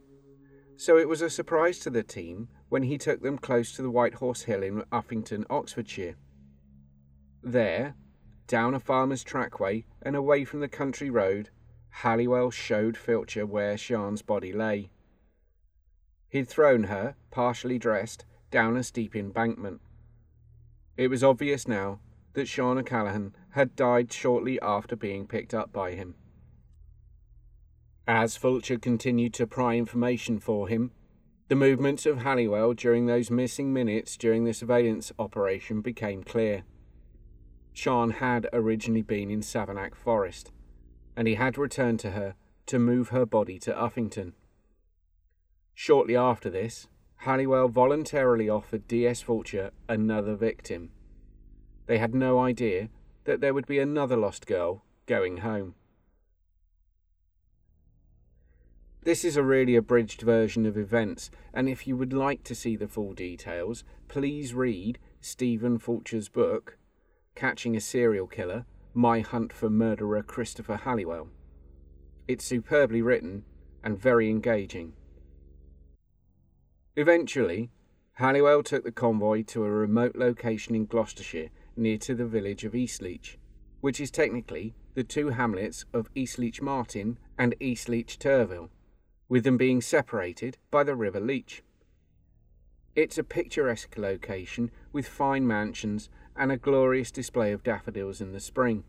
so 0.78 0.97
it 0.97 1.08
was 1.08 1.21
a 1.21 1.30
surprise 1.30 1.80
to 1.80 1.89
the 1.89 2.04
team 2.04 2.49
when 2.69 2.84
he 2.84 2.97
took 2.97 3.21
them 3.21 3.38
close 3.38 3.71
to 3.73 3.82
the 3.82 3.89
White 3.89 4.15
Horse 4.15 4.43
Hill 4.43 4.63
in 4.63 4.84
Uffington, 4.91 5.45
Oxfordshire. 5.49 6.15
There, 7.41 7.95
down 8.47 8.73
a 8.73 8.80
farmer's 8.80 9.23
trackway 9.23 9.86
and 10.01 10.15
away 10.15 10.43
from 10.43 10.60
the 10.60 10.67
country 10.67 11.10
road, 11.10 11.49
Halliwell 11.89 12.51
showed 12.51 12.97
Fulcher 12.97 13.45
where 13.45 13.78
Sian's 13.78 14.21
body 14.21 14.51
lay. 14.51 14.89
He'd 16.28 16.49
thrown 16.49 16.86
her, 16.86 17.15
partially 17.32 17.80
dressed, 17.80 18.25
down 18.51 18.75
a 18.75 18.84
steep 18.84 19.15
embankment. 19.15 19.80
It 20.97 21.08
was 21.08 21.23
obvious 21.23 21.67
now 21.67 21.99
that 22.34 22.47
Sean 22.47 22.78
O'Callaghan 22.78 23.34
had 23.51 23.75
died 23.75 24.12
shortly 24.12 24.60
after 24.60 24.97
being 24.97 25.25
picked 25.28 25.54
up 25.54 25.71
by 25.71 25.91
him. 25.91 26.15
As 28.07 28.37
Fulcher 28.37 28.77
continued 28.77 29.33
to 29.33 29.47
pry 29.47 29.75
information 29.75 30.39
for 30.39 30.67
him, 30.67 30.91
the 31.47 31.55
movements 31.55 32.05
of 32.05 32.19
Halliwell 32.19 32.73
during 32.73 33.07
those 33.07 33.31
missing 33.31 33.73
minutes 33.73 34.15
during 34.15 34.43
the 34.43 34.53
surveillance 34.53 35.11
operation 35.17 35.81
became 35.81 36.23
clear. 36.23 36.63
Sian 37.73 38.11
had 38.11 38.47
originally 38.53 39.01
been 39.01 39.31
in 39.31 39.41
Savernake 39.41 39.95
Forest, 39.95 40.51
and 41.15 41.27
he 41.27 41.35
had 41.35 41.57
returned 41.57 41.99
to 42.01 42.11
her 42.11 42.35
to 42.67 42.79
move 42.79 43.09
her 43.09 43.25
body 43.25 43.57
to 43.59 43.73
Uffington. 43.73 44.33
Shortly 45.73 46.15
after 46.15 46.49
this, 46.49 46.87
Halliwell 47.17 47.69
voluntarily 47.69 48.49
offered 48.49 48.87
D.S. 48.87 49.21
Fulcher 49.21 49.71
another 49.89 50.35
victim. 50.35 50.91
They 51.87 51.97
had 51.97 52.13
no 52.13 52.39
idea 52.39 52.89
that 53.23 53.41
there 53.41 53.53
would 53.53 53.65
be 53.65 53.79
another 53.79 54.15
lost 54.15 54.45
girl 54.45 54.83
going 55.07 55.37
home. 55.37 55.73
This 59.05 59.23
is 59.23 59.37
a 59.37 59.43
really 59.43 59.75
abridged 59.75 60.23
version 60.23 60.65
of 60.65 60.79
events, 60.79 61.29
and 61.53 61.69
if 61.69 61.85
you 61.85 61.95
would 61.95 62.11
like 62.11 62.43
to 62.45 62.55
see 62.55 62.75
the 62.75 62.87
full 62.87 63.13
details, 63.13 63.83
please 64.07 64.55
read 64.55 64.97
Stephen 65.21 65.77
Fulcher's 65.77 66.27
book, 66.27 66.79
Catching 67.35 67.75
a 67.75 67.79
Serial 67.79 68.25
Killer 68.25 68.65
My 68.95 69.19
Hunt 69.19 69.53
for 69.53 69.69
Murderer 69.69 70.23
Christopher 70.23 70.77
Halliwell. 70.77 71.27
It's 72.27 72.45
superbly 72.45 73.03
written 73.03 73.45
and 73.83 73.95
very 73.95 74.27
engaging. 74.27 74.93
Eventually, 76.95 77.69
Halliwell 78.13 78.63
took 78.63 78.83
the 78.83 78.91
convoy 78.91 79.43
to 79.43 79.65
a 79.65 79.69
remote 79.69 80.15
location 80.15 80.73
in 80.73 80.87
Gloucestershire 80.87 81.51
near 81.77 81.99
to 81.99 82.15
the 82.15 82.25
village 82.25 82.63
of 82.63 82.73
Eastleach, 82.73 83.37
which 83.81 84.01
is 84.01 84.09
technically 84.09 84.73
the 84.95 85.03
two 85.03 85.29
hamlets 85.29 85.85
of 85.93 86.11
Eastleach 86.15 86.59
Martin 86.59 87.19
and 87.37 87.53
Eastleach 87.59 88.17
Turville, 88.17 88.69
with 89.27 89.43
them 89.43 89.57
being 89.57 89.81
separated 89.81 90.57
by 90.71 90.83
the 90.83 90.95
River 90.95 91.19
Leach. 91.19 91.63
It's 92.95 93.17
a 93.17 93.23
picturesque 93.23 93.97
location 93.97 94.71
with 94.93 95.07
fine 95.07 95.45
mansions 95.45 96.09
and 96.35 96.51
a 96.51 96.57
glorious 96.57 97.11
display 97.11 97.51
of 97.51 97.63
daffodils 97.63 98.21
in 98.21 98.31
the 98.31 98.39
spring. 98.39 98.83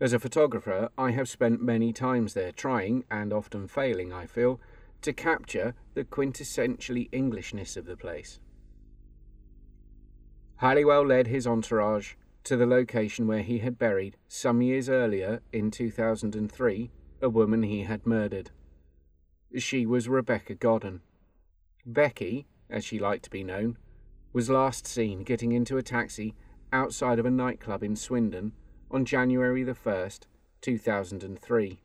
As 0.00 0.12
a 0.12 0.18
photographer, 0.18 0.90
I 0.98 1.12
have 1.12 1.28
spent 1.28 1.62
many 1.62 1.92
times 1.92 2.34
there 2.34 2.52
trying, 2.52 3.04
and 3.10 3.32
often 3.32 3.66
failing, 3.66 4.12
I 4.12 4.26
feel, 4.26 4.60
to 5.02 5.12
capture 5.12 5.74
the 5.94 6.04
quintessentially 6.04 7.08
Englishness 7.12 7.76
of 7.76 7.86
the 7.86 7.96
place. 7.96 8.38
Halliwell 10.56 11.06
led 11.06 11.26
his 11.26 11.46
entourage 11.46 12.14
to 12.44 12.56
the 12.56 12.66
location 12.66 13.26
where 13.26 13.42
he 13.42 13.58
had 13.58 13.78
buried, 13.78 14.16
some 14.28 14.62
years 14.62 14.88
earlier, 14.88 15.42
in 15.52 15.70
2003, 15.70 16.90
a 17.20 17.28
woman 17.28 17.62
he 17.62 17.82
had 17.82 18.06
murdered. 18.06 18.50
She 19.54 19.86
was 19.86 20.08
Rebecca 20.08 20.54
Godden. 20.54 21.02
Becky, 21.84 22.46
as 22.68 22.84
she 22.84 22.98
liked 22.98 23.24
to 23.24 23.30
be 23.30 23.44
known, 23.44 23.78
was 24.32 24.50
last 24.50 24.86
seen 24.86 25.22
getting 25.22 25.52
into 25.52 25.78
a 25.78 25.82
taxi 25.82 26.34
outside 26.72 27.18
of 27.18 27.26
a 27.26 27.30
nightclub 27.30 27.82
in 27.82 27.96
Swindon 27.96 28.52
on 28.90 29.04
January 29.04 29.62
the 29.62 29.72
1st, 29.72 30.26
2003. 30.60 31.80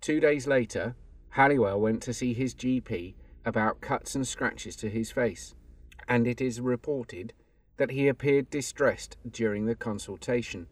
Two 0.00 0.20
days 0.20 0.46
later, 0.46 0.96
Halliwell 1.30 1.80
went 1.80 2.02
to 2.02 2.12
see 2.12 2.34
his 2.34 2.54
GP 2.54 3.14
about 3.44 3.80
cuts 3.80 4.14
and 4.14 4.26
scratches 4.26 4.76
to 4.76 4.90
his 4.90 5.10
face, 5.10 5.54
and 6.08 6.26
it 6.26 6.40
is 6.40 6.60
reported 6.60 7.32
that 7.76 7.92
he 7.92 8.08
appeared 8.08 8.50
distressed 8.50 9.16
during 9.30 9.66
the 9.66 9.74
consultation. 9.74 10.66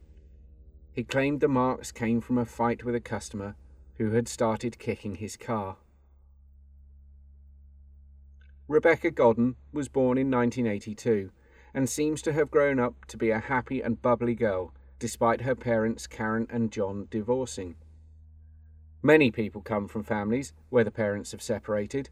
He 0.92 1.04
claimed 1.04 1.40
the 1.40 1.48
marks 1.48 1.92
came 1.92 2.20
from 2.20 2.36
a 2.36 2.44
fight 2.44 2.84
with 2.84 2.94
a 2.94 3.00
customer 3.00 3.54
who 3.98 4.12
had 4.12 4.28
started 4.28 4.78
kicking 4.78 5.16
his 5.16 5.36
car. 5.36 5.76
Rebecca 8.68 9.10
Godden 9.10 9.56
was 9.72 9.88
born 9.88 10.18
in 10.18 10.30
1982 10.30 11.30
and 11.74 11.88
seems 11.88 12.22
to 12.22 12.32
have 12.32 12.50
grown 12.50 12.78
up 12.78 13.04
to 13.06 13.16
be 13.16 13.30
a 13.30 13.38
happy 13.38 13.80
and 13.80 14.00
bubbly 14.00 14.34
girl, 14.34 14.72
despite 14.98 15.42
her 15.42 15.54
parents 15.54 16.06
Karen 16.06 16.46
and 16.50 16.70
John 16.70 17.08
divorcing. 17.10 17.76
Many 19.02 19.30
people 19.30 19.62
come 19.62 19.88
from 19.88 20.02
families 20.02 20.52
where 20.70 20.84
the 20.84 20.90
parents 20.90 21.32
have 21.32 21.42
separated, 21.42 22.10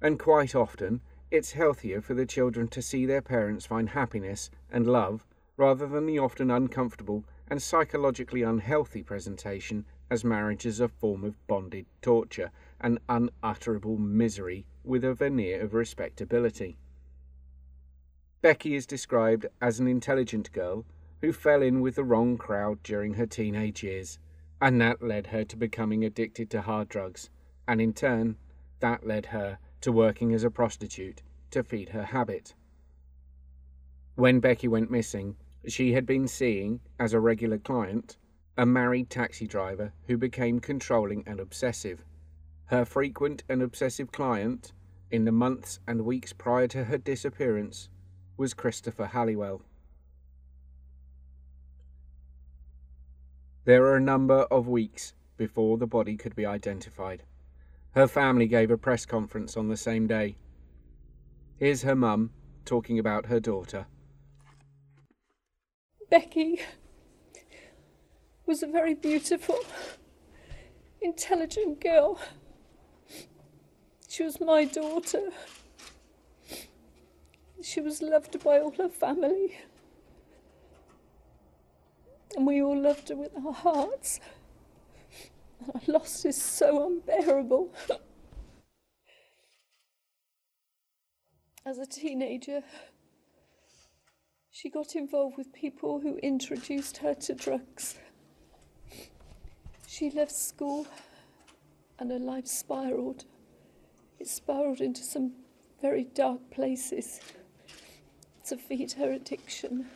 and 0.00 0.18
quite 0.18 0.54
often 0.54 1.00
it's 1.30 1.52
healthier 1.52 2.00
for 2.00 2.14
the 2.14 2.26
children 2.26 2.68
to 2.68 2.82
see 2.82 3.06
their 3.06 3.22
parents 3.22 3.66
find 3.66 3.90
happiness 3.90 4.50
and 4.70 4.86
love 4.86 5.26
rather 5.56 5.86
than 5.86 6.06
the 6.06 6.18
often 6.18 6.50
uncomfortable 6.50 7.24
and 7.48 7.62
psychologically 7.62 8.42
unhealthy 8.42 9.02
presentation 9.02 9.84
as 10.10 10.24
marriage 10.24 10.66
is 10.66 10.80
a 10.80 10.88
form 10.88 11.24
of 11.24 11.46
bonded 11.46 11.86
torture 12.02 12.50
and 12.80 12.98
unutterable 13.08 13.96
misery 13.96 14.66
with 14.84 15.04
a 15.04 15.14
veneer 15.14 15.60
of 15.62 15.74
respectability. 15.74 16.76
Becky 18.42 18.74
is 18.74 18.86
described 18.86 19.46
as 19.60 19.80
an 19.80 19.88
intelligent 19.88 20.52
girl 20.52 20.84
who 21.20 21.32
fell 21.32 21.62
in 21.62 21.80
with 21.80 21.94
the 21.94 22.04
wrong 22.04 22.36
crowd 22.36 22.82
during 22.82 23.14
her 23.14 23.26
teenage 23.26 23.82
years, 23.82 24.18
and 24.60 24.78
that 24.80 25.02
led 25.02 25.28
her 25.28 25.44
to 25.44 25.56
becoming 25.56 26.04
addicted 26.04 26.50
to 26.50 26.60
hard 26.60 26.88
drugs, 26.88 27.30
and 27.66 27.80
in 27.80 27.94
turn, 27.94 28.36
that 28.80 29.06
led 29.06 29.26
her 29.26 29.58
to 29.80 29.90
working 29.90 30.34
as 30.34 30.44
a 30.44 30.50
prostitute 30.50 31.22
to 31.50 31.62
feed 31.62 31.88
her 31.90 32.04
habit. 32.04 32.54
When 34.16 34.40
Becky 34.40 34.68
went 34.68 34.90
missing, 34.90 35.36
she 35.66 35.94
had 35.94 36.04
been 36.04 36.28
seeing, 36.28 36.80
as 36.98 37.14
a 37.14 37.20
regular 37.20 37.58
client, 37.58 38.18
a 38.56 38.64
married 38.64 39.10
taxi 39.10 39.46
driver 39.46 39.92
who 40.06 40.16
became 40.16 40.60
controlling 40.60 41.24
and 41.26 41.40
obsessive. 41.40 42.04
Her 42.66 42.84
frequent 42.84 43.42
and 43.48 43.60
obsessive 43.62 44.12
client, 44.12 44.72
in 45.10 45.24
the 45.24 45.32
months 45.32 45.80
and 45.86 46.04
weeks 46.04 46.32
prior 46.32 46.68
to 46.68 46.84
her 46.84 46.98
disappearance, 46.98 47.88
was 48.36 48.54
Christopher 48.54 49.06
Halliwell. 49.06 49.62
There 53.64 53.80
were 53.80 53.96
a 53.96 54.00
number 54.00 54.42
of 54.50 54.68
weeks 54.68 55.14
before 55.36 55.78
the 55.78 55.86
body 55.86 56.16
could 56.16 56.36
be 56.36 56.46
identified. 56.46 57.24
Her 57.92 58.06
family 58.06 58.46
gave 58.46 58.70
a 58.70 58.78
press 58.78 59.06
conference 59.06 59.56
on 59.56 59.68
the 59.68 59.76
same 59.76 60.06
day. 60.06 60.36
Here's 61.56 61.82
her 61.82 61.94
mum 61.94 62.30
talking 62.64 62.98
about 62.98 63.26
her 63.26 63.40
daughter. 63.40 63.86
Becky 66.10 66.60
was 68.46 68.62
a 68.62 68.66
very 68.66 68.94
beautiful, 68.94 69.58
intelligent 71.00 71.80
girl. 71.80 72.18
She 74.08 74.22
was 74.22 74.40
my 74.40 74.64
daughter. 74.64 75.30
She 77.62 77.80
was 77.80 78.02
loved 78.02 78.42
by 78.44 78.60
all 78.60 78.72
her 78.72 78.88
family. 78.88 79.58
And 82.36 82.46
we 82.46 82.62
all 82.62 82.78
loved 82.78 83.08
her 83.08 83.16
with 83.16 83.32
our 83.36 83.52
hearts. 83.52 84.20
Our 85.74 85.80
loss 85.86 86.24
is 86.24 86.40
so 86.40 86.86
unbearable. 86.86 87.72
As 91.64 91.78
a 91.78 91.86
teenager, 91.86 92.62
she 94.50 94.68
got 94.68 94.94
involved 94.94 95.38
with 95.38 95.52
people 95.52 96.00
who 96.00 96.18
introduced 96.18 96.98
her 96.98 97.14
to 97.14 97.34
drugs. 97.34 97.98
She 99.96 100.10
left 100.10 100.32
school 100.32 100.88
and 102.00 102.10
her 102.10 102.18
life 102.18 102.48
spiraled. 102.48 103.26
It 104.18 104.26
spiraled 104.26 104.80
into 104.80 105.04
some 105.04 105.34
very 105.80 106.02
dark 106.02 106.50
places 106.50 107.20
to 108.48 108.56
feed 108.56 108.90
her 108.94 109.12
addiction. 109.12 109.86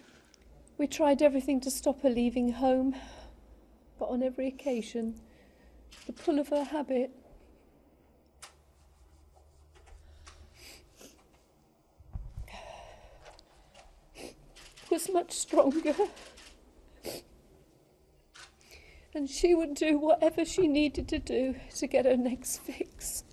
We 0.76 0.86
tried 0.86 1.20
everything 1.20 1.58
to 1.62 1.70
stop 1.72 2.02
her 2.02 2.10
leaving 2.10 2.52
home, 2.52 2.94
but 3.98 4.04
on 4.04 4.22
every 4.22 4.46
occasion, 4.46 5.20
the 6.06 6.12
pull 6.12 6.38
of 6.38 6.50
her 6.50 6.62
habit 6.62 7.10
was 14.92 15.10
much 15.12 15.32
stronger. 15.32 15.96
And 19.14 19.28
she 19.28 19.54
would 19.54 19.74
do 19.74 19.98
whatever 19.98 20.44
she 20.44 20.68
needed 20.68 21.08
to 21.08 21.18
do 21.18 21.56
to 21.76 21.86
get 21.86 22.04
her 22.04 22.16
next 22.16 22.58
fix. 22.58 23.24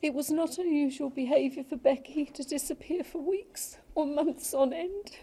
It 0.00 0.14
was 0.14 0.30
not 0.30 0.58
unusual 0.58 1.10
behaviour 1.10 1.64
for 1.64 1.76
Becky 1.76 2.26
to 2.26 2.44
disappear 2.44 3.02
for 3.02 3.20
weeks 3.20 3.78
or 3.94 4.06
months 4.06 4.54
on 4.54 4.72
end. 4.72 5.16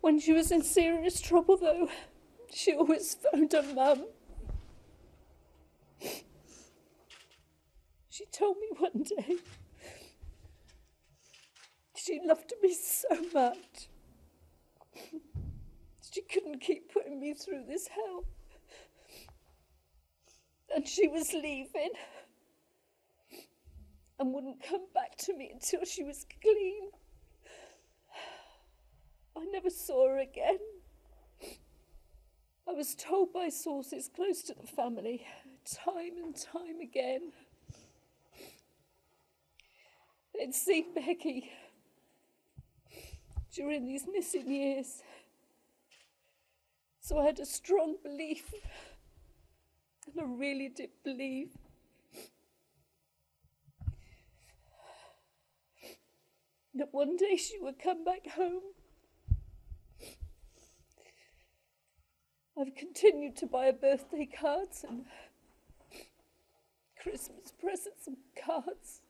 When 0.00 0.18
she 0.18 0.32
was 0.32 0.50
in 0.50 0.62
serious 0.62 1.20
trouble, 1.20 1.56
though, 1.58 1.88
she 2.52 2.72
always 2.72 3.14
phoned 3.14 3.52
her 3.52 3.62
mum. 3.74 4.06
She 8.10 8.24
told 8.32 8.56
me 8.58 8.68
one 8.78 9.04
day 9.04 9.36
she 12.02 12.20
loved 12.24 12.52
me 12.62 12.74
so 12.74 13.08
much. 13.32 13.88
She 16.12 16.22
couldn't 16.22 16.60
keep 16.60 16.92
putting 16.92 17.20
me 17.20 17.32
through 17.34 17.64
this 17.68 17.88
hell 17.88 18.24
and 20.74 20.86
she 20.86 21.08
was 21.08 21.32
leaving 21.32 21.90
and 24.18 24.32
wouldn't 24.32 24.62
come 24.62 24.86
back 24.94 25.16
to 25.16 25.34
me 25.34 25.50
until 25.52 25.84
she 25.84 26.02
was 26.02 26.26
clean. 26.40 26.90
I 29.36 29.44
never 29.52 29.70
saw 29.70 30.08
her 30.08 30.18
again. 30.18 30.58
I 32.68 32.72
was 32.72 32.94
told 32.94 33.32
by 33.32 33.48
sources 33.48 34.10
close 34.14 34.42
to 34.42 34.54
the 34.54 34.66
family, 34.66 35.26
time 35.64 36.16
and 36.22 36.34
time 36.36 36.80
again, 36.80 37.32
they'd 40.34 40.54
seen 40.54 40.94
Becky 40.94 41.50
during 43.52 43.86
these 43.86 44.06
missing 44.12 44.50
years. 44.50 45.02
So 47.00 47.18
I 47.18 47.26
had 47.26 47.38
a 47.38 47.46
strong 47.46 47.96
belief 48.02 48.52
and 50.06 50.20
I 50.20 50.24
really 50.24 50.68
did 50.68 50.90
believe 51.04 51.50
that 56.74 56.88
one 56.92 57.16
day 57.16 57.36
she 57.36 57.58
would 57.60 57.78
come 57.78 58.04
back 58.04 58.26
home. 58.28 58.62
I've 62.58 62.74
continued 62.74 63.36
to 63.38 63.46
buy 63.46 63.66
her 63.66 63.72
birthday 63.72 64.26
cards 64.26 64.84
and 64.88 65.04
Christmas 67.00 67.52
presents 67.60 68.06
and 68.06 68.16
cards. 68.44 69.00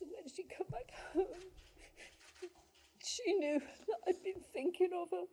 So 0.00 0.06
when 0.06 0.26
she 0.34 0.44
come 0.44 0.66
back 0.70 0.90
home, 1.12 1.26
she 3.04 3.34
knew 3.34 3.60
that 3.60 3.96
I'd 4.08 4.22
been 4.24 4.42
thinking 4.52 4.90
of 4.98 5.10
her. 5.10 5.26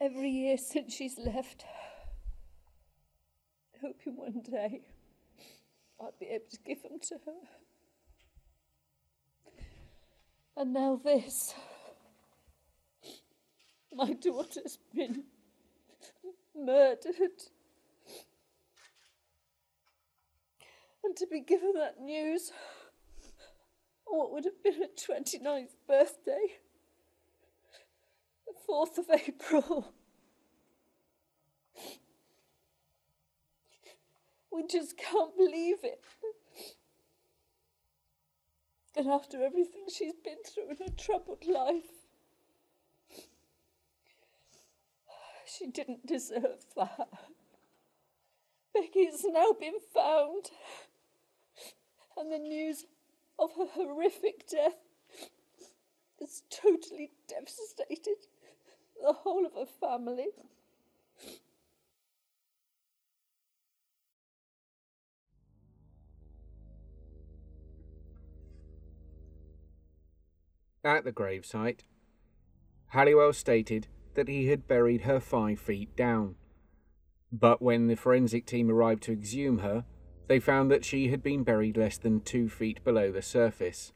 every 0.00 0.30
year 0.30 0.56
since 0.56 0.94
she's 0.94 1.18
left, 1.18 1.64
hoping 3.82 4.16
one 4.16 4.40
day 4.40 4.80
I'd 6.00 6.18
be 6.18 6.26
able 6.26 6.46
to 6.50 6.58
give 6.64 6.82
them 6.82 6.98
to 7.02 7.14
her. 7.26 7.32
And 10.56 10.72
now 10.72 10.98
this. 11.04 11.54
My 13.94 14.12
daughter's 14.12 14.78
been 14.94 15.24
murdered. 16.54 17.14
And 21.04 21.16
to 21.16 21.26
be 21.26 21.40
given 21.40 21.72
that 21.76 22.00
news 22.00 22.52
on 24.06 24.18
what 24.18 24.32
would 24.32 24.44
have 24.44 24.62
been 24.62 24.74
her 24.74 24.88
29th 24.88 25.74
birthday 25.86 26.58
the 28.46 28.54
4th 28.68 28.98
of 28.98 29.06
April. 29.10 29.92
We 34.50 34.66
just 34.66 34.96
can't 34.96 35.36
believe 35.36 35.78
it. 35.82 36.02
And 38.96 39.08
after 39.08 39.44
everything 39.44 39.84
she's 39.88 40.14
been 40.24 40.42
through 40.44 40.70
in 40.70 40.76
her 40.78 40.92
troubled 40.96 41.46
life, 41.46 41.97
she 45.48 45.66
didn't 45.66 46.06
deserve 46.06 46.64
that. 46.76 47.08
Becky 48.74 49.06
has 49.06 49.24
now 49.24 49.52
been 49.58 49.78
found, 49.94 50.50
and 52.16 52.30
the 52.30 52.38
news 52.38 52.84
of 53.38 53.50
her 53.56 53.66
horrific 53.72 54.48
death 54.48 54.76
has 56.20 56.42
totally 56.50 57.12
devastated 57.28 58.26
the 59.02 59.12
whole 59.12 59.46
of 59.46 59.54
her 59.54 59.66
family. 59.66 60.28
At 70.84 71.04
the 71.04 71.12
gravesite, 71.12 71.80
Halliwell 72.88 73.32
stated 73.32 73.88
that 74.18 74.26
he 74.26 74.48
had 74.48 74.66
buried 74.66 75.02
her 75.02 75.20
five 75.20 75.60
feet 75.60 75.94
down. 75.94 76.34
But 77.30 77.62
when 77.62 77.86
the 77.86 77.94
forensic 77.94 78.46
team 78.46 78.68
arrived 78.68 79.04
to 79.04 79.12
exhume 79.12 79.58
her, 79.58 79.84
they 80.26 80.40
found 80.40 80.72
that 80.72 80.84
she 80.84 81.06
had 81.06 81.22
been 81.22 81.44
buried 81.44 81.76
less 81.76 81.98
than 81.98 82.22
two 82.22 82.48
feet 82.48 82.82
below 82.82 83.12
the 83.12 83.22
surface. 83.22 83.92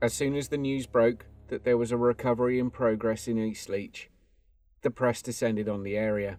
As 0.00 0.14
soon 0.14 0.36
as 0.36 0.46
the 0.46 0.58
news 0.58 0.86
broke 0.86 1.26
that 1.48 1.64
there 1.64 1.76
was 1.76 1.90
a 1.90 1.96
recovery 1.96 2.60
in 2.60 2.70
progress 2.70 3.26
in 3.26 3.36
Eastleach, 3.36 4.10
the 4.82 4.92
press 4.92 5.22
descended 5.22 5.68
on 5.68 5.82
the 5.82 5.96
area. 5.96 6.38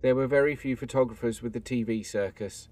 There 0.00 0.14
were 0.14 0.26
very 0.26 0.56
few 0.56 0.76
photographers 0.76 1.42
with 1.42 1.52
the 1.52 1.60
TV 1.60 2.06
circus, 2.06 2.70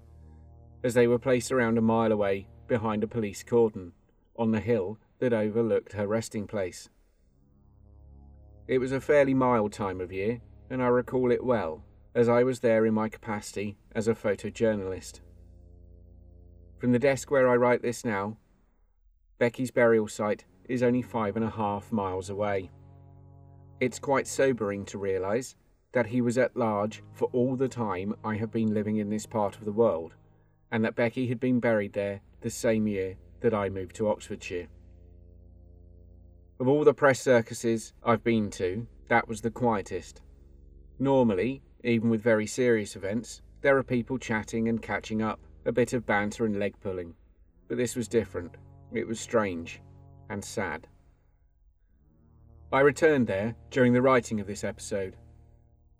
as 0.83 0.95
they 0.95 1.05
were 1.05 1.19
placed 1.19 1.51
around 1.51 1.77
a 1.77 1.81
mile 1.81 2.11
away 2.11 2.47
behind 2.67 3.03
a 3.03 3.07
police 3.07 3.43
cordon 3.43 3.93
on 4.35 4.49
the 4.49 4.61
hill 4.61 4.97
that 5.19 5.31
overlooked 5.31 5.93
her 5.93 6.07
resting 6.07 6.47
place. 6.47 6.89
It 8.67 8.79
was 8.79 8.91
a 8.91 8.99
fairly 8.99 9.35
mild 9.35 9.73
time 9.73 10.01
of 10.01 10.11
year, 10.11 10.41
and 10.71 10.81
I 10.81 10.87
recall 10.87 11.31
it 11.31 11.43
well, 11.43 11.83
as 12.15 12.27
I 12.27 12.43
was 12.43 12.61
there 12.61 12.85
in 12.85 12.95
my 12.95 13.09
capacity 13.09 13.77
as 13.93 14.07
a 14.07 14.15
photojournalist. 14.15 15.21
From 16.79 16.91
the 16.91 16.99
desk 16.99 17.29
where 17.29 17.47
I 17.47 17.55
write 17.55 17.83
this 17.83 18.03
now, 18.03 18.37
Becky's 19.37 19.69
burial 19.69 20.07
site 20.07 20.45
is 20.67 20.81
only 20.81 21.03
five 21.03 21.35
and 21.35 21.45
a 21.45 21.49
half 21.49 21.91
miles 21.91 22.29
away. 22.29 22.71
It's 23.79 23.99
quite 23.99 24.27
sobering 24.27 24.83
to 24.85 24.97
realise 24.97 25.55
that 25.91 26.07
he 26.07 26.21
was 26.21 26.37
at 26.37 26.57
large 26.57 27.03
for 27.13 27.29
all 27.33 27.55
the 27.55 27.67
time 27.67 28.15
I 28.23 28.35
have 28.37 28.51
been 28.51 28.73
living 28.73 28.97
in 28.97 29.09
this 29.09 29.27
part 29.27 29.57
of 29.57 29.65
the 29.65 29.71
world, 29.71 30.15
and 30.71 30.83
that 30.83 30.95
Becky 30.95 31.27
had 31.27 31.39
been 31.39 31.59
buried 31.59 31.93
there 31.93 32.21
the 32.41 32.49
same 32.49 32.87
year 32.87 33.17
that 33.41 33.53
I 33.53 33.69
moved 33.69 33.95
to 33.97 34.09
Oxfordshire. 34.09 34.67
Of 36.57 36.69
all 36.69 36.85
the 36.85 36.93
press 36.93 37.19
circuses 37.19 37.93
I've 38.01 38.23
been 38.23 38.49
to, 38.51 38.87
that 39.09 39.27
was 39.27 39.41
the 39.41 39.51
quietest. 39.51 40.21
Normally, 40.99 41.61
even 41.83 42.09
with 42.09 42.21
very 42.21 42.47
serious 42.47 42.95
events, 42.95 43.41
there 43.61 43.77
are 43.77 43.83
people 43.83 44.17
chatting 44.17 44.69
and 44.69 44.81
catching 44.81 45.21
up, 45.21 45.41
a 45.65 45.73
bit 45.73 45.91
of 45.91 46.05
banter 46.05 46.45
and 46.45 46.57
leg 46.57 46.75
pulling. 46.79 47.13
But 47.67 47.77
this 47.77 47.95
was 47.95 48.07
different. 48.07 48.55
It 48.93 49.05
was 49.05 49.19
strange 49.19 49.81
and 50.29 50.43
sad. 50.43 50.87
I 52.71 52.79
returned 52.79 53.27
there 53.27 53.55
during 53.69 53.91
the 53.91 54.01
writing 54.01 54.39
of 54.39 54.47
this 54.47 54.63
episode. 54.63 55.17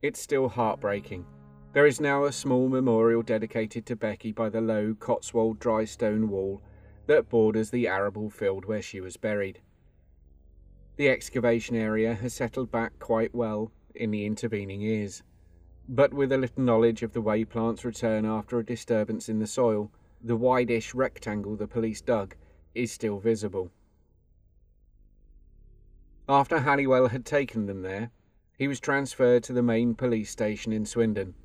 It's 0.01 0.21
still 0.21 0.47
heartbreaking. 0.47 1.25
There 1.73 1.85
is 1.85 1.99
now 1.99 2.23
a 2.23 2.31
small 2.31 2.69
memorial 2.69 3.21
dedicated 3.23 3.85
to 3.87 3.97
Becky 3.97 4.31
by 4.31 4.47
the 4.47 4.61
low 4.61 4.95
Cotswold 4.97 5.59
dry 5.59 5.83
stone 5.83 6.29
wall 6.29 6.61
that 7.07 7.27
borders 7.27 7.71
the 7.71 7.89
arable 7.89 8.29
field 8.29 8.63
where 8.63 8.81
she 8.81 9.01
was 9.01 9.17
buried. 9.17 9.59
The 10.97 11.09
excavation 11.09 11.75
area 11.75 12.13
has 12.13 12.33
settled 12.33 12.71
back 12.71 12.99
quite 12.99 13.35
well 13.35 13.71
in 13.93 14.11
the 14.11 14.25
intervening 14.25 14.79
years, 14.79 15.23
but 15.89 16.13
with 16.13 16.31
a 16.31 16.37
little 16.37 16.63
knowledge 16.63 17.03
of 17.03 17.11
the 17.11 17.21
way 17.21 17.43
plants 17.43 17.83
return 17.83 18.25
after 18.25 18.57
a 18.57 18.65
disturbance 18.65 19.27
in 19.27 19.39
the 19.39 19.47
soil, 19.47 19.91
the 20.23 20.37
wide-ish 20.37 20.93
rectangle 20.95 21.57
the 21.57 21.67
police 21.67 22.01
dug 22.01 22.35
is 22.73 22.93
still 22.93 23.19
visible. 23.19 23.71
After 26.29 26.59
Halliwell 26.59 27.09
had 27.09 27.25
taken 27.25 27.65
them 27.65 27.81
there, 27.81 28.11
he 28.57 28.67
was 28.67 28.79
transferred 28.79 29.43
to 29.43 29.53
the 29.53 29.61
main 29.61 29.95
police 29.95 30.31
station 30.31 30.71
in 30.71 30.85
Swindon, 30.85 31.35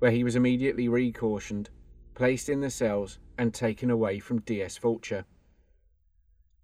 where 0.00 0.10
he 0.10 0.24
was 0.24 0.34
immediately 0.34 0.88
recautioned, 0.88 1.70
placed 2.14 2.48
in 2.48 2.60
the 2.60 2.70
cells, 2.70 3.20
and 3.38 3.54
taken 3.54 3.88
away 3.88 4.18
from 4.18 4.40
DS 4.40 4.76
Fulcher. 4.76 5.24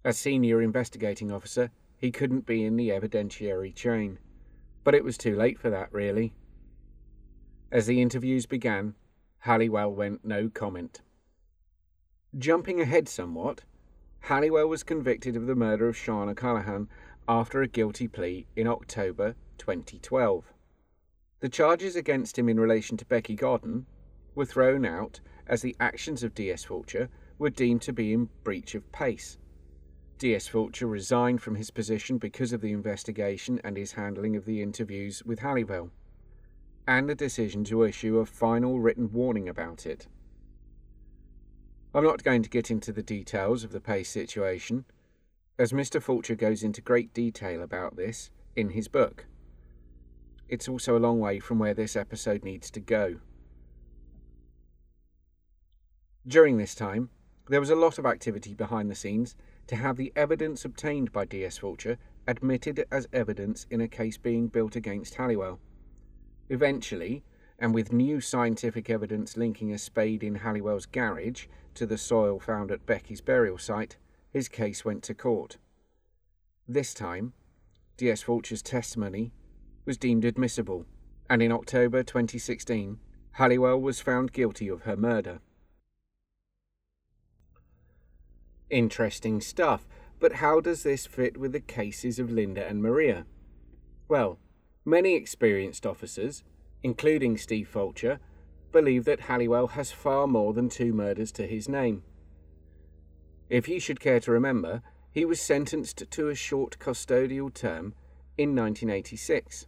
As 0.03 0.17
senior 0.17 0.61
investigating 0.61 1.31
officer, 1.31 1.71
he 2.01 2.11
couldn't 2.11 2.47
be 2.47 2.65
in 2.65 2.77
the 2.77 2.89
evidentiary 2.89 3.73
chain, 3.73 4.17
but 4.83 4.95
it 4.95 5.03
was 5.03 5.19
too 5.19 5.35
late 5.35 5.59
for 5.59 5.69
that, 5.69 5.93
really. 5.93 6.33
As 7.71 7.85
the 7.85 8.01
interviews 8.01 8.47
began, 8.47 8.95
Halliwell 9.39 9.93
went 9.93 10.25
no 10.25 10.49
comment. 10.49 11.01
Jumping 12.35 12.81
ahead 12.81 13.07
somewhat, 13.07 13.61
Halliwell 14.21 14.67
was 14.67 14.81
convicted 14.81 15.35
of 15.35 15.45
the 15.45 15.55
murder 15.55 15.87
of 15.87 15.95
Sian 15.95 16.27
O'Callaghan 16.27 16.89
after 17.27 17.61
a 17.61 17.67
guilty 17.67 18.07
plea 18.07 18.47
in 18.55 18.65
October 18.67 19.35
2012. 19.59 20.53
The 21.39 21.49
charges 21.49 21.95
against 21.95 22.37
him 22.37 22.49
in 22.49 22.59
relation 22.59 22.97
to 22.97 23.05
Becky 23.05 23.35
Godden 23.35 23.85
were 24.33 24.45
thrown 24.45 24.85
out 24.85 25.19
as 25.45 25.61
the 25.61 25.75
actions 25.79 26.23
of 26.23 26.33
DS 26.33 26.63
Fulcher 26.63 27.09
were 27.37 27.49
deemed 27.51 27.83
to 27.83 27.93
be 27.93 28.11
in 28.11 28.29
breach 28.43 28.73
of 28.73 28.91
PACE. 28.91 29.37
DS 30.21 30.47
Fulcher 30.49 30.85
resigned 30.85 31.41
from 31.41 31.55
his 31.55 31.71
position 31.71 32.19
because 32.19 32.53
of 32.53 32.61
the 32.61 32.73
investigation 32.73 33.59
and 33.63 33.75
his 33.75 33.93
handling 33.93 34.35
of 34.35 34.45
the 34.45 34.61
interviews 34.61 35.23
with 35.25 35.39
Halliwell, 35.39 35.89
and 36.87 37.09
a 37.09 37.15
decision 37.15 37.63
to 37.63 37.81
issue 37.81 38.19
a 38.19 38.25
final 38.27 38.79
written 38.79 39.11
warning 39.11 39.49
about 39.49 39.87
it. 39.87 40.07
I'm 41.95 42.03
not 42.03 42.21
going 42.21 42.43
to 42.43 42.51
get 42.51 42.69
into 42.69 42.91
the 42.91 43.01
details 43.01 43.63
of 43.63 43.71
the 43.71 43.81
PACE 43.81 44.11
situation, 44.11 44.85
as 45.57 45.71
Mr. 45.71 45.99
Fulcher 45.99 46.35
goes 46.35 46.61
into 46.61 46.81
great 46.81 47.15
detail 47.15 47.63
about 47.63 47.95
this 47.95 48.29
in 48.55 48.69
his 48.69 48.87
book. 48.87 49.25
It's 50.47 50.69
also 50.69 50.95
a 50.95 50.99
long 50.99 51.19
way 51.19 51.39
from 51.39 51.57
where 51.57 51.73
this 51.73 51.95
episode 51.95 52.43
needs 52.43 52.69
to 52.69 52.79
go. 52.79 53.15
During 56.27 56.57
this 56.57 56.75
time, 56.75 57.09
there 57.49 57.59
was 57.59 57.71
a 57.71 57.75
lot 57.75 57.97
of 57.97 58.05
activity 58.05 58.53
behind 58.53 58.91
the 58.91 58.95
scenes 58.95 59.35
to 59.71 59.77
have 59.77 59.95
the 59.95 60.11
evidence 60.17 60.65
obtained 60.65 61.13
by 61.13 61.23
DS 61.23 61.59
Fulcher 61.59 61.97
admitted 62.27 62.85
as 62.91 63.07
evidence 63.13 63.65
in 63.69 63.79
a 63.79 63.87
case 63.87 64.17
being 64.17 64.49
built 64.49 64.75
against 64.75 65.15
Halliwell. 65.15 65.61
Eventually, 66.49 67.23
and 67.57 67.73
with 67.73 67.93
new 67.93 68.19
scientific 68.19 68.89
evidence 68.89 69.37
linking 69.37 69.71
a 69.71 69.77
spade 69.77 70.23
in 70.23 70.35
Halliwell's 70.35 70.85
garage 70.85 71.45
to 71.75 71.85
the 71.85 71.97
soil 71.97 72.37
found 72.37 72.69
at 72.69 72.85
Becky's 72.85 73.21
burial 73.21 73.57
site, 73.57 73.95
his 74.29 74.49
case 74.49 74.83
went 74.83 75.03
to 75.03 75.13
court. 75.13 75.57
This 76.67 76.93
time, 76.93 77.31
D.S. 77.95 78.23
Fulcher's 78.23 78.61
testimony 78.61 79.31
was 79.85 79.97
deemed 79.97 80.25
admissible, 80.25 80.85
and 81.29 81.41
in 81.41 81.53
October 81.53 82.03
2016, 82.03 82.99
Halliwell 83.31 83.79
was 83.79 84.01
found 84.01 84.33
guilty 84.33 84.67
of 84.67 84.81
her 84.81 84.97
murder. 84.97 85.39
Interesting 88.71 89.41
stuff, 89.41 89.85
but 90.17 90.35
how 90.35 90.61
does 90.61 90.83
this 90.83 91.05
fit 91.05 91.35
with 91.35 91.51
the 91.51 91.59
cases 91.59 92.19
of 92.19 92.31
Linda 92.31 92.65
and 92.65 92.81
Maria? 92.81 93.25
Well, 94.07 94.39
many 94.85 95.13
experienced 95.13 95.85
officers, 95.85 96.45
including 96.81 97.37
Steve 97.37 97.67
Fulcher, 97.67 98.19
believe 98.71 99.03
that 99.03 99.21
Halliwell 99.21 99.67
has 99.67 99.91
far 99.91 100.25
more 100.25 100.53
than 100.53 100.69
two 100.69 100.93
murders 100.93 101.33
to 101.33 101.45
his 101.45 101.67
name. 101.67 102.03
If 103.49 103.67
you 103.67 103.81
should 103.81 103.99
care 103.99 104.21
to 104.21 104.31
remember, 104.31 104.81
he 105.11 105.25
was 105.25 105.41
sentenced 105.41 106.09
to 106.09 106.29
a 106.29 106.35
short 106.35 106.79
custodial 106.79 107.53
term 107.53 107.93
in 108.37 108.55
1986. 108.55 109.67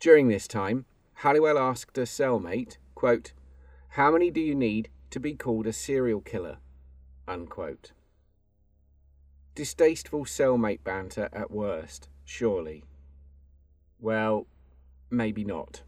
During 0.00 0.28
this 0.28 0.48
time, 0.48 0.86
Halliwell 1.16 1.58
asked 1.58 1.98
a 1.98 2.06
cellmate, 2.06 2.78
quote, 2.94 3.34
How 3.90 4.10
many 4.12 4.30
do 4.30 4.40
you 4.40 4.54
need 4.54 4.88
to 5.10 5.20
be 5.20 5.34
called 5.34 5.66
a 5.66 5.74
serial 5.74 6.22
killer? 6.22 6.56
Unquote. 7.28 7.92
Distasteful 9.54 10.24
cellmate 10.24 10.82
banter 10.82 11.28
at 11.30 11.50
worst, 11.50 12.08
surely. 12.24 12.84
Well, 14.00 14.46
maybe 15.10 15.44
not. 15.44 15.82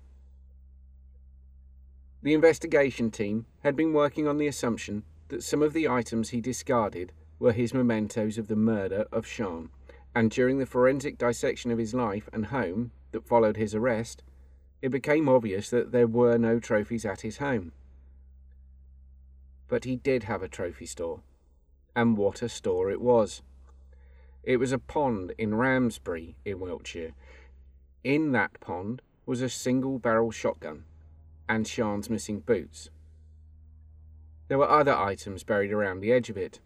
The 2.22 2.34
investigation 2.34 3.11
team 3.11 3.47
had 3.61 3.74
been 3.74 3.95
working 3.95 4.28
on 4.28 4.36
the 4.36 4.49
assumption 4.49 5.05
that 5.28 5.43
some 5.43 5.62
of 5.62 5.72
the 5.72 5.88
items 5.88 6.28
he 6.28 6.43
discarded 6.43 7.11
were 7.38 7.53
his 7.53 7.72
mementos 7.72 8.36
of 8.36 8.49
the 8.49 8.57
murder 8.57 9.07
of 9.11 9.26
Sian, 9.26 9.70
and 10.14 10.30
during 10.30 10.59
the 10.59 10.66
forensic 10.66 11.16
dissection 11.16 11.70
of 11.70 11.78
his 11.78 11.95
life 11.95 12.28
and 12.34 12.47
home 12.47 12.93
that 13.12 13.26
followed 13.26 13.57
his 13.57 13.74
arrest, 13.74 14.22
it 14.82 14.91
became 14.91 15.26
obvious 15.26 15.70
that 15.70 15.91
there 15.91 16.07
were 16.07 16.36
no 16.36 16.61
trophies 16.61 17.07
at 17.07 17.22
his 17.22 17.38
home. 17.38 17.72
But 19.68 19.84
he 19.84 19.97
did 19.97 20.24
have 20.24 20.43
a 20.43 20.49
trophy 20.49 20.84
store, 20.84 21.22
and 21.95 22.16
what 22.16 22.43
a 22.43 22.49
store 22.49 22.91
it 22.91 23.01
was. 23.01 23.43
It 24.43 24.57
was 24.57 24.72
a 24.72 24.78
pond 24.78 25.32
in 25.36 25.55
Ramsbury 25.55 26.36
in 26.45 26.61
Wiltshire. 26.61 27.12
In 28.03 28.32
that 28.32 28.61
pond 28.61 29.03
was 29.26 29.43
a 29.43 29.49
single 29.49 29.99
barrel 29.99 30.30
shotgun 30.30 30.84
and 31.49 31.66
Sian's 31.66 32.09
missing 32.09 32.41
boots. 32.41 32.91
there 34.49 34.59
were 34.59 34.68
other 34.68 34.95
items 34.95 35.45
buried 35.45 35.72
around 35.72 36.01
the 36.01 36.12
edge 36.12 36.28
of 36.28 36.36
it. 36.36 36.61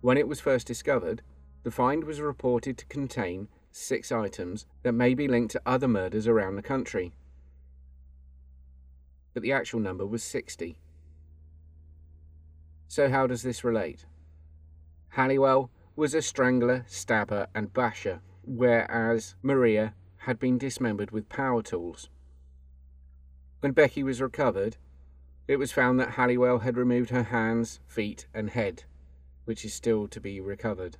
When 0.00 0.18
it 0.18 0.26
was 0.26 0.40
first 0.40 0.66
discovered, 0.66 1.22
the 1.62 1.70
find 1.70 2.04
was 2.04 2.20
reported 2.20 2.76
to 2.78 2.86
contain 2.86 3.48
six 3.70 4.10
items 4.10 4.66
that 4.82 4.92
may 4.92 5.14
be 5.14 5.28
linked 5.28 5.52
to 5.52 5.62
other 5.66 5.86
murders 5.86 6.26
around 6.26 6.56
the 6.56 6.62
country. 6.62 7.12
But 9.34 9.42
the 9.42 9.52
actual 9.52 9.78
number 9.78 10.06
was 10.06 10.22
60. 10.24 10.78
So, 12.88 13.10
how 13.10 13.26
does 13.26 13.42
this 13.42 13.62
relate? 13.62 14.06
Halliwell 15.10 15.70
was 15.94 16.14
a 16.14 16.22
strangler, 16.22 16.84
stabber, 16.88 17.46
and 17.54 17.72
basher, 17.72 18.20
whereas 18.42 19.34
Maria 19.42 19.94
had 20.22 20.38
been 20.38 20.56
dismembered 20.56 21.10
with 21.10 21.28
power 21.28 21.62
tools. 21.62 22.08
When 23.60 23.72
Becky 23.72 24.02
was 24.02 24.22
recovered, 24.22 24.78
it 25.46 25.56
was 25.56 25.72
found 25.72 26.00
that 26.00 26.12
Halliwell 26.12 26.60
had 26.60 26.76
removed 26.76 27.10
her 27.10 27.24
hands, 27.24 27.80
feet, 27.86 28.26
and 28.32 28.50
head, 28.50 28.84
which 29.44 29.64
is 29.64 29.74
still 29.74 30.08
to 30.08 30.20
be 30.20 30.40
recovered. 30.40 30.96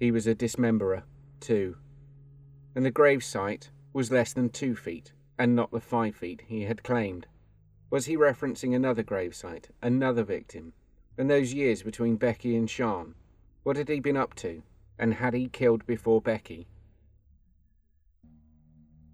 He 0.00 0.10
was 0.10 0.26
a 0.26 0.34
dismemberer, 0.34 1.04
too, 1.38 1.76
and 2.74 2.84
the 2.84 2.90
grave 2.90 3.22
site 3.22 3.70
was 3.92 4.10
less 4.10 4.32
than 4.32 4.48
two 4.48 4.74
feet, 4.74 5.12
and 5.38 5.54
not 5.54 5.70
the 5.70 5.80
five 5.80 6.16
feet 6.16 6.42
he 6.46 6.62
had 6.62 6.82
claimed. 6.82 7.26
Was 7.88 8.06
he 8.06 8.16
referencing 8.16 8.74
another 8.74 9.04
gravesite, 9.04 9.66
another 9.80 10.24
victim? 10.24 10.72
And 11.16 11.30
those 11.30 11.54
years 11.54 11.82
between 11.82 12.16
Becky 12.16 12.56
and 12.56 12.68
Sian? 12.68 13.14
What 13.62 13.76
had 13.76 13.88
he 13.88 14.00
been 14.00 14.16
up 14.16 14.34
to? 14.36 14.62
And 14.98 15.14
had 15.14 15.34
he 15.34 15.48
killed 15.48 15.86
before 15.86 16.20
Becky? 16.20 16.66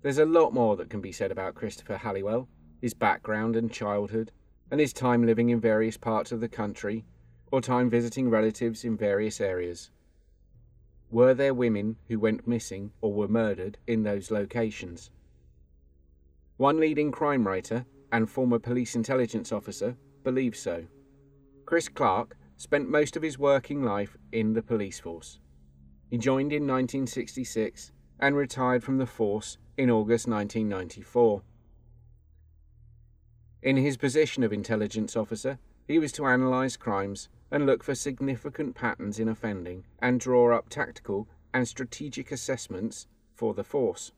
There's 0.00 0.18
a 0.18 0.24
lot 0.24 0.54
more 0.54 0.76
that 0.76 0.90
can 0.90 1.00
be 1.00 1.12
said 1.12 1.30
about 1.30 1.54
Christopher 1.54 1.98
Halliwell, 1.98 2.48
his 2.80 2.94
background 2.94 3.56
and 3.56 3.70
childhood, 3.70 4.32
and 4.70 4.80
his 4.80 4.92
time 4.92 5.26
living 5.26 5.50
in 5.50 5.60
various 5.60 5.96
parts 5.96 6.32
of 6.32 6.40
the 6.40 6.48
country, 6.48 7.04
or 7.50 7.60
time 7.60 7.90
visiting 7.90 8.30
relatives 8.30 8.84
in 8.84 8.96
various 8.96 9.40
areas. 9.40 9.90
Were 11.10 11.34
there 11.34 11.52
women 11.52 11.96
who 12.08 12.18
went 12.18 12.48
missing 12.48 12.90
or 13.02 13.12
were 13.12 13.28
murdered 13.28 13.76
in 13.86 14.02
those 14.02 14.30
locations? 14.30 15.10
One 16.56 16.80
leading 16.80 17.12
crime 17.12 17.46
writer 17.46 17.84
and 18.12 18.30
former 18.30 18.58
police 18.58 18.94
intelligence 18.94 19.50
officer 19.50 19.96
believes 20.22 20.58
so. 20.58 20.84
Chris 21.64 21.88
Clark 21.88 22.36
spent 22.58 22.88
most 22.88 23.16
of 23.16 23.22
his 23.22 23.38
working 23.38 23.82
life 23.82 24.16
in 24.30 24.52
the 24.52 24.62
police 24.62 25.00
force. 25.00 25.40
He 26.10 26.18
joined 26.18 26.52
in 26.52 26.66
1966 26.66 27.90
and 28.20 28.36
retired 28.36 28.84
from 28.84 28.98
the 28.98 29.06
force 29.06 29.58
in 29.76 29.90
August 29.90 30.28
1994. 30.28 31.42
In 33.62 33.76
his 33.76 33.96
position 33.96 34.42
of 34.42 34.52
intelligence 34.52 35.16
officer, 35.16 35.58
he 35.88 35.98
was 35.98 36.12
to 36.12 36.26
analyse 36.26 36.76
crimes 36.76 37.28
and 37.50 37.66
look 37.66 37.82
for 37.82 37.94
significant 37.94 38.74
patterns 38.74 39.18
in 39.18 39.28
offending 39.28 39.84
and 40.00 40.20
draw 40.20 40.56
up 40.56 40.68
tactical 40.68 41.28
and 41.54 41.66
strategic 41.66 42.30
assessments 42.30 43.06
for 43.34 43.54
the 43.54 43.64
force. 43.64 44.12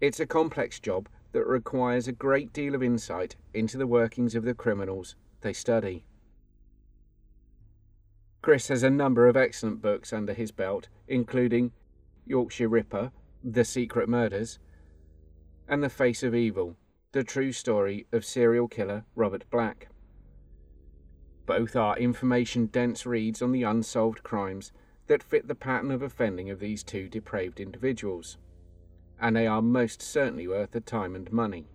It's 0.00 0.20
a 0.20 0.26
complex 0.26 0.78
job 0.78 1.08
that 1.36 1.46
requires 1.46 2.08
a 2.08 2.12
great 2.12 2.50
deal 2.54 2.74
of 2.74 2.82
insight 2.82 3.36
into 3.52 3.76
the 3.76 3.86
workings 3.86 4.34
of 4.34 4.42
the 4.42 4.54
criminals 4.54 5.16
they 5.42 5.52
study. 5.52 6.02
Chris 8.40 8.68
has 8.68 8.82
a 8.82 8.88
number 8.88 9.28
of 9.28 9.36
excellent 9.36 9.82
books 9.82 10.14
under 10.14 10.32
his 10.32 10.50
belt, 10.50 10.88
including 11.06 11.72
Yorkshire 12.24 12.70
Ripper, 12.70 13.12
The 13.44 13.66
Secret 13.66 14.08
Murders, 14.08 14.58
and 15.68 15.82
The 15.82 15.90
Face 15.90 16.22
of 16.22 16.34
Evil, 16.34 16.78
the 17.12 17.22
true 17.22 17.52
story 17.52 18.06
of 18.12 18.24
serial 18.24 18.66
killer 18.66 19.04
Robert 19.14 19.44
Black. 19.50 19.88
Both 21.44 21.76
are 21.76 21.98
information 21.98 22.64
dense 22.64 23.04
reads 23.04 23.42
on 23.42 23.52
the 23.52 23.62
unsolved 23.62 24.22
crimes 24.22 24.72
that 25.06 25.22
fit 25.22 25.48
the 25.48 25.54
pattern 25.54 25.90
of 25.90 26.00
offending 26.00 26.48
of 26.48 26.60
these 26.60 26.82
two 26.82 27.10
depraved 27.10 27.60
individuals, 27.60 28.38
and 29.20 29.34
they 29.34 29.46
are 29.46 29.62
most 29.62 30.02
certainly 30.02 30.46
worth 30.46 30.72
the 30.72 30.80
time 30.80 31.14
and 31.14 31.32
money. 31.32 31.68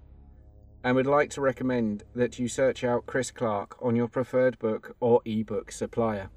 And 0.84 0.96
would 0.96 1.08
like 1.08 1.30
to 1.32 1.42
recommend 1.42 2.04
that 2.16 2.40
you 2.40 2.48
search 2.48 2.84
out 2.84 3.06
Chris 3.06 3.32
Clark 3.32 3.78
on 3.82 3.96
your 3.96 4.08
preferred 4.08 4.58
book 4.60 4.96
or 5.00 5.22
ebook 5.26 5.72
supplier. 5.72 6.30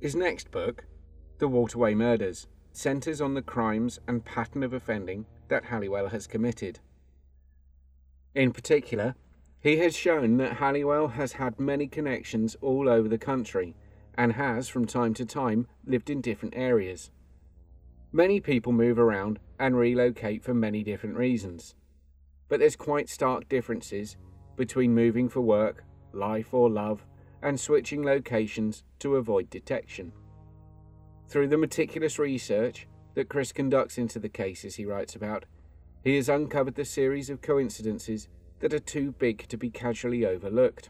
His 0.00 0.14
next 0.14 0.50
book, 0.50 0.86
The 1.38 1.48
Waterway 1.48 1.94
Murders, 1.94 2.46
centres 2.72 3.20
on 3.20 3.34
the 3.34 3.42
crimes 3.42 3.98
and 4.06 4.24
pattern 4.24 4.62
of 4.62 4.72
offending 4.72 5.26
that 5.48 5.64
Halliwell 5.64 6.08
has 6.08 6.26
committed. 6.26 6.80
In 8.34 8.52
particular, 8.52 9.14
he 9.60 9.78
has 9.78 9.96
shown 9.96 10.36
that 10.36 10.58
Halliwell 10.58 11.08
has 11.08 11.32
had 11.32 11.58
many 11.58 11.88
connections 11.88 12.56
all 12.60 12.88
over 12.88 13.08
the 13.08 13.18
country 13.18 13.74
and 14.16 14.34
has, 14.34 14.68
from 14.68 14.86
time 14.86 15.14
to 15.14 15.24
time, 15.24 15.66
lived 15.84 16.10
in 16.10 16.20
different 16.20 16.54
areas. 16.56 17.10
Many 18.16 18.40
people 18.40 18.72
move 18.72 18.98
around 18.98 19.40
and 19.58 19.76
relocate 19.76 20.42
for 20.42 20.54
many 20.54 20.82
different 20.82 21.18
reasons, 21.18 21.74
but 22.48 22.58
there's 22.58 22.74
quite 22.74 23.10
stark 23.10 23.46
differences 23.46 24.16
between 24.56 24.94
moving 24.94 25.28
for 25.28 25.42
work, 25.42 25.84
life, 26.14 26.54
or 26.54 26.70
love 26.70 27.04
and 27.42 27.60
switching 27.60 28.02
locations 28.02 28.84
to 29.00 29.16
avoid 29.16 29.50
detection. 29.50 30.12
Through 31.28 31.48
the 31.48 31.58
meticulous 31.58 32.18
research 32.18 32.88
that 33.12 33.28
Chris 33.28 33.52
conducts 33.52 33.98
into 33.98 34.18
the 34.18 34.30
cases 34.30 34.76
he 34.76 34.86
writes 34.86 35.14
about, 35.14 35.44
he 36.02 36.16
has 36.16 36.30
uncovered 36.30 36.76
the 36.76 36.86
series 36.86 37.28
of 37.28 37.42
coincidences 37.42 38.28
that 38.60 38.72
are 38.72 38.78
too 38.78 39.12
big 39.12 39.46
to 39.48 39.58
be 39.58 39.68
casually 39.68 40.24
overlooked. 40.24 40.88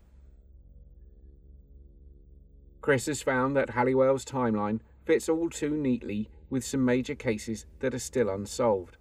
Chris 2.80 3.06
has 3.06 3.20
found 3.20 3.56
that 3.56 3.70
Halliwell's 3.70 4.24
timeline 4.24 4.78
fits 5.04 5.28
all 5.28 5.50
too 5.50 5.76
neatly 5.76 6.30
with 6.50 6.64
some 6.64 6.84
major 6.84 7.14
cases 7.14 7.66
that 7.80 7.94
are 7.94 7.98
still 7.98 8.28
unsolved, 8.30 8.96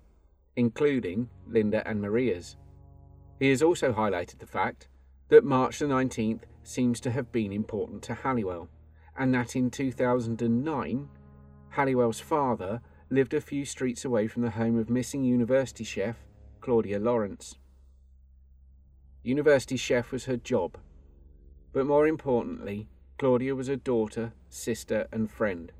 including 0.55 1.29
Linda 1.47 1.87
and 1.87 2.01
Maria's. 2.01 2.57
He 3.39 3.49
has 3.49 3.61
also 3.61 3.93
highlighted 3.93 4.39
the 4.39 4.47
fact 4.47 4.87
that 5.29 5.43
March 5.43 5.79
the 5.79 5.85
19th 5.85 6.43
seems 6.63 6.99
to 7.01 7.11
have 7.11 7.31
been 7.31 7.51
important 7.51 8.01
to 8.03 8.13
Halliwell, 8.13 8.69
and 9.17 9.33
that 9.33 9.55
in 9.55 9.69
2009, 9.69 11.09
Halliwell's 11.69 12.19
father 12.19 12.81
lived 13.09 13.33
a 13.33 13.41
few 13.41 13.65
streets 13.65 14.05
away 14.05 14.27
from 14.27 14.41
the 14.41 14.51
home 14.51 14.77
of 14.77 14.89
missing 14.89 15.23
university 15.23 15.83
chef 15.83 16.17
Claudia 16.61 16.99
Lawrence. 16.99 17.55
University 19.23 19.77
chef 19.77 20.11
was 20.11 20.25
her 20.25 20.37
job, 20.37 20.77
but 21.73 21.85
more 21.85 22.07
importantly, 22.07 22.87
Claudia 23.17 23.55
was 23.55 23.69
a 23.69 23.77
daughter, 23.77 24.33
sister, 24.49 25.07
and 25.11 25.29
friend. 25.29 25.71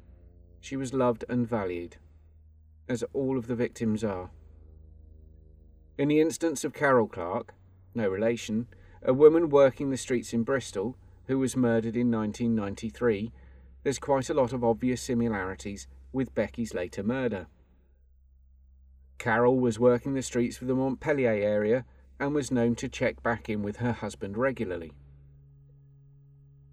She 0.65 0.77
was 0.77 0.95
loved 0.95 1.23
and 1.29 1.47
valued, 1.47 1.97
as 2.89 3.03
all 3.13 3.37
of 3.37 3.45
the 3.45 3.53
victims 3.53 4.03
are. 4.03 4.31
In 5.95 6.07
the 6.07 6.19
instance 6.19 6.63
of 6.63 6.73
Carol 6.73 7.07
Clark, 7.07 7.53
no 7.93 8.09
relation, 8.09 8.65
a 9.03 9.13
woman 9.13 9.49
working 9.49 9.91
the 9.91 9.95
streets 9.95 10.33
in 10.33 10.41
Bristol 10.41 10.97
who 11.27 11.37
was 11.37 11.55
murdered 11.55 11.95
in 11.95 12.09
1993, 12.09 13.31
there's 13.83 13.99
quite 13.99 14.27
a 14.31 14.33
lot 14.33 14.53
of 14.53 14.63
obvious 14.63 15.03
similarities 15.03 15.85
with 16.11 16.33
Becky's 16.33 16.73
later 16.73 17.03
murder. 17.03 17.45
Carol 19.19 19.59
was 19.59 19.77
working 19.77 20.15
the 20.15 20.23
streets 20.23 20.59
of 20.63 20.67
the 20.67 20.73
Montpelier 20.73 21.29
area 21.29 21.85
and 22.19 22.33
was 22.33 22.49
known 22.49 22.73
to 22.77 22.89
check 22.89 23.21
back 23.21 23.49
in 23.49 23.61
with 23.61 23.77
her 23.77 23.91
husband 23.91 24.35
regularly. 24.35 24.93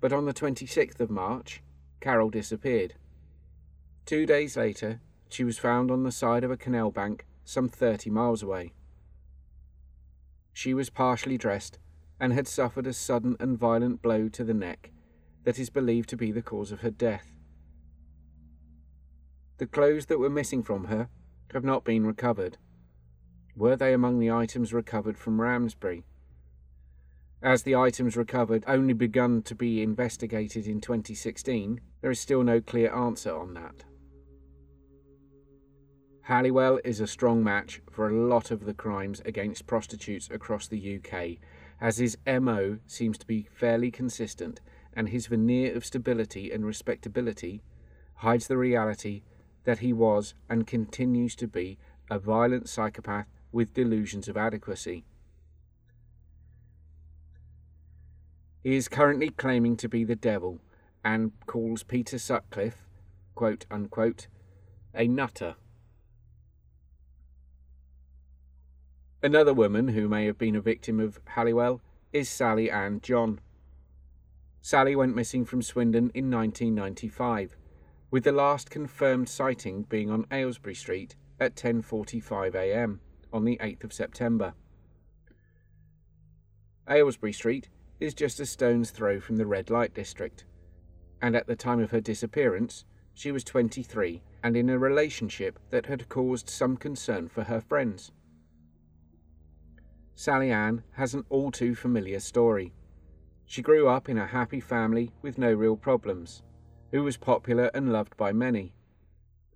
But 0.01 0.15
on 0.15 0.25
the 0.25 0.33
26th 0.33 0.99
of 0.99 1.11
March, 1.11 1.63
Carol 2.01 2.31
disappeared. 2.31 2.95
Two 4.05 4.27
days 4.27 4.57
later, 4.57 5.01
she 5.29 5.45
was 5.45 5.59
found 5.59 5.91
on 5.91 6.03
the 6.03 6.13
side 6.13 6.45
of 6.45 6.51
a 6.51 6.57
canal 6.57 6.91
bank 6.91 7.25
some 7.45 7.69
30 7.69 8.11
miles 8.11 8.43
away. 8.43 8.73
She 10.53 10.75
was 10.75 10.91
partially 10.91 11.39
dressed 11.39 11.79
and 12.21 12.33
had 12.33 12.47
suffered 12.47 12.87
a 12.87 12.93
sudden 12.93 13.37
and 13.41 13.59
violent 13.59 14.03
blow 14.03 14.29
to 14.29 14.45
the 14.45 14.55
neck 14.55 14.91
that 15.45 15.59
is 15.59 15.71
believed 15.71 16.09
to 16.11 16.17
be 16.17 16.31
the 16.31 16.43
cause 16.43 16.71
of 16.71 16.81
her 16.81 16.91
death. 16.91 17.33
The 19.59 19.67
clothes 19.67 20.07
that 20.07 20.19
were 20.19 20.31
missing 20.31 20.63
from 20.63 20.85
her 20.85 21.09
have 21.53 21.65
not 21.65 21.85
been 21.85 22.07
recovered. 22.07 22.59
Were 23.57 23.77
they 23.77 23.93
among 23.93 24.19
the 24.19 24.31
items 24.31 24.73
recovered 24.73 25.19
from 25.19 25.41
Ramsbury? 25.41 26.05
As 27.43 27.63
the 27.63 27.77
items 27.77 28.17
recovered 28.17 28.65
only 28.67 28.93
begun 28.93 29.43
to 29.43 29.55
be 29.55 29.83
investigated 29.83 30.67
in 30.67 30.81
2016, 30.81 31.81
there 32.01 32.11
is 32.11 32.21
still 32.21 32.43
no 32.43 32.61
clear 32.61 32.95
answer 32.95 33.35
on 33.35 33.55
that. 33.55 33.85
Halliwell 36.27 36.79
is 36.85 37.01
a 37.01 37.09
strong 37.09 37.43
match 37.43 37.83
for 37.91 38.07
a 38.07 38.13
lot 38.13 38.53
of 38.53 38.65
the 38.65 38.75
crimes 38.75 39.21
against 39.25 39.67
prostitutes 39.67 40.31
across 40.31 40.69
the 40.69 40.97
UK, 40.97 41.39
as 41.81 41.99
his 41.99 42.17
MO 42.25 42.79
seems 42.87 43.19
to 43.19 43.27
be 43.27 43.49
fairly 43.53 43.91
consistent 43.91 44.61
and 44.95 45.09
his 45.09 45.27
veneer 45.27 45.75
of 45.75 45.85
stability 45.85 46.53
and 46.53 46.65
respectability 46.65 47.61
hides 48.17 48.47
the 48.47 48.57
reality 48.57 49.23
that 49.65 49.79
he 49.79 49.93
was 49.93 50.35
and 50.49 50.65
continues 50.65 51.35
to 51.35 51.49
be 51.49 51.77
a 52.09 52.21
violent 52.21 52.69
psychopath 52.69 53.27
with 53.51 53.75
delusions 53.75 54.29
of 54.29 54.37
adequacy. 54.37 55.05
He 58.63 58.77
is 58.77 58.87
currently 58.87 59.31
claiming 59.31 59.77
to 59.79 59.89
be 59.89 60.05
the 60.05 60.15
devil 60.15 60.61
and 61.05 61.33
calls 61.47 61.83
Peter 61.83 62.17
Sutcliffe, 62.17 62.87
quote 63.35 63.67
unquote, 63.73 64.29
a 64.95 65.09
nutter. 65.09 65.57
Another 69.25 69.55
woman 69.55 69.87
who 69.87 70.09
may 70.09 70.27
have 70.27 70.37
been 70.37 70.57
a 70.57 70.61
victim 70.61 70.99
of 70.99 71.21
Halliwell 71.25 71.81
is 72.13 72.29
Sally 72.29 72.69
Ann 72.69 73.01
John. 73.01 73.39
Sally 74.61 74.97
went 74.97 75.15
missing 75.15 75.45
from 75.45 75.63
Swindon 75.63 76.11
in 76.13 76.29
1995, 76.29 77.57
with 78.11 78.25
the 78.25 78.33
last 78.33 78.69
confirmed 78.69 79.29
sighting 79.29 79.85
being 79.85 80.11
on 80.11 80.27
Aylesbury 80.33 80.75
Street 80.75 81.15
at 81.39 81.55
10:45 81.55 82.57
a.m. 82.57 83.01
on 83.33 83.45
the 83.45 83.59
8th 83.59 83.85
of 83.85 83.93
September. 83.93 84.55
Aylesbury 86.91 87.33
Street 87.33 87.69
is 88.01 88.15
just 88.15 88.41
a 88.41 88.47
stone's 88.47 88.91
throw 88.91 89.21
from 89.21 89.37
the 89.37 89.47
red 89.47 89.71
light 89.71 89.95
district, 89.95 90.47
and 91.21 91.37
at 91.37 91.47
the 91.47 91.55
time 91.55 91.79
of 91.79 91.93
her 91.93 92.01
disappearance, 92.01 92.85
she 93.15 93.31
was 93.31 93.45
23 93.45 94.21
and 94.43 94.57
in 94.57 94.69
a 94.69 94.81
relationship 94.81 95.61
that 95.71 95.87
had 95.87 96.09
caused 96.09 96.51
some 96.51 96.77
concern 96.77 97.29
for 97.29 97.45
her 97.45 97.61
friends. 97.61 98.11
Sally 100.15 100.51
Ann 100.51 100.83
has 100.93 101.15
an 101.15 101.25
all 101.31 101.51
too 101.51 101.75
familiar 101.75 102.21
story. 102.21 102.73
She 103.47 103.63
grew 103.63 103.89
up 103.89 104.09
in 104.09 104.19
a 104.19 104.27
happy 104.27 104.61
family 104.61 105.13
with 105.23 105.39
no 105.39 105.53
real 105.53 105.77
problems, 105.77 106.43
who 106.91 107.03
was 107.03 107.17
popular 107.17 107.71
and 107.75 107.93
loved 107.93 108.17
by 108.17 108.33
many. 108.33 108.75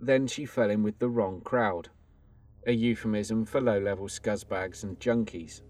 Then 0.00 0.26
she 0.26 0.46
fell 0.46 0.70
in 0.70 0.82
with 0.82 0.98
the 0.98 1.08
wrong 1.08 1.40
crowd, 1.40 1.90
a 2.66 2.72
euphemism 2.72 3.44
for 3.44 3.60
low 3.60 3.78
level 3.78 4.08
scuzzbags 4.08 4.82
and 4.82 4.98
junkies. 4.98 5.62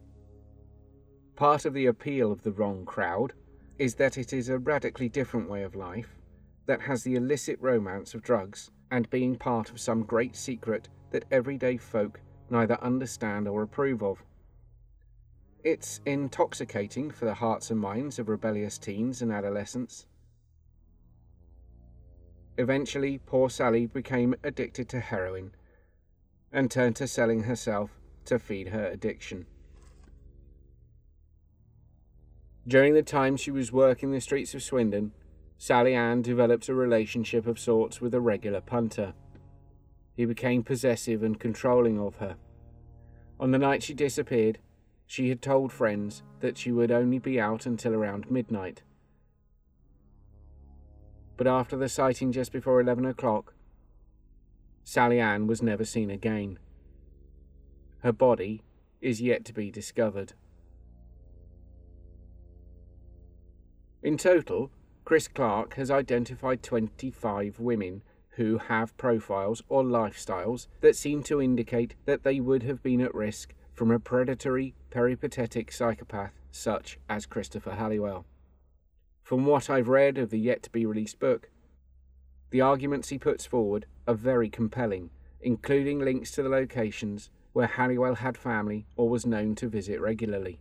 Part 1.34 1.66
of 1.66 1.74
the 1.74 1.86
appeal 1.86 2.32
of 2.32 2.42
the 2.42 2.52
wrong 2.52 2.86
crowd 2.86 3.34
is 3.78 3.94
that 3.96 4.16
it 4.16 4.32
is 4.32 4.48
a 4.48 4.58
radically 4.58 5.08
different 5.08 5.50
way 5.50 5.62
of 5.62 5.74
life 5.74 6.16
that 6.64 6.80
has 6.80 7.02
the 7.02 7.14
illicit 7.16 7.60
romance 7.60 8.14
of 8.14 8.22
drugs 8.22 8.70
and 8.90 9.10
being 9.10 9.36
part 9.36 9.70
of 9.70 9.80
some 9.80 10.02
great 10.02 10.34
secret 10.34 10.88
that 11.10 11.24
everyday 11.30 11.76
folk 11.76 12.20
neither 12.50 12.82
understand 12.82 13.46
or 13.46 13.62
approve 13.62 14.02
of. 14.02 14.24
It's 15.66 16.00
intoxicating 16.06 17.10
for 17.10 17.24
the 17.24 17.34
hearts 17.34 17.72
and 17.72 17.80
minds 17.80 18.20
of 18.20 18.28
rebellious 18.28 18.78
teens 18.78 19.20
and 19.20 19.32
adolescents. 19.32 20.06
Eventually, 22.56 23.18
poor 23.18 23.50
Sally 23.50 23.86
became 23.86 24.36
addicted 24.44 24.88
to 24.90 25.00
heroin 25.00 25.56
and 26.52 26.70
turned 26.70 26.94
to 26.94 27.08
selling 27.08 27.42
herself 27.42 27.98
to 28.26 28.38
feed 28.38 28.68
her 28.68 28.86
addiction. 28.86 29.46
During 32.68 32.94
the 32.94 33.02
time 33.02 33.36
she 33.36 33.50
was 33.50 33.72
working 33.72 34.12
the 34.12 34.20
streets 34.20 34.54
of 34.54 34.62
Swindon, 34.62 35.10
Sally 35.58 35.96
Ann 35.96 36.22
developed 36.22 36.68
a 36.68 36.74
relationship 36.74 37.44
of 37.48 37.58
sorts 37.58 38.00
with 38.00 38.14
a 38.14 38.20
regular 38.20 38.60
punter. 38.60 39.14
He 40.14 40.26
became 40.26 40.62
possessive 40.62 41.24
and 41.24 41.40
controlling 41.40 41.98
of 41.98 42.18
her. 42.18 42.36
On 43.40 43.50
the 43.50 43.58
night 43.58 43.82
she 43.82 43.94
disappeared, 43.94 44.60
she 45.06 45.28
had 45.28 45.40
told 45.40 45.72
friends 45.72 46.22
that 46.40 46.58
she 46.58 46.72
would 46.72 46.90
only 46.90 47.18
be 47.18 47.40
out 47.40 47.66
until 47.66 47.94
around 47.94 48.30
midnight. 48.30 48.82
But 51.36 51.46
after 51.46 51.76
the 51.76 51.88
sighting 51.88 52.32
just 52.32 52.52
before 52.52 52.80
11 52.80 53.06
o'clock, 53.06 53.54
Sally 54.84 55.20
Ann 55.20 55.46
was 55.46 55.62
never 55.62 55.84
seen 55.84 56.10
again. 56.10 56.58
Her 58.00 58.12
body 58.12 58.62
is 59.00 59.20
yet 59.20 59.44
to 59.44 59.52
be 59.52 59.70
discovered. 59.70 60.32
In 64.02 64.16
total, 64.16 64.70
Chris 65.04 65.28
Clark 65.28 65.74
has 65.74 65.90
identified 65.90 66.62
25 66.62 67.60
women 67.60 68.02
who 68.30 68.58
have 68.58 68.96
profiles 68.96 69.62
or 69.68 69.82
lifestyles 69.82 70.66
that 70.80 70.96
seem 70.96 71.22
to 71.24 71.40
indicate 71.40 71.94
that 72.04 72.22
they 72.22 72.38
would 72.38 72.62
have 72.62 72.82
been 72.82 73.00
at 73.00 73.14
risk 73.14 73.54
from 73.72 73.90
a 73.90 73.98
predatory, 73.98 74.74
peripatetic 74.96 75.70
psychopath 75.70 76.32
such 76.50 76.98
as 77.06 77.26
Christopher 77.26 77.72
Halliwell. 77.72 78.24
From 79.22 79.44
what 79.44 79.68
I've 79.68 79.88
read 79.88 80.16
of 80.16 80.30
the 80.30 80.38
yet 80.38 80.62
to 80.62 80.70
be 80.70 80.86
released 80.86 81.18
book, 81.18 81.50
the 82.48 82.62
arguments 82.62 83.10
he 83.10 83.18
puts 83.18 83.44
forward 83.44 83.84
are 84.08 84.14
very 84.14 84.48
compelling, 84.48 85.10
including 85.42 85.98
links 85.98 86.30
to 86.30 86.42
the 86.42 86.48
locations 86.48 87.28
where 87.52 87.66
Halliwell 87.66 88.14
had 88.14 88.38
family 88.38 88.86
or 88.96 89.10
was 89.10 89.26
known 89.26 89.54
to 89.56 89.68
visit 89.68 90.00
regularly. 90.00 90.60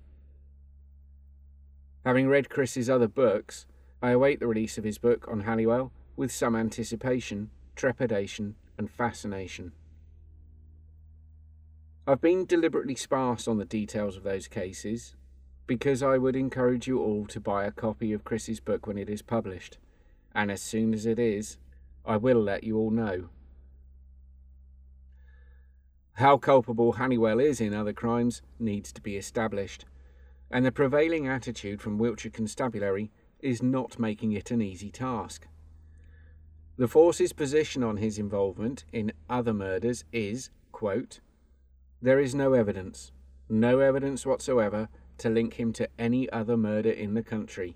Having 2.05 2.27
read 2.27 2.49
Chris's 2.49 2.89
other 2.89 3.07
books, 3.07 3.65
I 4.01 4.11
await 4.11 4.41
the 4.41 4.47
release 4.47 4.77
of 4.77 4.83
his 4.83 4.97
book 4.97 5.29
on 5.29 5.41
Halliwell 5.41 5.93
with 6.17 6.29
some 6.29 6.57
anticipation, 6.57 7.51
trepidation, 7.77 8.55
and 8.77 8.91
fascination. 8.91 9.71
I've 12.07 12.21
been 12.21 12.45
deliberately 12.45 12.93
sparse 12.93 13.47
on 13.47 13.57
the 13.57 13.65
details 13.65 14.15
of 14.15 14.21
those 14.21 14.47
cases 14.47 15.15
because 15.65 16.03
I 16.03 16.19
would 16.19 16.35
encourage 16.35 16.85
you 16.85 16.99
all 16.99 17.25
to 17.25 17.39
buy 17.39 17.65
a 17.65 17.71
copy 17.71 18.13
of 18.13 18.23
Chris's 18.23 18.59
book 18.59 18.85
when 18.85 18.99
it 18.99 19.09
is 19.09 19.23
published, 19.23 19.79
and 20.35 20.51
as 20.51 20.61
soon 20.61 20.93
as 20.93 21.07
it 21.07 21.17
is, 21.17 21.57
I 22.05 22.17
will 22.17 22.39
let 22.39 22.63
you 22.63 22.77
all 22.77 22.91
know. 22.91 23.29
How 26.13 26.37
culpable 26.37 26.93
Halliwell 26.93 27.39
is 27.39 27.59
in 27.59 27.73
other 27.73 27.91
crimes 27.91 28.43
needs 28.59 28.91
to 28.93 29.01
be 29.01 29.17
established, 29.17 29.85
and 30.51 30.63
the 30.63 30.71
prevailing 30.71 31.27
attitude 31.27 31.81
from 31.81 31.97
Wiltshire 31.97 32.29
Constabulary 32.29 33.09
is 33.39 33.63
not 33.63 33.97
making 33.97 34.31
it 34.31 34.51
an 34.51 34.61
easy 34.61 34.91
task. 34.91 35.47
The 36.77 36.87
force's 36.87 37.33
position 37.33 37.81
on 37.81 37.97
his 37.97 38.19
involvement 38.19 38.85
in 38.93 39.11
other 39.27 39.53
murders 39.53 40.05
is, 40.11 40.51
quote, 40.71 41.19
there 42.05 42.19
is 42.19 42.35
no 42.35 42.53
evidence, 42.53 43.11
no 43.49 43.79
evidence 43.79 44.27
whatsoever, 44.27 44.87
to 45.17 45.27
link 45.27 45.55
him 45.55 45.73
to 45.73 45.89
any 45.97 46.29
other 46.29 46.55
murder 46.55 46.91
in 46.91 47.15
the 47.15 47.23
country. 47.23 47.75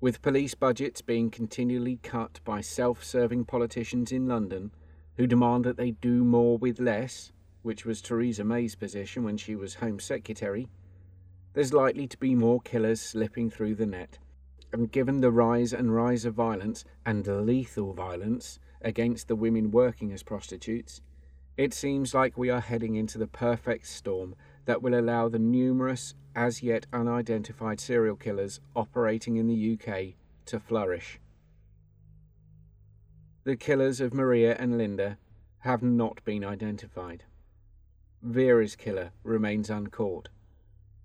With 0.00 0.22
police 0.22 0.54
budgets 0.54 1.02
being 1.02 1.30
continually 1.30 1.98
cut 2.02 2.40
by 2.46 2.62
self 2.62 3.04
serving 3.04 3.44
politicians 3.44 4.10
in 4.10 4.26
London 4.26 4.70
who 5.18 5.26
demand 5.26 5.64
that 5.66 5.76
they 5.76 5.90
do 5.90 6.24
more 6.24 6.56
with 6.56 6.80
less, 6.80 7.30
which 7.60 7.84
was 7.84 8.00
Theresa 8.00 8.42
May's 8.42 8.74
position 8.74 9.22
when 9.22 9.36
she 9.36 9.54
was 9.54 9.74
Home 9.74 10.00
Secretary, 10.00 10.70
there's 11.52 11.74
likely 11.74 12.06
to 12.06 12.16
be 12.16 12.34
more 12.34 12.62
killers 12.62 13.02
slipping 13.02 13.50
through 13.50 13.74
the 13.74 13.86
net. 13.86 14.18
And 14.72 14.90
given 14.90 15.20
the 15.20 15.30
rise 15.30 15.74
and 15.74 15.94
rise 15.94 16.24
of 16.24 16.32
violence, 16.32 16.86
and 17.04 17.26
lethal 17.26 17.92
violence, 17.92 18.58
against 18.84 19.26
the 19.26 19.36
women 19.36 19.70
working 19.70 20.12
as 20.12 20.22
prostitutes, 20.22 21.00
it 21.56 21.72
seems 21.72 22.14
like 22.14 22.36
we 22.36 22.50
are 22.50 22.60
heading 22.60 22.94
into 22.94 23.18
the 23.18 23.26
perfect 23.26 23.86
storm 23.86 24.34
that 24.66 24.82
will 24.82 24.98
allow 24.98 25.28
the 25.28 25.38
numerous, 25.38 26.14
as 26.34 26.62
yet 26.62 26.86
unidentified 26.92 27.80
serial 27.80 28.16
killers 28.16 28.60
operating 28.74 29.36
in 29.36 29.46
the 29.46 29.78
UK 29.78 30.14
to 30.46 30.58
flourish. 30.58 31.20
The 33.44 33.56
killers 33.56 34.00
of 34.00 34.14
Maria 34.14 34.56
and 34.58 34.78
Linda 34.78 35.18
have 35.58 35.82
not 35.82 36.24
been 36.24 36.44
identified. 36.44 37.24
Vera's 38.22 38.74
killer 38.74 39.12
remains 39.22 39.70
uncaught, 39.70 40.28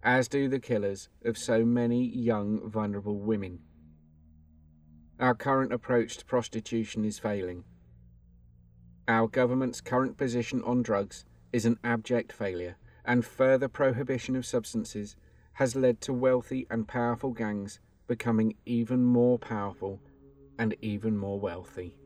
as 0.01 0.27
do 0.27 0.47
the 0.47 0.59
killers 0.59 1.09
of 1.25 1.37
so 1.37 1.65
many 1.65 2.07
young, 2.07 2.69
vulnerable 2.69 3.19
women. 3.19 3.59
Our 5.19 5.35
current 5.35 5.73
approach 5.73 6.15
to 6.17 6.25
prostitution 6.25 7.03
is 7.03 7.19
failing. 7.19 7.65
Our 9.05 9.27
government's 9.27 9.81
current 9.81 10.15
position 10.15 10.61
on 10.63 10.81
drugs 10.81 11.25
is 11.51 11.65
an 11.65 11.77
abject 11.83 12.31
failure, 12.31 12.77
and 13.03 13.25
further 13.25 13.67
prohibition 13.67 14.37
of 14.37 14.45
substances 14.45 15.17
has 15.53 15.75
led 15.75 15.99
to 16.01 16.13
wealthy 16.13 16.67
and 16.69 16.87
powerful 16.87 17.31
gangs 17.31 17.81
becoming 18.07 18.55
even 18.65 19.03
more 19.03 19.37
powerful 19.37 19.99
and 20.57 20.73
even 20.81 21.17
more 21.17 21.37
wealthy. 21.37 21.97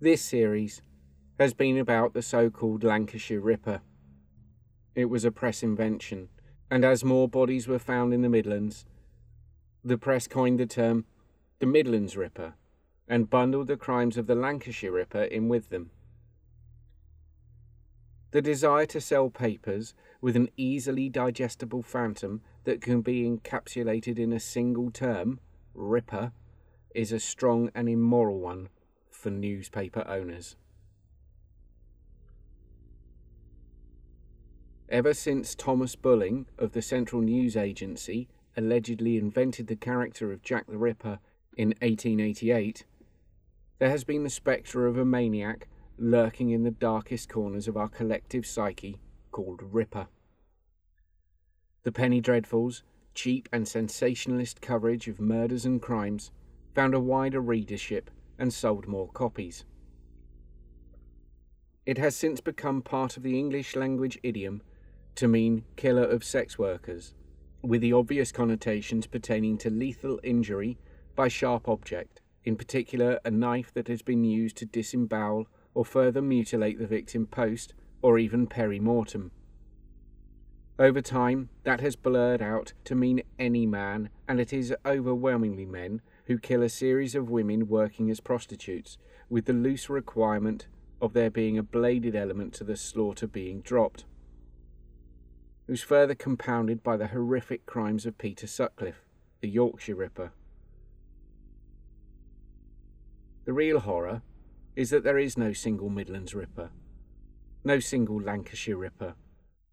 This 0.00 0.22
series 0.22 0.82
has 1.40 1.52
been 1.52 1.78
about 1.78 2.14
the 2.14 2.22
so 2.22 2.48
called 2.48 2.84
Lancashire 2.84 3.40
Ripper. 3.40 3.80
It 4.94 5.06
was 5.06 5.24
a 5.24 5.32
press 5.32 5.64
invention 5.64 6.28
and 6.70 6.84
as 6.84 7.04
more 7.04 7.28
bodies 7.28 7.66
were 7.66 7.78
found 7.78 8.12
in 8.12 8.22
the 8.22 8.28
Midlands, 8.28 8.84
the 9.84 9.98
press 9.98 10.26
coined 10.26 10.60
the 10.60 10.66
term 10.66 11.04
the 11.60 11.66
Midlands 11.66 12.16
Ripper 12.16 12.54
and 13.08 13.30
bundled 13.30 13.66
the 13.66 13.76
crimes 13.76 14.16
of 14.16 14.26
the 14.26 14.34
Lancashire 14.34 14.92
Ripper 14.92 15.22
in 15.22 15.48
with 15.48 15.70
them. 15.70 15.90
The 18.30 18.42
desire 18.42 18.86
to 18.86 19.00
sell 19.00 19.30
papers 19.30 19.94
with 20.20 20.36
an 20.36 20.50
easily 20.56 21.08
digestible 21.08 21.82
phantom 21.82 22.42
that 22.64 22.82
can 22.82 23.00
be 23.00 23.24
encapsulated 23.24 24.18
in 24.18 24.32
a 24.32 24.40
single 24.40 24.90
term, 24.90 25.40
Ripper, 25.74 26.32
is 26.94 27.10
a 27.10 27.18
strong 27.18 27.70
and 27.74 27.88
immoral 27.88 28.38
one 28.38 28.68
for 29.10 29.30
newspaper 29.30 30.04
owners. 30.06 30.56
Ever 34.90 35.12
since 35.12 35.54
Thomas 35.54 35.96
Bulling 35.96 36.46
of 36.56 36.72
the 36.72 36.80
Central 36.80 37.20
News 37.20 37.58
Agency 37.58 38.26
allegedly 38.56 39.18
invented 39.18 39.66
the 39.66 39.76
character 39.76 40.32
of 40.32 40.42
Jack 40.42 40.66
the 40.66 40.78
Ripper 40.78 41.18
in 41.58 41.68
1888, 41.82 42.86
there 43.80 43.90
has 43.90 44.04
been 44.04 44.24
the 44.24 44.30
spectre 44.30 44.86
of 44.86 44.96
a 44.96 45.04
maniac 45.04 45.68
lurking 45.98 46.48
in 46.48 46.62
the 46.62 46.70
darkest 46.70 47.28
corners 47.28 47.68
of 47.68 47.76
our 47.76 47.88
collective 47.88 48.46
psyche 48.46 48.98
called 49.30 49.60
Ripper. 49.62 50.06
The 51.82 51.92
Penny 51.92 52.22
Dreadfuls, 52.22 52.82
cheap 53.14 53.46
and 53.52 53.68
sensationalist 53.68 54.62
coverage 54.62 55.06
of 55.06 55.20
murders 55.20 55.66
and 55.66 55.82
crimes, 55.82 56.30
found 56.74 56.94
a 56.94 57.00
wider 57.00 57.42
readership 57.42 58.10
and 58.38 58.54
sold 58.54 58.88
more 58.88 59.08
copies. 59.08 59.66
It 61.84 61.98
has 61.98 62.16
since 62.16 62.40
become 62.40 62.80
part 62.80 63.18
of 63.18 63.22
the 63.22 63.38
English 63.38 63.76
language 63.76 64.18
idiom 64.22 64.62
to 65.18 65.26
mean 65.26 65.64
killer 65.74 66.04
of 66.04 66.22
sex 66.22 66.60
workers, 66.60 67.12
with 67.60 67.80
the 67.80 67.92
obvious 67.92 68.30
connotations 68.30 69.04
pertaining 69.08 69.58
to 69.58 69.68
lethal 69.68 70.20
injury 70.22 70.78
by 71.16 71.26
sharp 71.26 71.68
object, 71.68 72.20
in 72.44 72.54
particular 72.54 73.18
a 73.24 73.30
knife 73.32 73.74
that 73.74 73.88
has 73.88 74.00
been 74.00 74.22
used 74.22 74.56
to 74.56 74.64
disembowel 74.64 75.48
or 75.74 75.84
further 75.84 76.22
mutilate 76.22 76.78
the 76.78 76.86
victim 76.86 77.26
post 77.26 77.74
or 78.00 78.16
even 78.16 78.46
peri 78.46 78.78
mortem. 78.78 79.32
Over 80.78 81.00
time, 81.00 81.48
that 81.64 81.80
has 81.80 81.96
blurred 81.96 82.40
out 82.40 82.72
to 82.84 82.94
mean 82.94 83.22
any 83.40 83.66
man, 83.66 84.10
and 84.28 84.38
it 84.38 84.52
is 84.52 84.72
overwhelmingly 84.86 85.66
men 85.66 86.00
who 86.26 86.38
kill 86.38 86.62
a 86.62 86.68
series 86.68 87.16
of 87.16 87.28
women 87.28 87.66
working 87.66 88.08
as 88.08 88.20
prostitutes, 88.20 88.98
with 89.28 89.46
the 89.46 89.52
loose 89.52 89.90
requirement 89.90 90.68
of 91.02 91.12
there 91.12 91.28
being 91.28 91.58
a 91.58 91.64
bladed 91.64 92.14
element 92.14 92.54
to 92.54 92.62
the 92.62 92.76
slaughter 92.76 93.26
being 93.26 93.62
dropped. 93.62 94.04
It 95.68 95.70
was 95.70 95.82
further 95.82 96.14
compounded 96.14 96.82
by 96.82 96.96
the 96.96 97.08
horrific 97.08 97.66
crimes 97.66 98.06
of 98.06 98.18
Peter 98.18 98.46
Sutcliffe, 98.46 99.04
the 99.40 99.48
Yorkshire 99.48 99.94
Ripper. 99.94 100.32
The 103.44 103.52
real 103.52 103.80
horror 103.80 104.22
is 104.74 104.90
that 104.90 105.04
there 105.04 105.18
is 105.18 105.38
no 105.38 105.52
single 105.52 105.90
Midlands 105.90 106.34
Ripper, 106.34 106.70
no 107.64 107.78
single 107.78 108.20
Lancashire 108.20 108.76
Ripper 108.76 109.14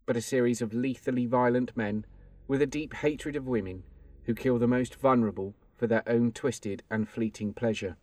but 0.05 0.15
a 0.15 0.21
series 0.21 0.61
of 0.61 0.73
lethally 0.73 1.25
violent 1.25 1.75
men 1.75 2.05
with 2.47 2.61
a 2.61 2.67
deep 2.67 2.93
hatred 2.95 3.35
of 3.35 3.47
women 3.47 3.83
who 4.25 4.35
kill 4.35 4.59
the 4.59 4.67
most 4.67 4.95
vulnerable 4.95 5.55
for 5.75 5.87
their 5.87 6.03
own 6.07 6.31
twisted 6.31 6.83
and 6.89 7.09
fleeting 7.09 7.53
pleasure. 7.53 7.97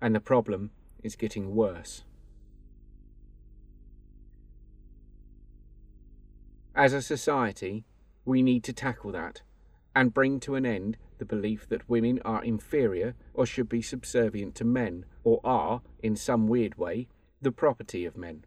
And 0.00 0.14
the 0.14 0.20
problem 0.20 0.70
is 1.02 1.16
getting 1.16 1.54
worse. 1.54 2.04
As 6.74 6.94
a 6.94 7.02
society, 7.02 7.84
we 8.24 8.42
need 8.42 8.64
to 8.64 8.72
tackle 8.72 9.12
that 9.12 9.42
and 9.94 10.14
bring 10.14 10.40
to 10.40 10.54
an 10.54 10.64
end 10.64 10.96
the 11.18 11.24
belief 11.24 11.68
that 11.68 11.88
women 11.88 12.20
are 12.24 12.42
inferior 12.42 13.14
or 13.34 13.44
should 13.44 13.68
be 13.68 13.82
subservient 13.82 14.54
to 14.54 14.64
men 14.64 15.04
or 15.22 15.40
are, 15.44 15.82
in 16.02 16.16
some 16.16 16.48
weird 16.48 16.76
way, 16.76 17.08
the 17.42 17.52
property 17.52 18.06
of 18.06 18.16
men. 18.16 18.44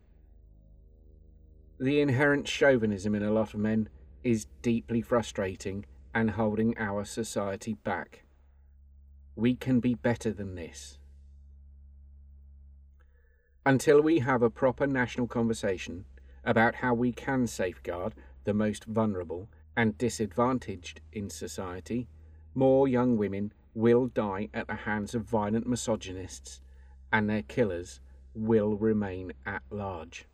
The 1.79 2.01
inherent 2.01 2.47
chauvinism 2.47 3.13
in 3.13 3.21
a 3.21 3.31
lot 3.31 3.53
of 3.53 3.59
men 3.59 3.89
is 4.23 4.47
deeply 4.63 5.01
frustrating 5.01 5.85
and 6.13 6.31
holding 6.31 6.75
our 6.79 7.05
society 7.05 7.75
back. 7.75 8.23
We 9.35 9.55
can 9.55 9.79
be 9.79 9.93
better 9.93 10.31
than 10.31 10.55
this. 10.55 10.97
Until 13.65 14.01
we 14.01 14.19
have 14.19 14.41
a 14.41 14.49
proper 14.49 14.87
national 14.87 15.27
conversation 15.27 16.05
about 16.45 16.75
how 16.75 16.93
we 16.93 17.11
can 17.11 17.47
safeguard 17.47 18.13
the 18.43 18.53
most 18.53 18.85
vulnerable 18.85 19.49
and 19.75 19.97
disadvantaged 19.97 21.01
in 21.11 21.29
society, 21.29 22.07
more 22.53 22.87
young 22.87 23.17
women 23.17 23.51
will 23.73 24.07
die 24.07 24.47
at 24.53 24.67
the 24.67 24.75
hands 24.75 25.13
of 25.13 25.23
violent 25.23 25.67
misogynists, 25.67 26.61
and 27.11 27.29
their 27.29 27.41
killers 27.41 27.99
will 28.33 28.75
remain 28.77 29.33
at 29.45 29.63
large. 29.69 30.27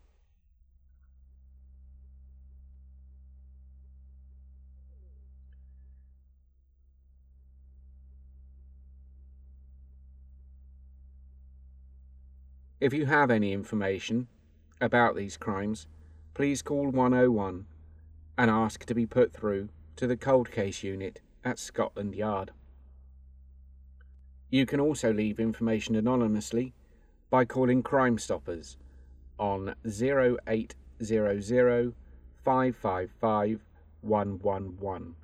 If 12.79 12.93
you 12.93 13.05
have 13.05 13.29
any 13.29 13.53
information 13.53 14.27
about 14.81 15.15
these 15.15 15.37
crimes, 15.37 15.85
please 16.33 16.61
call 16.61 16.89
101 16.89 17.65
and 18.37 18.51
ask 18.51 18.85
to 18.85 18.93
be 18.93 19.05
put 19.05 19.33
through 19.33 19.69
to 19.95 20.07
the 20.07 20.17
cold 20.17 20.51
case 20.51 20.83
unit 20.83 21.21
at 21.43 21.59
Scotland 21.59 22.15
Yard. 22.15 22.51
You 24.49 24.65
can 24.65 24.79
also 24.79 25.13
leave 25.13 25.39
information 25.39 25.95
anonymously 25.95 26.73
by 27.29 27.45
calling 27.45 27.83
Crime 27.83 28.17
Stoppers 28.17 28.77
on 29.37 29.75
0800 29.85 31.93
555 32.43 33.61
111. 34.01 35.15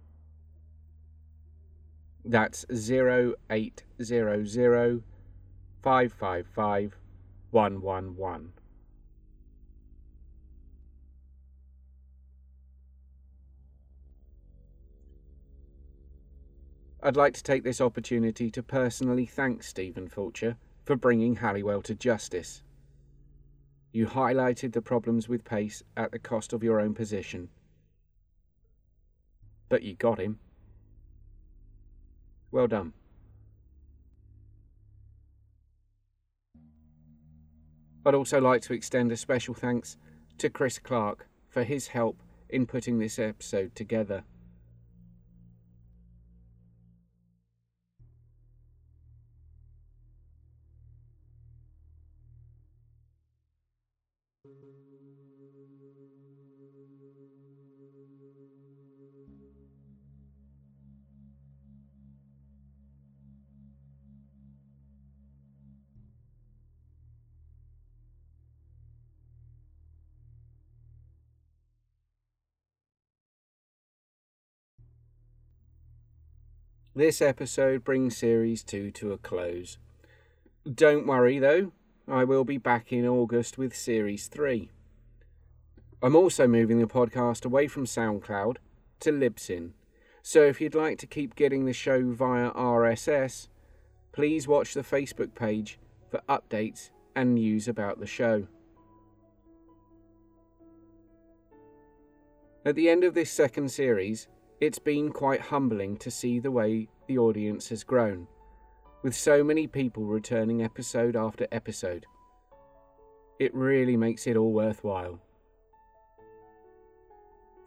That's 2.24 2.66
0800 2.70 5.04
555 5.82 6.98
111. 7.52 8.54
I'd 17.08 17.16
like 17.16 17.36
to 17.36 17.44
take 17.44 17.64
this 17.64 17.80
opportunity 17.80 18.52
to 18.52 18.62
personally 18.62 19.26
thank 19.26 19.64
Stephen 19.64 20.10
Fulcher 20.10 20.58
for 20.84 20.98
bringing 20.98 21.36
Halliwell 21.36 21.82
to 21.84 21.96
justice. 21.96 22.64
You 23.94 24.08
highlighted 24.08 24.74
the 24.74 24.82
problems 24.82 25.30
with 25.30 25.46
Pace 25.46 25.82
at 25.96 26.12
the 26.12 26.20
cost 26.20 26.52
of 26.52 26.66
your 26.66 26.82
own 26.82 26.94
position. 26.94 27.48
But 29.70 29.84
you 29.84 29.96
got 29.96 30.20
him. 30.20 30.40
Well 32.52 32.68
done. 32.68 32.92
I'd 38.06 38.16
also 38.16 38.42
like 38.42 38.64
to 38.64 38.74
extend 38.74 39.14
a 39.14 39.18
special 39.18 39.54
thanks 39.54 39.96
to 40.40 40.50
Chris 40.50 40.78
Clark 40.78 41.30
for 41.48 41.64
his 41.64 41.88
help 41.88 42.22
in 42.50 42.66
putting 42.66 43.00
this 43.00 43.18
episode 43.18 43.76
together. 43.76 44.26
This 76.98 77.22
episode 77.22 77.84
brings 77.84 78.18
Series 78.18 78.64
2 78.64 78.90
to 78.90 79.12
a 79.12 79.20
close. 79.20 79.78
Don't 80.66 81.06
worry 81.06 81.38
though, 81.38 81.72
I 82.08 82.24
will 82.24 82.44
be 82.44 82.58
back 82.58 82.92
in 82.92 83.06
August 83.06 83.56
with 83.56 83.76
Series 83.76 84.26
3. 84.26 84.72
I'm 86.02 86.16
also 86.16 86.48
moving 86.48 86.80
the 86.80 86.88
podcast 86.88 87.46
away 87.46 87.68
from 87.68 87.86
SoundCloud 87.86 88.56
to 89.02 89.12
Libsyn, 89.12 89.74
so 90.24 90.42
if 90.42 90.60
you'd 90.60 90.74
like 90.74 90.98
to 90.98 91.06
keep 91.06 91.36
getting 91.36 91.66
the 91.66 91.72
show 91.72 92.02
via 92.14 92.50
RSS, 92.50 93.48
please 94.12 94.48
watch 94.48 94.74
the 94.74 94.82
Facebook 94.82 95.36
page 95.36 95.78
for 96.10 96.24
updates 96.28 96.90
and 97.16 97.36
news 97.36 97.68
about 97.68 98.00
the 98.00 98.08
show. 98.08 98.48
At 102.66 102.74
the 102.74 102.90
end 102.90 103.04
of 103.04 103.14
this 103.14 103.30
second 103.30 103.70
series, 103.70 104.28
it's 104.60 104.80
been 104.80 105.12
quite 105.12 105.42
humbling 105.42 105.98
to 105.98 106.10
see 106.10 106.40
the 106.40 106.52
way 106.52 106.88
the 107.08 107.18
audience 107.18 107.70
has 107.70 107.84
grown, 107.84 108.28
with 109.04 109.16
so 109.16 109.44
many 109.44 109.68
people 109.68 110.04
returning 110.04 110.64
episode 110.64 111.16
after 111.16 111.48
episode. 111.52 112.06
It 113.40 113.54
really 113.54 113.96
makes 113.96 114.26
it 114.26 114.36
all 114.36 114.52
worthwhile. 114.52 115.20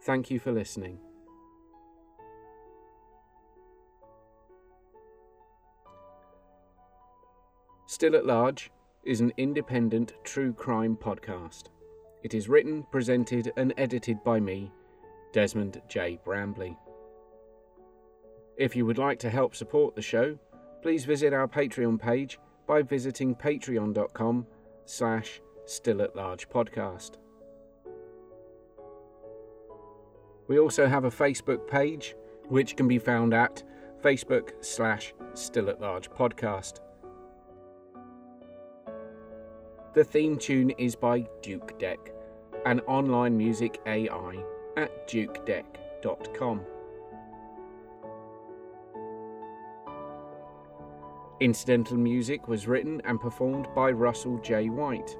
Thank 0.03 0.29
you 0.29 0.39
for 0.39 0.51
listening. 0.51 0.99
Still 7.85 8.15
at 8.15 8.25
Large 8.25 8.71
is 9.05 9.21
an 9.21 9.31
independent 9.37 10.13
true 10.23 10.53
crime 10.53 10.97
podcast. 10.97 11.65
It 12.23 12.33
is 12.33 12.49
written, 12.49 12.85
presented, 12.91 13.51
and 13.57 13.73
edited 13.77 14.23
by 14.23 14.39
me, 14.39 14.71
Desmond 15.31 15.81
J. 15.87 16.19
Brambley. 16.25 16.75
If 18.57 18.75
you 18.75 18.85
would 18.85 18.97
like 18.97 19.19
to 19.19 19.29
help 19.29 19.55
support 19.55 19.95
the 19.95 20.01
show, 20.01 20.37
please 20.81 21.05
visit 21.05 21.33
our 21.33 21.47
Patreon 21.47 21.99
page 21.99 22.39
by 22.67 22.81
visiting 22.81 23.35
patreon.com 23.35 24.45
slash 24.85 25.41
still 25.65 26.01
at 26.01 26.15
large 26.15 26.49
podcast. 26.49 27.11
We 30.47 30.59
also 30.59 30.87
have 30.87 31.05
a 31.05 31.09
Facebook 31.09 31.67
page, 31.67 32.15
which 32.49 32.75
can 32.75 32.87
be 32.87 32.99
found 32.99 33.33
at 33.33 33.63
facebook 34.03 34.51
slash 34.61 35.13
still 35.33 35.69
at 35.69 35.79
large 35.79 36.09
podcast. 36.11 36.79
The 39.93 40.03
theme 40.03 40.37
tune 40.37 40.71
is 40.71 40.95
by 40.95 41.21
Jukedeck, 41.41 42.11
an 42.65 42.79
online 42.81 43.37
music 43.37 43.79
AI 43.85 44.43
at 44.77 45.07
jukedeck.com. 45.07 46.61
Incidental 51.39 51.97
music 51.97 52.47
was 52.47 52.67
written 52.67 53.01
and 53.05 53.19
performed 53.19 53.67
by 53.75 53.89
Russell 53.91 54.37
J. 54.39 54.69
White. 54.69 55.17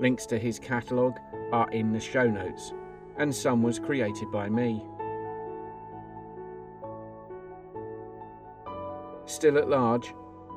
Links 0.00 0.26
to 0.26 0.38
his 0.38 0.58
catalogue 0.58 1.18
are 1.52 1.70
in 1.70 1.92
the 1.92 2.00
show 2.00 2.28
notes, 2.28 2.72
and 3.18 3.32
some 3.32 3.62
was 3.62 3.78
created 3.78 4.32
by 4.32 4.48
me. 4.48 4.84
Still 9.26 9.58
at 9.58 9.68
Large 9.68 10.12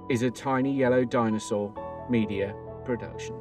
is 0.09 0.23
a 0.23 0.31
tiny 0.31 0.73
yellow 0.73 1.05
dinosaur 1.05 1.73
media 2.09 2.55
production. 2.83 3.35